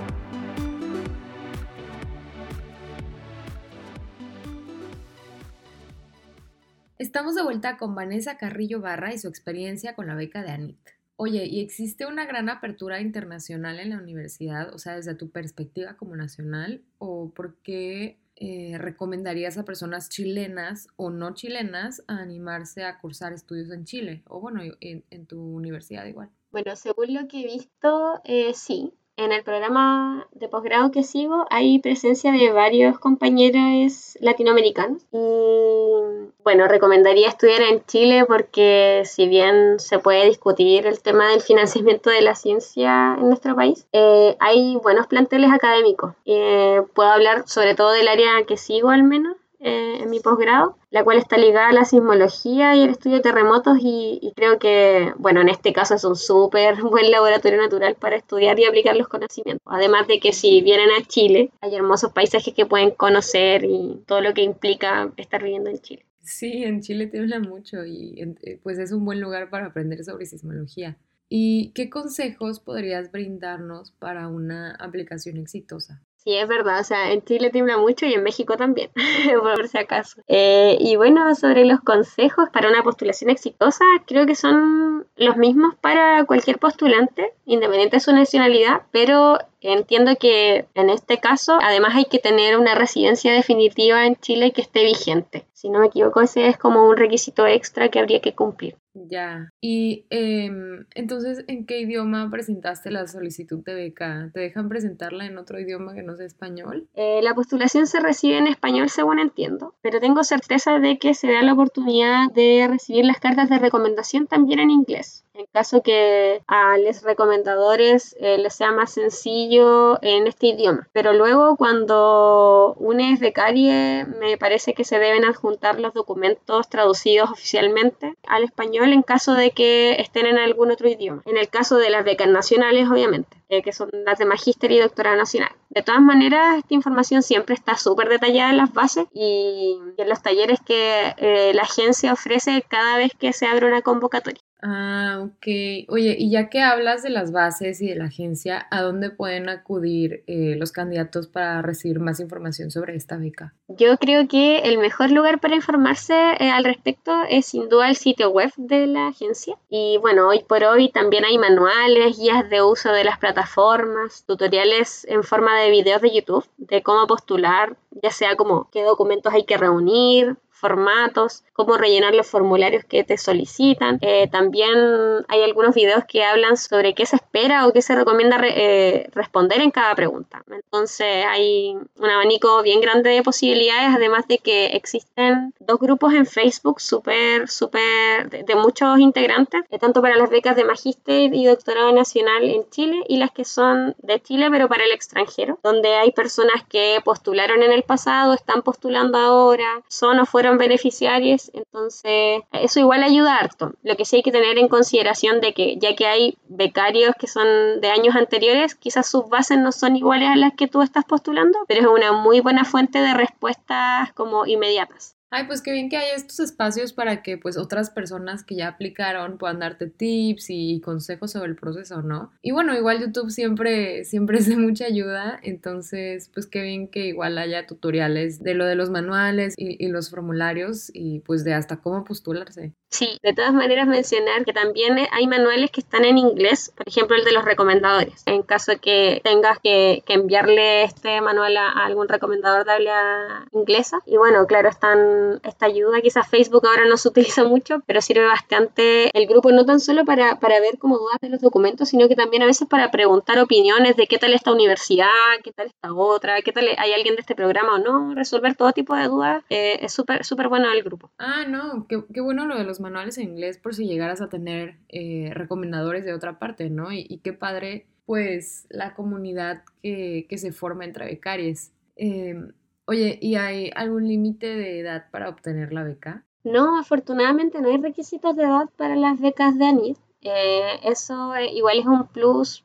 Estamos 7.12 7.34
de 7.34 7.42
vuelta 7.42 7.76
con 7.76 7.94
Vanessa 7.94 8.38
Carrillo 8.38 8.80
Barra 8.80 9.12
y 9.12 9.18
su 9.18 9.28
experiencia 9.28 9.94
con 9.94 10.06
la 10.06 10.14
beca 10.14 10.42
de 10.42 10.50
ANIT. 10.50 10.78
Oye, 11.16 11.44
¿y 11.44 11.60
existe 11.60 12.06
una 12.06 12.24
gran 12.24 12.48
apertura 12.48 13.02
internacional 13.02 13.80
en 13.80 13.90
la 13.90 13.98
universidad? 13.98 14.74
O 14.74 14.78
sea, 14.78 14.96
desde 14.96 15.14
tu 15.14 15.28
perspectiva 15.28 15.98
como 15.98 16.16
nacional, 16.16 16.80
¿o 16.96 17.28
por 17.28 17.56
qué 17.56 18.18
eh, 18.36 18.78
recomendarías 18.78 19.58
a 19.58 19.66
personas 19.66 20.08
chilenas 20.08 20.88
o 20.96 21.10
no 21.10 21.34
chilenas 21.34 22.02
a 22.08 22.16
animarse 22.16 22.82
a 22.84 22.98
cursar 22.98 23.34
estudios 23.34 23.70
en 23.70 23.84
Chile? 23.84 24.22
O 24.26 24.40
bueno, 24.40 24.62
en, 24.80 25.26
tu 25.26 25.38
universidad 25.38 26.06
igual. 26.06 26.30
Bueno, 26.50 26.74
según 26.76 27.12
lo 27.12 27.28
que 27.28 27.42
he 27.42 27.44
visto, 27.44 28.22
eh, 28.24 28.54
sí, 28.54 28.94
En 29.16 29.30
el 29.30 29.44
programa 29.44 30.26
de 30.32 30.48
posgrado 30.48 30.90
que 30.90 31.02
sigo 31.02 31.44
hay 31.50 31.78
presencia 31.80 32.32
de 32.32 32.50
varios 32.50 32.98
compañeros 32.98 34.16
latinoamericanos 34.20 35.02
y 35.12 36.32
bueno, 36.42 36.66
recomendaría 36.66 37.28
estudiar 37.28 37.60
en 37.60 37.84
Chile 37.84 38.24
porque 38.26 39.02
si 39.04 39.28
bien 39.28 39.78
se 39.78 39.98
puede 39.98 40.24
discutir 40.24 40.86
el 40.86 41.00
tema 41.02 41.28
del 41.28 41.42
financiamiento 41.42 42.08
de 42.08 42.22
la 42.22 42.34
ciencia 42.34 43.14
en 43.18 43.28
nuestro 43.28 43.54
país, 43.54 43.86
eh, 43.92 44.34
hay 44.40 44.76
buenos 44.76 45.06
planteles 45.06 45.52
académicos. 45.52 46.14
Eh, 46.24 46.82
puedo 46.94 47.10
hablar 47.10 47.44
sobre 47.46 47.74
todo 47.74 47.92
del 47.92 48.08
área 48.08 48.44
que 48.46 48.56
sigo 48.56 48.88
al 48.88 49.02
menos, 49.02 49.36
eh, 49.64 50.02
en 50.02 50.10
mi 50.10 50.18
posgrado, 50.18 50.76
la 50.90 51.04
cual 51.04 51.18
está 51.18 51.36
ligada 51.38 51.68
a 51.68 51.72
la 51.72 51.84
sismología 51.84 52.74
y 52.74 52.82
el 52.82 52.90
estudio 52.90 53.16
de 53.18 53.22
terremotos 53.22 53.78
y, 53.80 54.32
creo 54.34 54.58
que, 54.58 55.12
bueno, 55.18 55.40
en 55.40 55.48
este 55.48 55.72
caso 55.72 55.94
es 55.94 56.04
un 56.04 56.16
súper 56.16 56.74
buen 56.82 57.10
laboratorio 57.10 57.60
natural 57.60 57.94
para 57.94 58.16
estudiar 58.16 58.58
y 58.58 58.64
aplicar 58.64 58.96
los 58.96 59.08
conocimientos. 59.08 59.62
Además 59.64 60.08
de 60.08 60.18
que 60.18 60.32
si 60.32 60.62
vienen 60.62 60.88
a 60.90 61.06
Chile, 61.06 61.50
hay 61.60 61.74
hermosos 61.76 62.12
paisajes 62.12 62.54
que 62.54 62.66
pueden 62.66 62.90
conocer 62.90 63.64
y 63.64 64.02
todo 64.06 64.20
lo 64.20 64.34
que 64.34 64.42
implica 64.42 65.12
estar 65.16 65.42
viviendo 65.42 65.70
en 65.70 65.78
Chile. 65.78 66.04
Sí, 66.22 66.64
en 66.64 66.80
Chile 66.80 67.06
tiembla 67.06 67.40
mucho 67.40 67.84
y 67.84 68.20
eh, 68.20 68.58
pues 68.62 68.78
es 68.78 68.92
un 68.92 69.04
buen 69.04 69.20
lugar 69.20 69.50
para 69.50 69.66
aprender 69.66 70.02
sobre 70.04 70.26
sismología. 70.26 70.96
¿Y 71.28 71.70
qué 71.74 71.88
consejos 71.88 72.60
podrías 72.60 73.10
brindarnos 73.10 73.92
para 73.92 74.28
una 74.28 74.72
aplicación 74.74 75.38
exitosa? 75.38 76.02
Sí, 76.24 76.36
es 76.36 76.46
verdad, 76.46 76.78
o 76.78 76.84
sea, 76.84 77.10
en 77.10 77.24
Chile 77.24 77.50
tiembla 77.50 77.78
mucho 77.78 78.06
y 78.06 78.14
en 78.14 78.22
México 78.22 78.56
también, 78.56 78.90
por 79.42 79.66
si 79.66 79.76
acaso. 79.76 80.22
Eh, 80.28 80.76
y 80.78 80.94
bueno, 80.94 81.34
sobre 81.34 81.64
los 81.64 81.80
consejos 81.80 82.48
para 82.52 82.68
una 82.68 82.84
postulación 82.84 83.28
exitosa, 83.28 83.84
creo 84.06 84.24
que 84.24 84.36
son 84.36 85.04
los 85.16 85.36
mismos 85.36 85.74
para 85.80 86.24
cualquier 86.24 86.60
postulante, 86.60 87.32
independiente 87.44 87.96
de 87.96 88.00
su 88.00 88.12
nacionalidad, 88.12 88.82
pero 88.92 89.38
entiendo 89.60 90.14
que 90.14 90.66
en 90.74 90.90
este 90.90 91.18
caso, 91.18 91.58
además 91.60 91.96
hay 91.96 92.04
que 92.04 92.20
tener 92.20 92.56
una 92.56 92.76
residencia 92.76 93.32
definitiva 93.32 94.06
en 94.06 94.14
Chile 94.14 94.52
que 94.52 94.60
esté 94.60 94.84
vigente. 94.84 95.44
Si 95.54 95.70
no 95.70 95.80
me 95.80 95.88
equivoco, 95.88 96.20
ese 96.20 96.46
es 96.46 96.56
como 96.56 96.86
un 96.86 96.96
requisito 96.96 97.48
extra 97.48 97.88
que 97.88 97.98
habría 97.98 98.20
que 98.20 98.34
cumplir. 98.36 98.76
Ya. 98.94 99.52
Y 99.60 100.06
em, 100.10 100.86
entonces, 100.94 101.44
¿en 101.48 101.66
qué 101.66 101.80
idioma 101.80 102.30
presentaste 102.30 102.90
la 102.90 103.06
solicitud 103.06 103.64
de 103.64 103.74
beca? 103.74 104.30
¿Te 104.34 104.40
dejan 104.40 104.68
presentarla 104.68 105.26
en 105.26 105.38
otro 105.38 105.58
idioma 105.58 105.94
que 105.94 106.02
no 106.02 106.16
sea 106.16 106.26
español? 106.26 106.88
Eh, 106.94 107.20
la 107.22 107.34
postulación 107.34 107.86
se 107.86 108.00
recibe 108.00 108.38
en 108.38 108.46
español, 108.46 108.90
según 108.90 109.18
entiendo, 109.18 109.74
pero 109.82 110.00
tengo 110.00 110.24
certeza 110.24 110.78
de 110.78 110.98
que 110.98 111.14
se 111.14 111.32
da 111.32 111.42
la 111.42 111.54
oportunidad 111.54 112.30
de 112.34 112.66
recibir 112.68 113.04
las 113.04 113.18
cartas 113.18 113.48
de 113.48 113.58
recomendación 113.58 114.26
también 114.26 114.60
en 114.60 114.70
inglés 114.70 115.24
en 115.34 115.46
caso 115.46 115.82
que 115.82 116.42
a 116.46 116.76
los 116.78 117.02
recomendadores 117.02 118.14
eh, 118.20 118.38
les 118.38 118.54
sea 118.54 118.70
más 118.70 118.92
sencillo 118.92 119.98
en 120.02 120.26
este 120.26 120.48
idioma. 120.48 120.88
Pero 120.92 121.12
luego 121.12 121.56
cuando 121.56 122.74
uno 122.78 123.02
es 123.02 123.20
becarie, 123.20 124.04
me 124.04 124.36
parece 124.36 124.74
que 124.74 124.84
se 124.84 124.98
deben 124.98 125.24
adjuntar 125.24 125.80
los 125.80 125.94
documentos 125.94 126.68
traducidos 126.68 127.30
oficialmente 127.30 128.14
al 128.26 128.44
español 128.44 128.92
en 128.92 129.02
caso 129.02 129.34
de 129.34 129.52
que 129.52 129.92
estén 130.00 130.26
en 130.26 130.38
algún 130.38 130.70
otro 130.70 130.88
idioma. 130.88 131.22
En 131.24 131.38
el 131.38 131.48
caso 131.48 131.76
de 131.78 131.90
las 131.90 132.04
becas 132.04 132.28
nacionales, 132.28 132.88
obviamente, 132.90 133.36
eh, 133.48 133.62
que 133.62 133.72
son 133.72 133.88
las 133.92 134.18
de 134.18 134.26
magíster 134.26 134.70
y 134.72 134.80
doctorado 134.80 135.16
nacional. 135.16 135.52
De 135.70 135.82
todas 135.82 136.02
maneras, 136.02 136.58
esta 136.58 136.74
información 136.74 137.22
siempre 137.22 137.54
está 137.54 137.76
súper 137.76 138.08
detallada 138.08 138.50
en 138.50 138.58
las 138.58 138.72
bases 138.72 139.06
y 139.14 139.78
en 139.96 140.08
los 140.08 140.22
talleres 140.22 140.60
que 140.64 141.14
eh, 141.16 141.52
la 141.54 141.62
agencia 141.62 142.12
ofrece 142.12 142.62
cada 142.68 142.98
vez 142.98 143.12
que 143.18 143.32
se 143.32 143.46
abre 143.46 143.66
una 143.66 143.80
convocatoria. 143.80 144.42
Ah, 144.64 145.18
ok. 145.24 145.46
Oye, 145.88 146.14
y 146.16 146.30
ya 146.30 146.48
que 146.48 146.60
hablas 146.60 147.02
de 147.02 147.10
las 147.10 147.32
bases 147.32 147.82
y 147.82 147.88
de 147.88 147.96
la 147.96 148.04
agencia, 148.04 148.68
¿a 148.70 148.80
dónde 148.80 149.10
pueden 149.10 149.48
acudir 149.48 150.22
eh, 150.28 150.54
los 150.56 150.70
candidatos 150.70 151.26
para 151.26 151.62
recibir 151.62 151.98
más 151.98 152.20
información 152.20 152.70
sobre 152.70 152.94
esta 152.94 153.16
beca? 153.16 153.54
Yo 153.66 153.98
creo 153.98 154.28
que 154.28 154.58
el 154.60 154.78
mejor 154.78 155.10
lugar 155.10 155.40
para 155.40 155.56
informarse 155.56 156.14
eh, 156.38 156.48
al 156.48 156.62
respecto 156.62 157.22
es 157.28 157.46
sin 157.46 157.68
duda 157.68 157.88
el 157.88 157.96
sitio 157.96 158.30
web 158.30 158.52
de 158.56 158.86
la 158.86 159.08
agencia. 159.08 159.56
Y 159.68 159.98
bueno, 160.00 160.28
hoy 160.28 160.44
por 160.44 160.62
hoy 160.62 160.90
también 160.90 161.24
hay 161.24 161.38
manuales, 161.38 162.16
guías 162.16 162.48
de 162.48 162.62
uso 162.62 162.92
de 162.92 163.02
las 163.02 163.18
plataformas, 163.18 164.24
tutoriales 164.26 165.04
en 165.08 165.24
forma 165.24 165.58
de 165.58 165.72
videos 165.72 166.02
de 166.02 166.14
YouTube 166.14 166.46
de 166.58 166.84
cómo 166.84 167.08
postular, 167.08 167.76
ya 168.00 168.12
sea 168.12 168.36
como 168.36 168.70
qué 168.70 168.84
documentos 168.84 169.32
hay 169.32 169.44
que 169.44 169.56
reunir, 169.56 170.36
formatos, 170.62 171.42
cómo 171.54 171.76
rellenar 171.76 172.14
los 172.14 172.28
formularios 172.28 172.84
que 172.84 173.02
te 173.02 173.18
solicitan. 173.18 173.98
Eh, 174.00 174.28
también 174.30 174.78
hay 175.26 175.42
algunos 175.42 175.74
videos 175.74 176.04
que 176.06 176.22
hablan 176.22 176.56
sobre 176.56 176.94
qué 176.94 177.04
se 177.04 177.16
espera 177.16 177.66
o 177.66 177.72
qué 177.72 177.82
se 177.82 177.96
recomienda 177.96 178.40
eh, 178.44 179.10
responder 179.12 179.60
en 179.60 179.72
cada 179.72 179.92
pregunta. 179.96 180.44
Entonces 180.48 181.26
hay 181.28 181.76
un 181.98 182.08
abanico 182.08 182.62
bien 182.62 182.80
grande 182.80 183.10
de 183.10 183.22
posibilidades, 183.24 183.96
además 183.96 184.28
de 184.28 184.38
que 184.38 184.66
existen 184.66 185.52
dos 185.58 185.80
grupos 185.80 186.14
en 186.14 186.26
Facebook 186.26 186.80
súper, 186.80 187.48
súper 187.48 188.30
de, 188.30 188.54
muchos 188.54 189.00
integrantes, 189.00 189.62
eh, 189.70 189.78
tanto 189.80 190.00
para 190.00 190.16
las 190.16 190.30
becas 190.30 190.54
de 190.54 190.64
magíster 190.64 191.34
y 191.34 191.46
doctorado 191.46 191.92
nacional 191.92 192.44
en 192.44 192.68
Chile 192.70 193.02
y 193.08 193.16
las 193.16 193.32
que 193.32 193.44
son 193.44 193.96
de 193.98 194.20
Chile 194.20 194.48
pero 194.52 194.68
para 194.68 194.84
el 194.84 194.92
extranjero, 194.92 195.58
donde 195.64 195.96
hay 195.96 196.12
personas 196.12 196.62
que 196.68 197.00
postularon 197.04 197.64
en 197.64 197.72
el 197.72 197.82
pasado, 197.82 198.34
están 198.34 198.62
postulando 198.62 199.18
ahora, 199.18 199.82
son 199.88 200.20
o 200.20 200.26
fueron 200.26 200.51
beneficiarios, 200.58 201.50
entonces 201.54 202.42
eso 202.52 202.80
igual 202.80 203.02
ayuda 203.02 203.36
harto. 203.36 203.72
Lo 203.82 203.96
que 203.96 204.04
sí 204.04 204.16
hay 204.16 204.22
que 204.22 204.32
tener 204.32 204.58
en 204.58 204.68
consideración 204.68 205.40
de 205.40 205.52
que 205.52 205.76
ya 205.78 205.94
que 205.94 206.06
hay 206.06 206.36
becarios 206.48 207.14
que 207.18 207.26
son 207.26 207.80
de 207.80 207.88
años 207.88 208.16
anteriores, 208.16 208.74
quizás 208.74 209.08
sus 209.08 209.28
bases 209.28 209.58
no 209.58 209.72
son 209.72 209.96
iguales 209.96 210.28
a 210.30 210.36
las 210.36 210.54
que 210.54 210.68
tú 210.68 210.82
estás 210.82 211.04
postulando, 211.04 211.58
pero 211.68 211.80
es 211.80 211.86
una 211.86 212.12
muy 212.12 212.40
buena 212.40 212.64
fuente 212.64 213.00
de 213.00 213.14
respuestas 213.14 214.12
como 214.12 214.46
inmediatas. 214.46 215.16
Ay, 215.34 215.46
pues 215.46 215.62
qué 215.62 215.72
bien 215.72 215.88
que 215.88 215.96
hay 215.96 216.10
estos 216.14 216.40
espacios 216.40 216.92
para 216.92 217.22
que 217.22 217.38
pues 217.38 217.56
otras 217.56 217.88
personas 217.88 218.44
que 218.44 218.54
ya 218.54 218.68
aplicaron 218.68 219.38
puedan 219.38 219.60
darte 219.60 219.86
tips 219.86 220.50
y 220.50 220.82
consejos 220.82 221.32
sobre 221.32 221.48
el 221.48 221.56
proceso, 221.56 222.02
¿no? 222.02 222.30
Y 222.42 222.52
bueno, 222.52 222.76
igual 222.76 223.00
YouTube 223.00 223.30
siempre, 223.30 224.04
siempre 224.04 224.38
es 224.40 224.46
de 224.46 224.58
mucha 224.58 224.84
ayuda, 224.84 225.40
entonces 225.42 226.30
pues 226.34 226.46
qué 226.46 226.60
bien 226.60 226.86
que 226.86 227.06
igual 227.06 227.38
haya 227.38 227.66
tutoriales 227.66 228.42
de 228.42 228.52
lo 228.52 228.66
de 228.66 228.74
los 228.74 228.90
manuales 228.90 229.54
y 229.56 229.88
los 229.88 230.10
formularios 230.10 230.90
y 230.92 231.20
pues 231.20 231.44
de 231.44 231.54
hasta 231.54 231.78
cómo 231.78 232.04
postularse. 232.04 232.74
Sí, 232.92 233.18
de 233.22 233.32
todas 233.32 233.54
maneras 233.54 233.88
mencionar 233.88 234.44
que 234.44 234.52
también 234.52 234.98
hay 235.12 235.26
manuales 235.26 235.70
que 235.70 235.80
están 235.80 236.04
en 236.04 236.18
inglés, 236.18 236.74
por 236.76 236.86
ejemplo 236.86 237.16
el 237.16 237.24
de 237.24 237.32
los 237.32 237.42
recomendadores. 237.42 238.22
En 238.26 238.42
caso 238.42 238.74
que 238.82 239.22
tengas 239.24 239.58
que, 239.60 240.04
enviarle 240.08 240.84
este 240.84 241.22
manual 241.22 241.56
a, 241.56 241.70
algún 241.70 242.06
recomendador 242.06 242.66
de 242.66 242.72
habla 242.72 243.46
inglesa. 243.52 244.00
Y 244.04 244.18
bueno, 244.18 244.46
claro, 244.46 244.68
están 244.68 244.98
esta 245.42 245.66
ayuda. 245.66 246.00
Quizás 246.00 246.28
Facebook 246.28 246.66
ahora 246.66 246.86
no 246.88 246.96
se 246.96 247.08
utiliza 247.08 247.44
mucho, 247.44 247.82
pero 247.86 248.00
sirve 248.00 248.26
bastante 248.26 249.16
el 249.16 249.26
grupo 249.26 249.52
no 249.52 249.64
tan 249.64 249.80
solo 249.80 250.04
para, 250.04 250.38
para 250.40 250.60
ver 250.60 250.78
como 250.78 250.98
dudas 250.98 251.18
de 251.20 251.28
los 251.28 251.40
documentos, 251.40 251.88
sino 251.88 252.08
que 252.08 252.16
también 252.16 252.42
a 252.42 252.46
veces 252.46 252.68
para 252.68 252.90
preguntar 252.90 253.38
opiniones 253.38 253.96
de 253.96 254.06
qué 254.06 254.18
tal 254.18 254.34
esta 254.34 254.52
universidad, 254.52 255.06
qué 255.42 255.52
tal 255.52 255.66
esta 255.68 255.92
otra, 255.92 256.42
qué 256.42 256.52
tal 256.52 256.66
hay 256.76 256.92
alguien 256.92 257.14
de 257.16 257.20
este 257.20 257.34
programa 257.34 257.74
o 257.74 257.78
no. 257.78 258.14
Resolver 258.14 258.54
todo 258.56 258.72
tipo 258.72 258.94
de 258.94 259.08
dudas 259.08 259.44
eh, 259.50 259.78
es 259.82 259.92
súper, 259.92 260.24
súper 260.24 260.48
bueno 260.48 260.70
el 260.72 260.82
grupo. 260.82 261.10
Ah, 261.18 261.44
no, 261.48 261.86
qué, 261.88 262.02
qué 262.12 262.20
bueno 262.20 262.46
lo 262.46 262.56
de 262.56 262.64
los 262.64 262.80
manuales 262.80 263.18
en 263.18 263.30
inglés 263.30 263.58
por 263.58 263.74
si 263.74 263.86
llegaras 263.86 264.20
a 264.20 264.28
tener 264.28 264.76
eh, 264.88 265.30
recomendadores 265.32 266.04
de 266.04 266.12
otra 266.12 266.38
parte, 266.38 266.70
¿no? 266.70 266.92
Y, 266.92 267.20
qué 267.22 267.32
padre, 267.32 267.86
pues, 268.06 268.66
la 268.68 268.94
comunidad 268.94 269.62
que, 269.82 270.26
se 270.36 270.52
forma 270.52 270.84
entre 270.84 271.06
becarios. 271.06 271.70
Em, 271.96 272.52
oye, 272.86 273.18
¿y 273.20 273.36
hay 273.36 273.70
algún 273.74 274.06
límite 274.08 274.46
de 274.54 274.80
edad 274.80 275.06
para 275.10 275.28
obtener 275.28 275.72
la 275.72 275.84
beca? 275.84 276.24
No, 276.44 276.78
afortunadamente 276.78 277.60
no 277.60 277.68
hay 277.68 277.76
requisitos 277.76 278.34
de 278.36 278.44
edad 278.44 278.68
para 278.76 278.96
las 278.96 279.20
becas 279.20 279.58
de 279.58 279.66
ANID. 279.66 279.96
Eh, 280.22 280.80
eso 280.84 281.34
eh, 281.34 281.52
igual 281.52 281.80
es 281.80 281.86
un 281.86 282.06
plus 282.06 282.64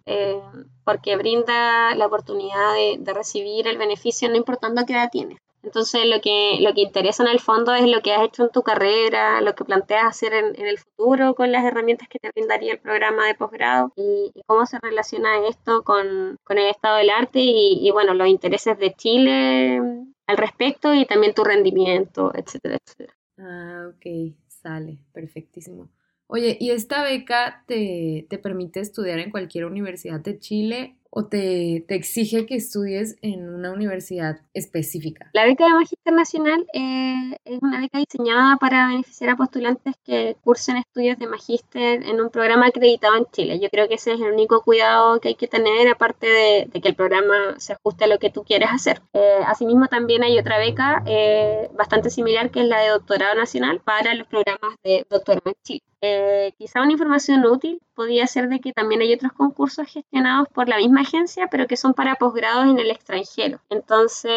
porque 0.84 1.16
brinda 1.18 1.96
la 1.96 2.06
oportunidad 2.06 2.76
de, 3.00 3.14
recibir 3.14 3.68
el 3.68 3.78
beneficio 3.78 4.30
no 4.30 4.36
importando 4.36 4.86
qué 4.86 4.94
edad 4.94 5.10
tienes. 5.12 5.40
Entonces 5.68 6.06
lo 6.06 6.22
que, 6.22 6.60
lo 6.62 6.74
que 6.74 6.80
interesa 6.80 7.24
en 7.24 7.30
el 7.30 7.42
fondo 7.42 7.76
es 7.76 7.86
lo 7.86 8.02
que 8.02 8.14
has 8.14 8.24
hecho 8.24 8.44
en 8.44 8.52
tu 8.52 8.64
carrera, 8.64 9.42
lo 9.42 9.54
que 9.54 9.66
planteas 9.66 10.06
hacer 10.06 10.34
en, 10.34 10.56
el 10.66 10.78
futuro 10.78 11.36
con 11.36 11.52
las 11.52 11.66
herramientas 11.66 12.08
que 12.08 12.20
te 12.20 12.32
brindaría 12.32 12.72
el 12.72 12.80
programa 12.80 13.28
de 13.28 13.36
posgrado 13.36 13.92
y, 13.98 14.32
cómo 14.46 14.66
se 14.66 14.80
relaciona 14.80 15.46
esto 15.46 15.84
con, 15.84 16.38
el 16.48 16.70
estado 16.70 16.96
del 16.98 17.10
arte 17.10 17.40
y, 17.42 17.92
bueno, 17.92 18.14
los 18.14 18.30
intereses 18.30 18.80
de 18.80 18.94
Chile 18.94 19.82
al 20.26 20.38
respecto 20.38 20.94
y 20.94 21.06
también 21.06 21.34
tu 21.34 21.44
rendimiento, 21.44 22.32
etcétera, 22.34 22.78
etcétera. 22.82 23.14
Ah, 23.38 23.90
ok, 23.90 24.36
sale, 24.48 25.00
perfectísimo. 25.12 25.90
Oye, 26.28 26.58
¿y 26.62 26.72
esta 26.72 27.04
beca 27.04 27.66
te, 27.68 28.26
te 28.30 28.38
permite 28.38 28.80
estudiar 28.80 29.20
en 29.20 29.32
cualquier 29.32 29.66
universidad 29.66 30.22
de 30.22 30.40
Chile 30.40 30.97
o 31.10 31.26
te, 31.26 31.84
te, 31.88 31.96
exige 31.96 32.46
que 32.46 32.56
estudies 32.56 33.17
en 33.22 33.50
una 33.50 33.72
universidad 33.72 34.41
específica? 34.54 35.30
La 35.34 35.46
beca 35.46 35.65
de 35.65 35.74
Magíster 35.74 36.13
Nacional 36.13 36.65
eh, 36.74 37.38
es 37.46 37.62
una 37.62 37.80
beca 37.80 38.00
diseñada 38.00 38.58
para 38.58 38.88
beneficiar 38.88 39.32
a 39.32 39.36
postulantes 39.36 39.96
que 40.06 40.36
cursen 40.43 40.78
estudios 40.78 41.17
de 41.17 41.28
magíster 41.28 42.04
en 42.04 42.22
un 42.22 42.30
programa 42.30 42.67
acreditado 42.67 43.17
en 43.17 43.26
Chile. 43.32 43.60
Yo 43.60 43.70
creo 43.70 43.88
que 43.88 43.96
ese 43.96 44.13
es 44.13 44.20
el 44.20 44.32
único 44.32 44.62
cuidado 44.62 45.20
que 45.20 45.30
hay 45.30 45.36
que 45.36 45.48
tener, 45.48 45.88
aparte 45.88 46.28
de, 46.28 46.70
de 46.72 46.82
que 46.82 46.89
el 46.89 46.96
programa 46.96 47.56
se 47.58 47.74
ajuste 47.74 48.06
a 48.06 48.08
lo 48.08 48.20
que 48.20 48.30
tú 48.30 48.43
quieres 48.43 48.70
hacer. 48.72 49.02
Eh, 49.13 49.39
asimismo, 49.46 49.88
también 49.88 50.24
hay 50.24 50.38
otra 50.38 50.58
beca 50.58 51.04
eh, 51.06 51.70
bastante 51.74 52.10
similar 52.10 52.52
que 52.52 52.62
es 52.62 52.67
la 52.67 52.80
de 52.80 52.89
doctorado 52.89 53.36
nacional 53.36 53.82
para 53.84 54.13
los 54.13 54.28
programas 54.28 54.76
de 54.84 55.06
doctorado 55.10 55.43
en 55.46 55.56
Chile. 55.63 55.82
Eh, 56.02 56.54
quizá 56.58 56.82
una 56.82 56.92
información 56.92 57.44
útil 57.46 57.82
podría 57.96 58.28
ser 58.28 58.50
de 58.50 58.60
que 58.60 58.72
también 58.72 59.02
hay 59.02 59.14
otros 59.14 59.34
concursos 59.34 59.88
gestionados 59.88 60.48
por 60.50 60.70
la 60.70 60.78
misma 60.78 61.02
agencia, 61.02 61.48
pero 61.50 61.68
que 61.68 61.78
son 61.78 61.94
para 61.94 62.16
posgrados 62.16 62.66
en 62.70 62.78
el 62.80 62.92
extranjero. 62.92 63.60
Entonces, 63.70 64.32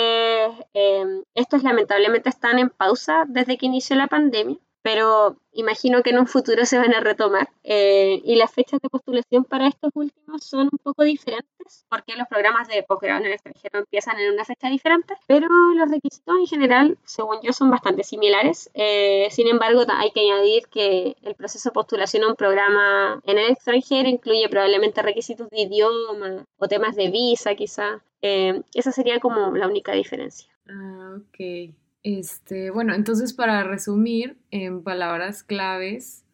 eh, 0.74 1.22
estos 1.34 1.62
lamentablemente 1.62 2.30
están 2.30 2.58
en 2.58 2.70
pausa 2.70 3.24
desde 3.28 3.58
que 3.58 3.66
inició 3.66 3.96
la 3.96 4.06
pandemia 4.06 4.58
pero 4.92 5.36
imagino 5.52 6.02
que 6.02 6.10
en 6.10 6.18
un 6.18 6.26
futuro 6.26 6.66
se 6.66 6.76
van 6.76 6.92
a 6.92 6.98
retomar. 6.98 7.48
Eh, 7.62 8.20
y 8.24 8.34
las 8.34 8.52
fechas 8.52 8.80
de 8.80 8.88
postulación 8.88 9.44
para 9.44 9.68
estos 9.68 9.92
últimos 9.94 10.42
son 10.42 10.68
un 10.72 10.78
poco 10.82 11.04
diferentes, 11.04 11.86
porque 11.88 12.16
los 12.16 12.26
programas 12.26 12.66
de 12.66 12.82
posgrado 12.82 13.20
en 13.20 13.26
el 13.26 13.32
extranjero 13.34 13.78
empiezan 13.78 14.18
en 14.18 14.34
una 14.34 14.44
fecha 14.44 14.68
diferente, 14.68 15.14
pero 15.28 15.46
los 15.76 15.88
requisitos 15.88 16.36
en 16.36 16.46
general, 16.48 16.98
según 17.04 17.36
yo, 17.40 17.52
son 17.52 17.70
bastante 17.70 18.02
similares. 18.02 18.68
Eh, 18.74 19.28
sin 19.30 19.46
embargo, 19.46 19.84
hay 19.88 20.10
que 20.10 20.22
añadir 20.22 20.66
que 20.66 21.16
el 21.22 21.36
proceso 21.36 21.68
de 21.68 21.74
postulación 21.74 22.24
a 22.24 22.28
un 22.28 22.34
programa 22.34 23.20
en 23.26 23.38
el 23.38 23.52
extranjero 23.52 24.08
incluye 24.08 24.48
probablemente 24.48 25.02
requisitos 25.02 25.48
de 25.50 25.60
idioma 25.60 26.46
o 26.58 26.66
temas 26.66 26.96
de 26.96 27.10
visa, 27.10 27.54
quizá. 27.54 28.02
Eh, 28.22 28.60
esa 28.74 28.90
sería 28.90 29.20
como 29.20 29.56
la 29.56 29.68
única 29.68 29.92
diferencia. 29.92 30.50
Ah, 30.68 31.16
ok. 31.16 31.74
Este, 32.02 32.70
bueno, 32.70 32.94
entonces 32.94 33.32
para 33.34 33.62
resumir 33.62 34.38
en 34.50 34.82
palabras 34.82 35.42
claves, 35.42 36.24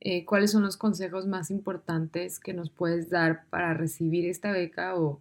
eh, 0.00 0.24
¿cuáles 0.24 0.52
son 0.52 0.62
los 0.62 0.76
consejos 0.76 1.26
más 1.26 1.50
importantes 1.50 2.40
que 2.40 2.54
nos 2.54 2.70
puedes 2.70 3.10
dar 3.10 3.44
para 3.50 3.74
recibir 3.74 4.26
esta 4.26 4.52
beca 4.52 4.96
o, 4.96 5.20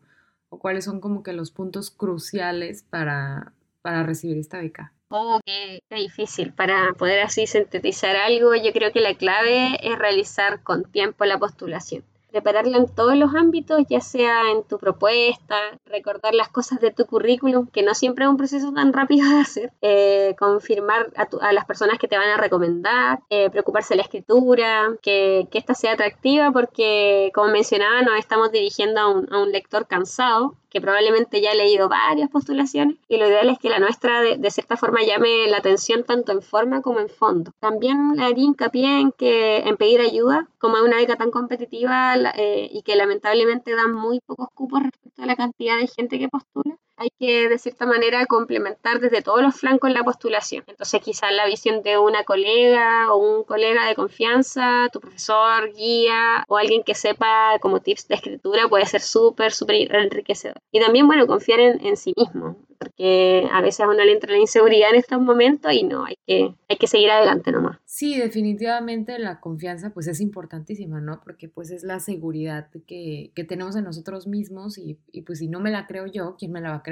cuáles 0.50 0.86
son 0.86 1.00
como 1.00 1.24
que 1.24 1.34
los 1.34 1.52
puntos 1.52 1.92
cruciales 1.92 2.84
para, 2.84 3.54
para 3.82 4.04
recibir 4.04 4.38
esta 4.38 4.60
beca? 4.60 4.94
Oh, 5.10 5.40
qué, 5.46 5.82
qué, 5.90 5.96
difícil. 5.96 6.54
Para 6.54 6.94
poder 6.94 7.22
así 7.22 7.46
sintetizar 7.46 8.16
algo, 8.16 8.56
yo 8.56 8.72
creo 8.72 8.92
que 8.94 9.02
la 9.02 9.16
clave 9.16 9.78
es 9.82 10.00
realizar 10.00 10.64
con 10.64 10.90
tiempo 10.90 11.26
la 11.26 11.38
postulación 11.38 12.04
prepararla 12.32 12.78
en 12.78 12.88
todos 12.88 13.16
los 13.16 13.36
ámbitos, 13.36 13.82
ya 13.90 14.02
sea 14.02 14.50
en 14.52 14.64
tu 14.64 14.78
propuesta, 14.78 15.56
recordar 15.86 16.34
las 16.34 16.50
cosas 16.50 16.80
de 16.80 16.92
tu 16.92 17.06
currículum, 17.06 17.68
que 17.68 17.84
no 17.84 17.94
siempre 17.94 18.26
es 18.26 18.32
un 18.32 18.38
proceso 18.38 18.72
tan 18.74 18.94
rápido 18.94 19.30
de 19.30 19.40
hacer, 19.40 19.74
eh, 19.82 20.36
confirmar 20.40 21.12
a, 21.16 21.54
las 21.54 21.66
personas 21.66 22.00
que 22.00 22.08
te 22.08 22.18
van 22.18 22.30
a 22.30 22.38
recomendar, 22.38 23.20
eh, 23.30 23.50
preocuparse 23.50 23.94
de 23.94 23.98
la 23.98 24.04
escritura, 24.04 24.90
que, 25.02 25.48
que 25.52 25.58
esta 25.58 25.74
sea 25.74 25.94
atractiva, 25.94 26.52
porque 26.52 27.32
como 27.34 27.52
mencionaba, 27.52 28.02
nos 28.02 28.18
estamos 28.18 28.52
dirigiendo 28.52 29.00
a 29.00 29.08
un, 29.10 29.32
a 29.34 29.42
un 29.42 29.52
lector 29.52 29.88
cansado 29.88 30.56
que 30.72 30.82
probablemente 30.82 31.42
ya 31.42 31.52
ha 31.52 31.56
leído 31.56 31.90
varias 31.90 32.30
postulaciones 32.30 32.96
y 33.08 33.18
lo 33.18 33.28
ideal 33.28 33.50
es 33.50 33.60
que 33.60 33.70
la 33.70 33.80
nuestra 33.80 34.22
de, 34.22 34.52
cierta 34.52 34.78
forma 34.78 35.02
llame 35.04 35.48
la 35.48 35.58
atención 35.58 36.04
tanto 36.04 36.32
en 36.32 36.42
forma 36.42 36.82
como 36.82 37.00
en 37.00 37.10
fondo. 37.10 37.52
También 37.60 38.20
haría 38.20 38.46
hincapié 38.46 39.02
en, 39.02 39.12
que, 39.12 39.58
en 39.58 39.78
pedir 39.78 40.00
ayuda, 40.02 40.48
como 40.58 40.78
es 40.78 40.84
una 40.84 40.98
beca 40.98 41.18
tan 41.18 41.30
competitiva 41.30 42.16
eh, 42.36 42.70
y 42.72 42.82
que 42.84 42.96
lamentablemente 42.96 43.76
dan 43.76 43.94
muy 43.94 44.22
pocos 44.22 44.48
cupos 44.54 44.82
respecto 44.84 45.22
a 45.22 45.26
la 45.26 45.36
cantidad 45.36 45.78
de 45.78 45.88
gente 45.88 46.18
que 46.18 46.30
postula 46.30 46.78
hay 47.02 47.10
que 47.20 47.50
de 47.50 47.58
cierta 47.58 47.88
manera 47.88 48.26
complementar 48.28 49.00
desde 49.00 49.24
todos 49.24 49.42
los 49.42 49.56
flancos 49.56 49.92
la 49.92 50.04
postulación. 50.04 50.64
Entonces 50.68 51.02
quizás 51.02 51.32
la 51.34 51.48
visión 51.48 51.82
de 51.82 51.98
una 51.98 52.24
colega 52.24 53.12
o 53.12 53.18
un 53.18 53.44
colega 53.44 53.88
de 53.88 53.96
confianza, 53.96 54.88
tu 54.94 55.00
profesor, 55.00 55.74
guía 55.74 56.46
o 56.48 56.58
alguien 56.58 56.84
que 56.84 56.94
sepa 56.94 57.58
como 57.60 57.80
tips 57.80 58.08
de 58.08 58.16
escritura 58.16 58.68
puede 58.68 58.86
ser 58.86 59.02
súper, 59.02 59.52
súper 59.52 59.94
enriquecedor. 59.96 60.58
Y 60.72 60.80
también, 60.80 61.08
bueno, 61.08 61.26
confiar 61.26 61.60
en, 61.60 61.98
sí 61.98 62.14
mismo 62.16 62.56
porque 62.82 63.48
a 63.52 63.62
veces 63.62 63.82
a 63.82 63.88
uno 63.88 64.04
le 64.04 64.12
entra 64.12 64.32
la 64.32 64.40
inseguridad 64.40 64.90
en 64.90 64.96
estos 64.96 65.22
momentos 65.22 65.72
y 65.72 65.84
no, 65.84 66.06
hay 66.06 66.16
que, 66.26 66.56
hay 66.68 66.78
que 66.78 66.88
seguir 66.88 67.12
adelante 67.12 67.52
nomás. 67.52 67.78
Sí, 67.86 68.18
definitivamente 68.18 69.20
la 69.20 69.40
confianza 69.40 69.92
pues 69.92 70.08
es 70.08 70.20
importantísima, 70.20 71.00
¿no? 71.00 71.22
Porque 71.24 71.48
pues 71.48 71.70
es 71.70 71.84
la 71.84 72.00
seguridad 72.00 72.72
que, 72.88 73.32
que 73.36 73.44
tenemos 73.44 73.76
en 73.76 73.84
nosotros 73.84 74.26
mismos 74.26 74.80
y, 74.80 74.98
y, 75.12 75.22
pues 75.22 75.40
si 75.40 75.48
no 75.48 75.60
me 75.60 75.70
la 75.70 75.86
creo 75.86 76.08
yo, 76.08 76.36
¿quién 76.40 76.52
me 76.52 76.60
la 76.62 76.72
va 76.72 76.78
a 76.78 76.84
creer? 76.84 76.91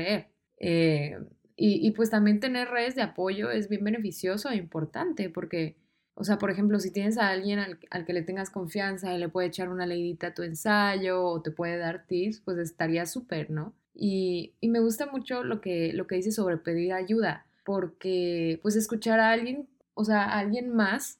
Eh, 0.57 1.17
y, 1.55 1.85
y, 1.85 1.91
pues 1.91 2.09
también 2.09 2.39
tener 2.39 2.69
redes 2.69 2.95
de 2.95 3.01
apoyo 3.01 3.51
es 3.51 3.69
bien 3.69 3.83
beneficioso 3.83 4.49
e 4.49 4.55
importante 4.55 5.29
porque, 5.29 5.75
o 6.13 6.23
sea, 6.23 6.37
por 6.37 6.51
ejemplo, 6.51 6.79
si 6.79 6.91
tienes 6.91 7.17
a 7.17 7.29
alguien 7.29 7.59
al, 7.59 8.05
que 8.05 8.13
le 8.13 8.21
tengas 8.23 8.49
confianza 8.49 9.13
y 9.13 9.19
le 9.19 9.29
puede 9.29 9.47
echar 9.47 9.69
una 9.69 9.85
leidita 9.85 10.27
a 10.27 10.33
tu 10.33 10.43
ensayo 10.43 11.23
o 11.23 11.41
te 11.41 11.51
puede 11.51 11.77
dar 11.77 12.05
tips, 12.07 12.41
pues 12.41 12.57
estaría 12.57 13.05
súper, 13.05 13.49
¿no? 13.51 13.73
Y, 13.93 14.53
me 14.61 14.79
gusta 14.79 15.07
mucho 15.07 15.43
lo 15.43 15.61
que, 15.61 15.91
lo 15.93 16.07
que 16.07 16.15
dice 16.15 16.31
sobre 16.31 16.57
pedir 16.57 16.93
ayuda, 16.93 17.45
porque 17.65 18.59
pues 18.61 18.75
escuchar 18.75 19.19
a 19.19 19.31
alguien, 19.31 19.67
o 19.93 20.05
sea, 20.05 20.23
a 20.23 20.39
alguien 20.39 20.69
más, 20.73 21.19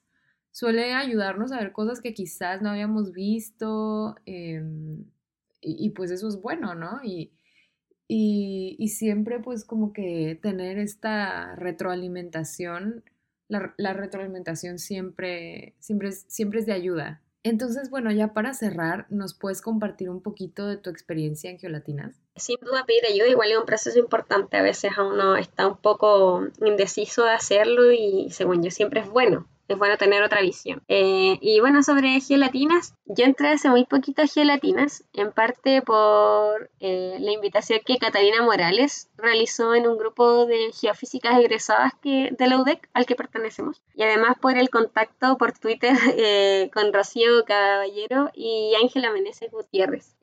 suele 0.52 0.94
ayudarnos 0.94 1.52
a 1.52 1.58
ver 1.58 1.72
cosas 1.72 2.00
que 2.00 2.14
quizás 2.14 2.62
no 2.62 2.70
habíamos 2.70 3.12
visto 3.12 4.16
em, 4.26 5.04
y, 5.60 5.90
pues 5.90 6.10
eso 6.10 6.28
es 6.28 6.40
bueno, 6.40 6.74
¿no? 6.74 7.00
Y, 8.12 8.88
siempre 8.88 9.38
pues 9.38 9.64
como 9.64 9.92
que 9.92 10.36
tener 10.42 10.78
esta 10.78 11.54
retroalimentación, 11.54 13.04
la, 13.46 13.72
la 13.76 13.92
retroalimentación 13.92 14.80
siempre, 14.80 15.74
siempre, 15.78 16.10
siempre 16.10 16.58
es 16.58 16.66
de 16.66 16.72
ayuda. 16.72 17.22
Entonces, 17.44 17.88
bueno, 17.88 18.10
ya 18.10 18.34
para 18.34 18.52
cerrar, 18.52 19.06
¿nos 19.10 19.34
puedes 19.34 19.62
compartir 19.62 20.10
un 20.10 20.20
poquito 20.22 20.66
de 20.66 20.76
tu 20.76 20.90
experiencia 20.90 21.50
en 21.50 21.58
geolatinas? 21.58 22.20
Sin 22.34 22.56
duda 22.60 22.84
pedir 22.84 23.06
ayuda 23.06 23.28
igual 23.28 23.52
es 23.52 23.58
un 23.58 23.64
proceso 23.64 23.98
importante. 23.98 24.56
A 24.56 24.62
veces 24.62 24.90
a 24.96 25.04
uno 25.04 25.36
está 25.36 25.68
un 25.68 25.76
poco 25.76 26.48
indeciso 26.66 27.24
de 27.24 27.30
hacerlo 27.30 27.92
y 27.92 28.28
según 28.30 28.62
yo 28.62 28.72
siempre 28.72 29.00
es 29.00 29.08
bueno 29.08 29.46
es 29.74 29.78
bueno 29.78 29.96
tener 29.96 30.22
otra 30.22 30.40
visión. 30.40 30.82
Eh, 30.88 31.38
y 31.40 31.60
bueno, 31.60 31.82
sobre 31.82 32.20
geolatinas, 32.20 32.94
yo 33.06 33.24
entré 33.24 33.48
hace 33.48 33.68
muy 33.68 33.84
poquito 33.84 34.22
a 34.22 34.26
geolatinas, 34.26 35.04
en 35.12 35.32
parte 35.32 35.82
por 35.82 36.70
eh, 36.80 37.16
la 37.20 37.32
invitación 37.32 37.80
que 37.84 37.98
Catalina 37.98 38.42
Morales 38.42 39.10
realizó 39.16 39.74
en 39.74 39.86
un 39.86 39.98
grupo 39.98 40.46
de 40.46 40.72
geofísicas 40.72 41.38
egresadas 41.38 41.92
que, 42.02 42.30
de 42.36 42.46
la 42.48 42.60
UDEC 42.60 42.88
al 42.92 43.06
que 43.06 43.16
pertenecemos. 43.16 43.82
Y 43.94 44.02
además 44.02 44.36
por 44.40 44.56
el 44.56 44.70
contacto 44.70 45.36
por 45.38 45.52
Twitter 45.52 45.92
eh, 46.16 46.70
con 46.72 46.92
Rocío 46.92 47.44
Caballero 47.44 48.30
y 48.34 48.74
Ángela 48.80 49.12
Meneses 49.12 49.50
Gutiérrez. 49.50 50.16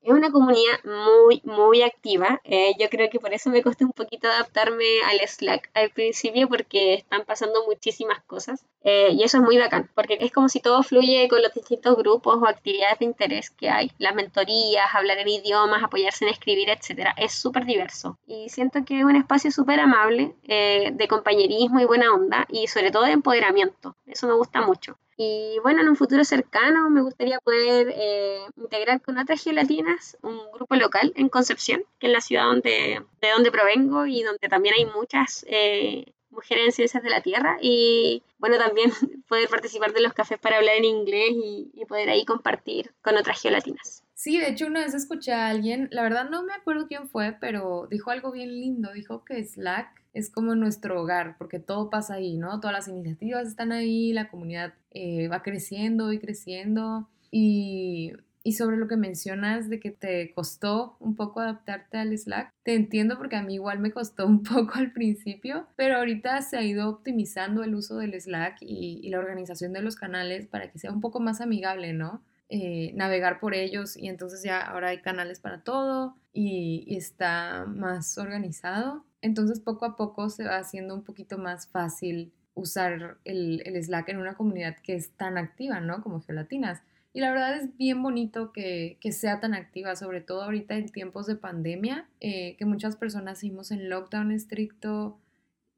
Es 0.00 0.12
una 0.12 0.30
comunidad 0.30 0.78
muy, 0.84 1.42
muy 1.44 1.82
activa. 1.82 2.40
Eh, 2.44 2.72
yo 2.78 2.88
creo 2.88 3.10
que 3.10 3.18
por 3.18 3.34
eso 3.34 3.50
me 3.50 3.62
costó 3.62 3.84
un 3.84 3.92
poquito 3.92 4.28
adaptarme 4.28 5.02
al 5.06 5.20
Slack 5.26 5.70
al 5.74 5.90
principio 5.90 6.48
porque 6.48 6.94
están 6.94 7.24
pasando 7.24 7.64
muchísimas 7.66 8.22
cosas. 8.24 8.64
Eh, 8.84 9.10
y 9.12 9.22
eso 9.24 9.38
es 9.38 9.42
muy 9.42 9.58
bacán, 9.58 9.90
porque 9.94 10.16
es 10.20 10.32
como 10.32 10.48
si 10.48 10.60
todo 10.60 10.82
fluye 10.82 11.28
con 11.28 11.42
los 11.42 11.52
distintos 11.52 11.96
grupos 11.96 12.38
o 12.40 12.46
actividades 12.46 13.00
de 13.00 13.04
interés 13.06 13.50
que 13.50 13.68
hay. 13.68 13.90
Las 13.98 14.14
mentorías, 14.14 14.94
hablar 14.94 15.18
en 15.18 15.28
idiomas, 15.28 15.82
apoyarse 15.82 16.24
en 16.24 16.30
escribir, 16.30 16.70
etc. 16.70 17.08
Es 17.16 17.32
súper 17.32 17.66
diverso. 17.66 18.18
Y 18.26 18.48
siento 18.50 18.84
que 18.84 19.00
es 19.00 19.04
un 19.04 19.16
espacio 19.16 19.50
súper 19.50 19.80
amable, 19.80 20.34
eh, 20.44 20.90
de 20.92 21.08
compañerismo 21.08 21.80
y 21.80 21.84
buena 21.84 22.14
onda, 22.14 22.46
y 22.48 22.68
sobre 22.68 22.90
todo 22.90 23.04
de 23.04 23.12
empoderamiento. 23.12 23.96
Eso 24.06 24.26
me 24.28 24.34
gusta 24.34 24.62
mucho. 24.62 24.96
Y 25.20 25.58
bueno, 25.64 25.80
en 25.80 25.88
un 25.88 25.96
futuro 25.96 26.24
cercano 26.24 26.88
me 26.90 27.02
gustaría 27.02 27.40
poder 27.40 27.92
eh, 27.92 28.38
integrar 28.56 29.02
con 29.02 29.18
otras 29.18 29.42
geolatinas 29.42 30.16
un 30.22 30.38
grupo 30.52 30.76
local 30.76 31.12
en 31.16 31.28
Concepción, 31.28 31.82
que 31.98 32.06
es 32.06 32.12
la 32.12 32.20
ciudad 32.20 32.44
donde, 32.44 33.02
de 33.20 33.30
donde 33.30 33.50
provengo 33.50 34.06
y 34.06 34.22
donde 34.22 34.48
también 34.48 34.76
hay 34.78 34.86
muchas 34.86 35.44
eh, 35.48 36.14
mujeres 36.30 36.66
en 36.66 36.72
ciencias 36.72 37.02
de 37.02 37.10
la 37.10 37.20
Tierra. 37.20 37.58
Y 37.60 38.22
bueno, 38.38 38.58
también 38.58 38.92
poder 39.28 39.48
participar 39.48 39.92
de 39.92 40.02
los 40.02 40.12
cafés 40.12 40.38
para 40.38 40.58
hablar 40.58 40.76
en 40.76 40.84
inglés 40.84 41.32
y, 41.32 41.84
poder 41.88 42.10
ahí 42.10 42.24
compartir 42.24 42.92
con 43.02 43.16
otras 43.16 43.40
geolatinas. 43.42 44.04
Sí, 44.14 44.38
de 44.38 44.50
hecho 44.50 44.66
una 44.66 44.80
vez 44.80 44.94
escuché 44.94 45.32
a 45.32 45.48
alguien, 45.48 45.88
la 45.90 46.02
verdad 46.02 46.28
no 46.28 46.44
me 46.44 46.52
acuerdo 46.52 46.86
quién 46.86 47.08
fue, 47.08 47.36
pero 47.40 47.88
dijo 47.90 48.10
algo 48.10 48.30
bien 48.30 48.50
lindo, 48.50 48.92
dijo 48.92 49.24
que 49.24 49.42
Slack 49.42 49.88
es 50.14 50.30
como 50.30 50.54
nuestro 50.54 51.00
hogar, 51.00 51.36
porque 51.38 51.58
todo 51.58 51.90
pasa 51.90 52.14
ahí, 52.14 52.36
¿no? 52.36 52.60
Todas 52.60 52.74
las 52.74 52.88
iniciativas 52.88 53.46
están 53.46 53.72
ahí, 53.72 54.12
la 54.12 54.28
comunidad 54.28 54.74
eh, 54.90 55.28
va 55.28 55.42
creciendo 55.42 56.12
y 56.12 56.18
creciendo. 56.18 57.08
Y, 57.30 58.12
y 58.42 58.54
sobre 58.54 58.78
lo 58.78 58.88
que 58.88 58.96
mencionas 58.96 59.68
de 59.68 59.78
que 59.78 59.90
te 59.90 60.32
costó 60.32 60.96
un 61.00 61.16
poco 61.16 61.40
adaptarte 61.40 61.98
al 61.98 62.16
Slack, 62.16 62.54
te 62.62 62.74
entiendo 62.74 63.18
porque 63.18 63.36
a 63.36 63.42
mí 63.42 63.54
igual 63.54 63.78
me 63.78 63.90
costó 63.90 64.26
un 64.26 64.42
poco 64.42 64.74
al 64.76 64.92
principio, 64.92 65.66
pero 65.76 65.96
ahorita 65.98 66.40
se 66.42 66.56
ha 66.56 66.62
ido 66.62 66.88
optimizando 66.88 67.62
el 67.62 67.74
uso 67.74 67.98
del 67.98 68.18
Slack 68.18 68.56
y, 68.62 69.08
la 69.10 69.18
organización 69.18 69.72
de 69.72 69.82
los 69.82 69.96
canales 69.96 70.46
para 70.46 70.70
que 70.70 70.78
sea 70.78 70.92
un 70.92 71.00
poco 71.00 71.20
más 71.20 71.40
amigable, 71.40 71.92
¿no? 71.92 72.22
eh, 72.50 72.92
navegar 72.94 73.40
por 73.40 73.54
ellos 73.54 73.96
y 73.96 74.08
entonces 74.08 74.42
ya 74.42 74.60
ahora 74.60 74.88
hay 74.88 75.02
canales 75.02 75.40
para 75.40 75.60
todo 75.62 76.16
y, 76.32 76.96
está 76.96 77.66
más 77.66 78.16
organizado. 78.16 79.04
Entonces 79.20 79.60
poco 79.60 79.84
a 79.84 79.96
poco 79.96 80.30
se 80.30 80.44
va 80.44 80.56
haciendo 80.56 80.94
un 80.94 81.02
poquito 81.02 81.38
más 81.38 81.68
fácil 81.68 82.32
usar 82.54 83.18
el, 83.24 83.62
Slack 83.82 84.08
en 84.10 84.18
una 84.18 84.34
comunidad 84.34 84.76
que 84.82 84.94
es 84.94 85.10
tan 85.12 85.38
activa, 85.38 85.80
¿no? 85.80 86.02
Como 86.02 86.20
Geolatinas. 86.20 86.82
Y 87.12 87.20
la 87.20 87.30
verdad 87.30 87.56
es 87.56 87.76
bien 87.76 88.02
bonito 88.02 88.52
que, 88.52 88.98
sea 89.10 89.40
tan 89.40 89.54
activa, 89.54 89.96
sobre 89.96 90.20
todo 90.20 90.42
ahorita 90.42 90.74
en 90.76 90.88
tiempos 90.88 91.26
de 91.26 91.36
pandemia, 91.36 92.08
eh, 92.20 92.56
que 92.56 92.64
muchas 92.64 92.96
personas 92.96 93.38
seguimos 93.38 93.70
en 93.70 93.88
lockdown 93.88 94.32
estricto 94.32 95.18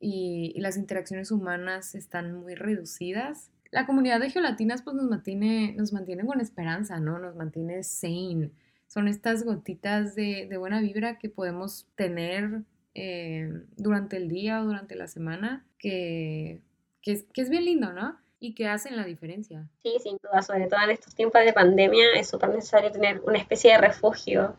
y, 0.01 0.59
las 0.61 0.77
interacciones 0.77 1.31
humanas 1.31 1.95
están 1.95 2.35
muy 2.35 2.55
reducidas 2.55 3.51
la 3.71 3.87
comunidad 3.87 4.21
de 4.21 4.31
geolatinas 4.31 4.83
pues 4.83 4.97
nos 4.97 5.09
mantiene, 5.09 5.75
nos 5.77 5.93
mantiene 5.93 6.25
con 6.25 6.41
esperanza, 6.41 6.99
¿no? 6.99 7.19
Nos 7.19 7.37
mantiene 7.37 7.83
sane. 7.83 8.51
Son 8.89 9.07
estas 9.07 9.45
gotitas 9.45 10.17
de, 10.17 10.49
buena 10.59 10.81
vibra 10.81 11.19
que 11.19 11.29
podemos 11.29 11.87
tener 11.95 12.65
eh, 12.95 13.49
durante 13.77 14.17
el 14.17 14.29
día 14.29 14.61
o 14.63 14.65
durante 14.65 14.95
la 14.95 15.07
semana 15.07 15.67
que, 15.79 16.61
que, 17.03 17.13
es, 17.13 17.25
que 17.33 17.43
es 17.43 17.51
bien 17.51 17.65
lindo, 17.65 17.93
¿no? 17.93 18.19
y 18.41 18.55
que 18.55 18.67
hacen 18.67 18.97
la 18.97 19.05
diferencia. 19.05 19.69
Sí, 19.83 19.97
sin 20.03 20.17
duda, 20.17 20.41
sobre 20.41 20.67
todo 20.67 20.81
en 20.83 20.91
estos 20.91 21.15
tiempos 21.15 21.45
de 21.45 21.53
pandemia 21.53 22.15
es 22.17 22.29
súper 22.29 22.49
necesario 22.49 22.91
tener 22.91 23.21
una 23.21 23.39
especie 23.39 23.73
de 23.73 23.79
refugio. 23.79 24.57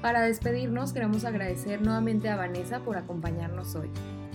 Para 0.00 0.22
despedirnos, 0.22 0.94
queremos 0.94 1.26
agradecer 1.26 1.82
nuevamente 1.82 2.30
a 2.30 2.36
Vanessa 2.36 2.80
por 2.80 2.96
acompañarnos 2.96 3.74
hoy. 3.74 3.90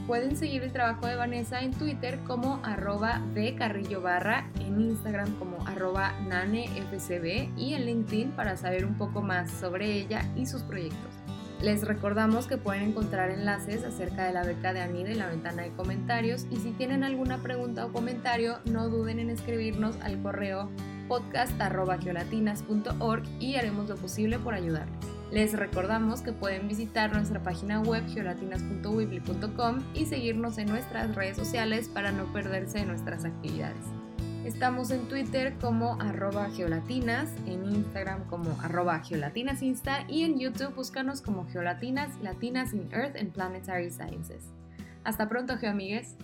Pueden 0.08 0.38
seguir 0.38 0.62
el 0.62 0.72
trabajo 0.72 1.08
de 1.08 1.16
Vanessa 1.16 1.62
en 1.62 1.72
Twitter 1.72 2.20
como 2.28 2.60
arroba 2.64 3.24
Carrillo 3.58 4.02
barra, 4.02 4.52
en 4.60 4.80
Instagram 4.80 5.34
como 5.40 5.66
arroba 5.66 6.14
nanefcb 6.28 7.50
y 7.58 7.74
en 7.74 7.88
LinkedIn 7.88 8.34
para 8.34 8.56
saber 8.56 8.86
un 8.86 9.00
poco 9.00 9.24
más 9.24 9.50
sobre 9.50 9.94
ella 9.94 10.24
y 10.36 10.46
sus 10.46 10.62
proyectos. 10.62 11.12
Les 11.60 11.84
recordamos 11.84 12.46
que 12.46 12.58
pueden 12.58 12.90
encontrar 12.90 13.32
enlaces 13.32 13.84
acerca 13.84 14.26
de 14.26 14.34
la 14.34 14.44
beca 14.44 14.74
de 14.74 14.82
ANID 14.82 15.08
en 15.08 15.18
la 15.18 15.26
ventana 15.28 15.64
de 15.64 15.72
comentarios 15.72 16.46
y 16.52 16.58
si 16.58 16.70
tienen 16.74 17.04
alguna 17.04 17.42
pregunta 17.42 17.84
o 17.86 17.92
comentario 17.92 18.60
no 18.66 18.90
duden 18.90 19.18
en 19.18 19.32
escribirnos 19.32 19.96
al 20.02 20.22
correo 20.22 20.70
podcast.geolatinas.org 21.08 23.24
y 23.40 23.56
haremos 23.56 23.90
lo 23.90 23.96
posible 23.96 24.38
por 24.38 24.54
ayudarles. 24.54 25.05
Les 25.32 25.54
recordamos 25.54 26.22
que 26.22 26.32
pueden 26.32 26.68
visitar 26.68 27.12
nuestra 27.12 27.42
página 27.42 27.82
web 27.82 28.04
geolatinas.wibly.com 28.08 29.80
y 29.94 30.06
seguirnos 30.06 30.58
en 30.58 30.68
nuestras 30.68 31.16
redes 31.16 31.36
sociales 31.36 31.90
para 31.90 32.12
no 32.12 32.32
perderse 32.32 32.80
de 32.80 32.86
nuestras 32.86 33.26
actividades. 33.26 33.86
Estamos 34.46 34.92
en 34.92 35.08
Twitter 35.08 35.56
como 35.60 36.00
arroba 36.00 36.52
geolatinas, 36.52 37.32
en 37.48 37.66
Instagram 37.66 38.28
como 38.28 38.52
arroba 38.62 39.00
geolatinasinsta 39.00 40.06
y 40.08 40.24
en 40.24 40.38
YouTube 40.38 40.76
búscanos 40.76 41.22
como 41.22 41.48
geolatinas, 41.48 42.12
latinas 42.22 42.72
in 42.74 42.88
Earth 42.92 43.16
and 43.16 43.32
Planetary 43.32 43.90
Sciences. 43.90 44.44
Hasta 45.04 45.28
pronto, 45.28 45.58
geoamigues. 45.58 46.16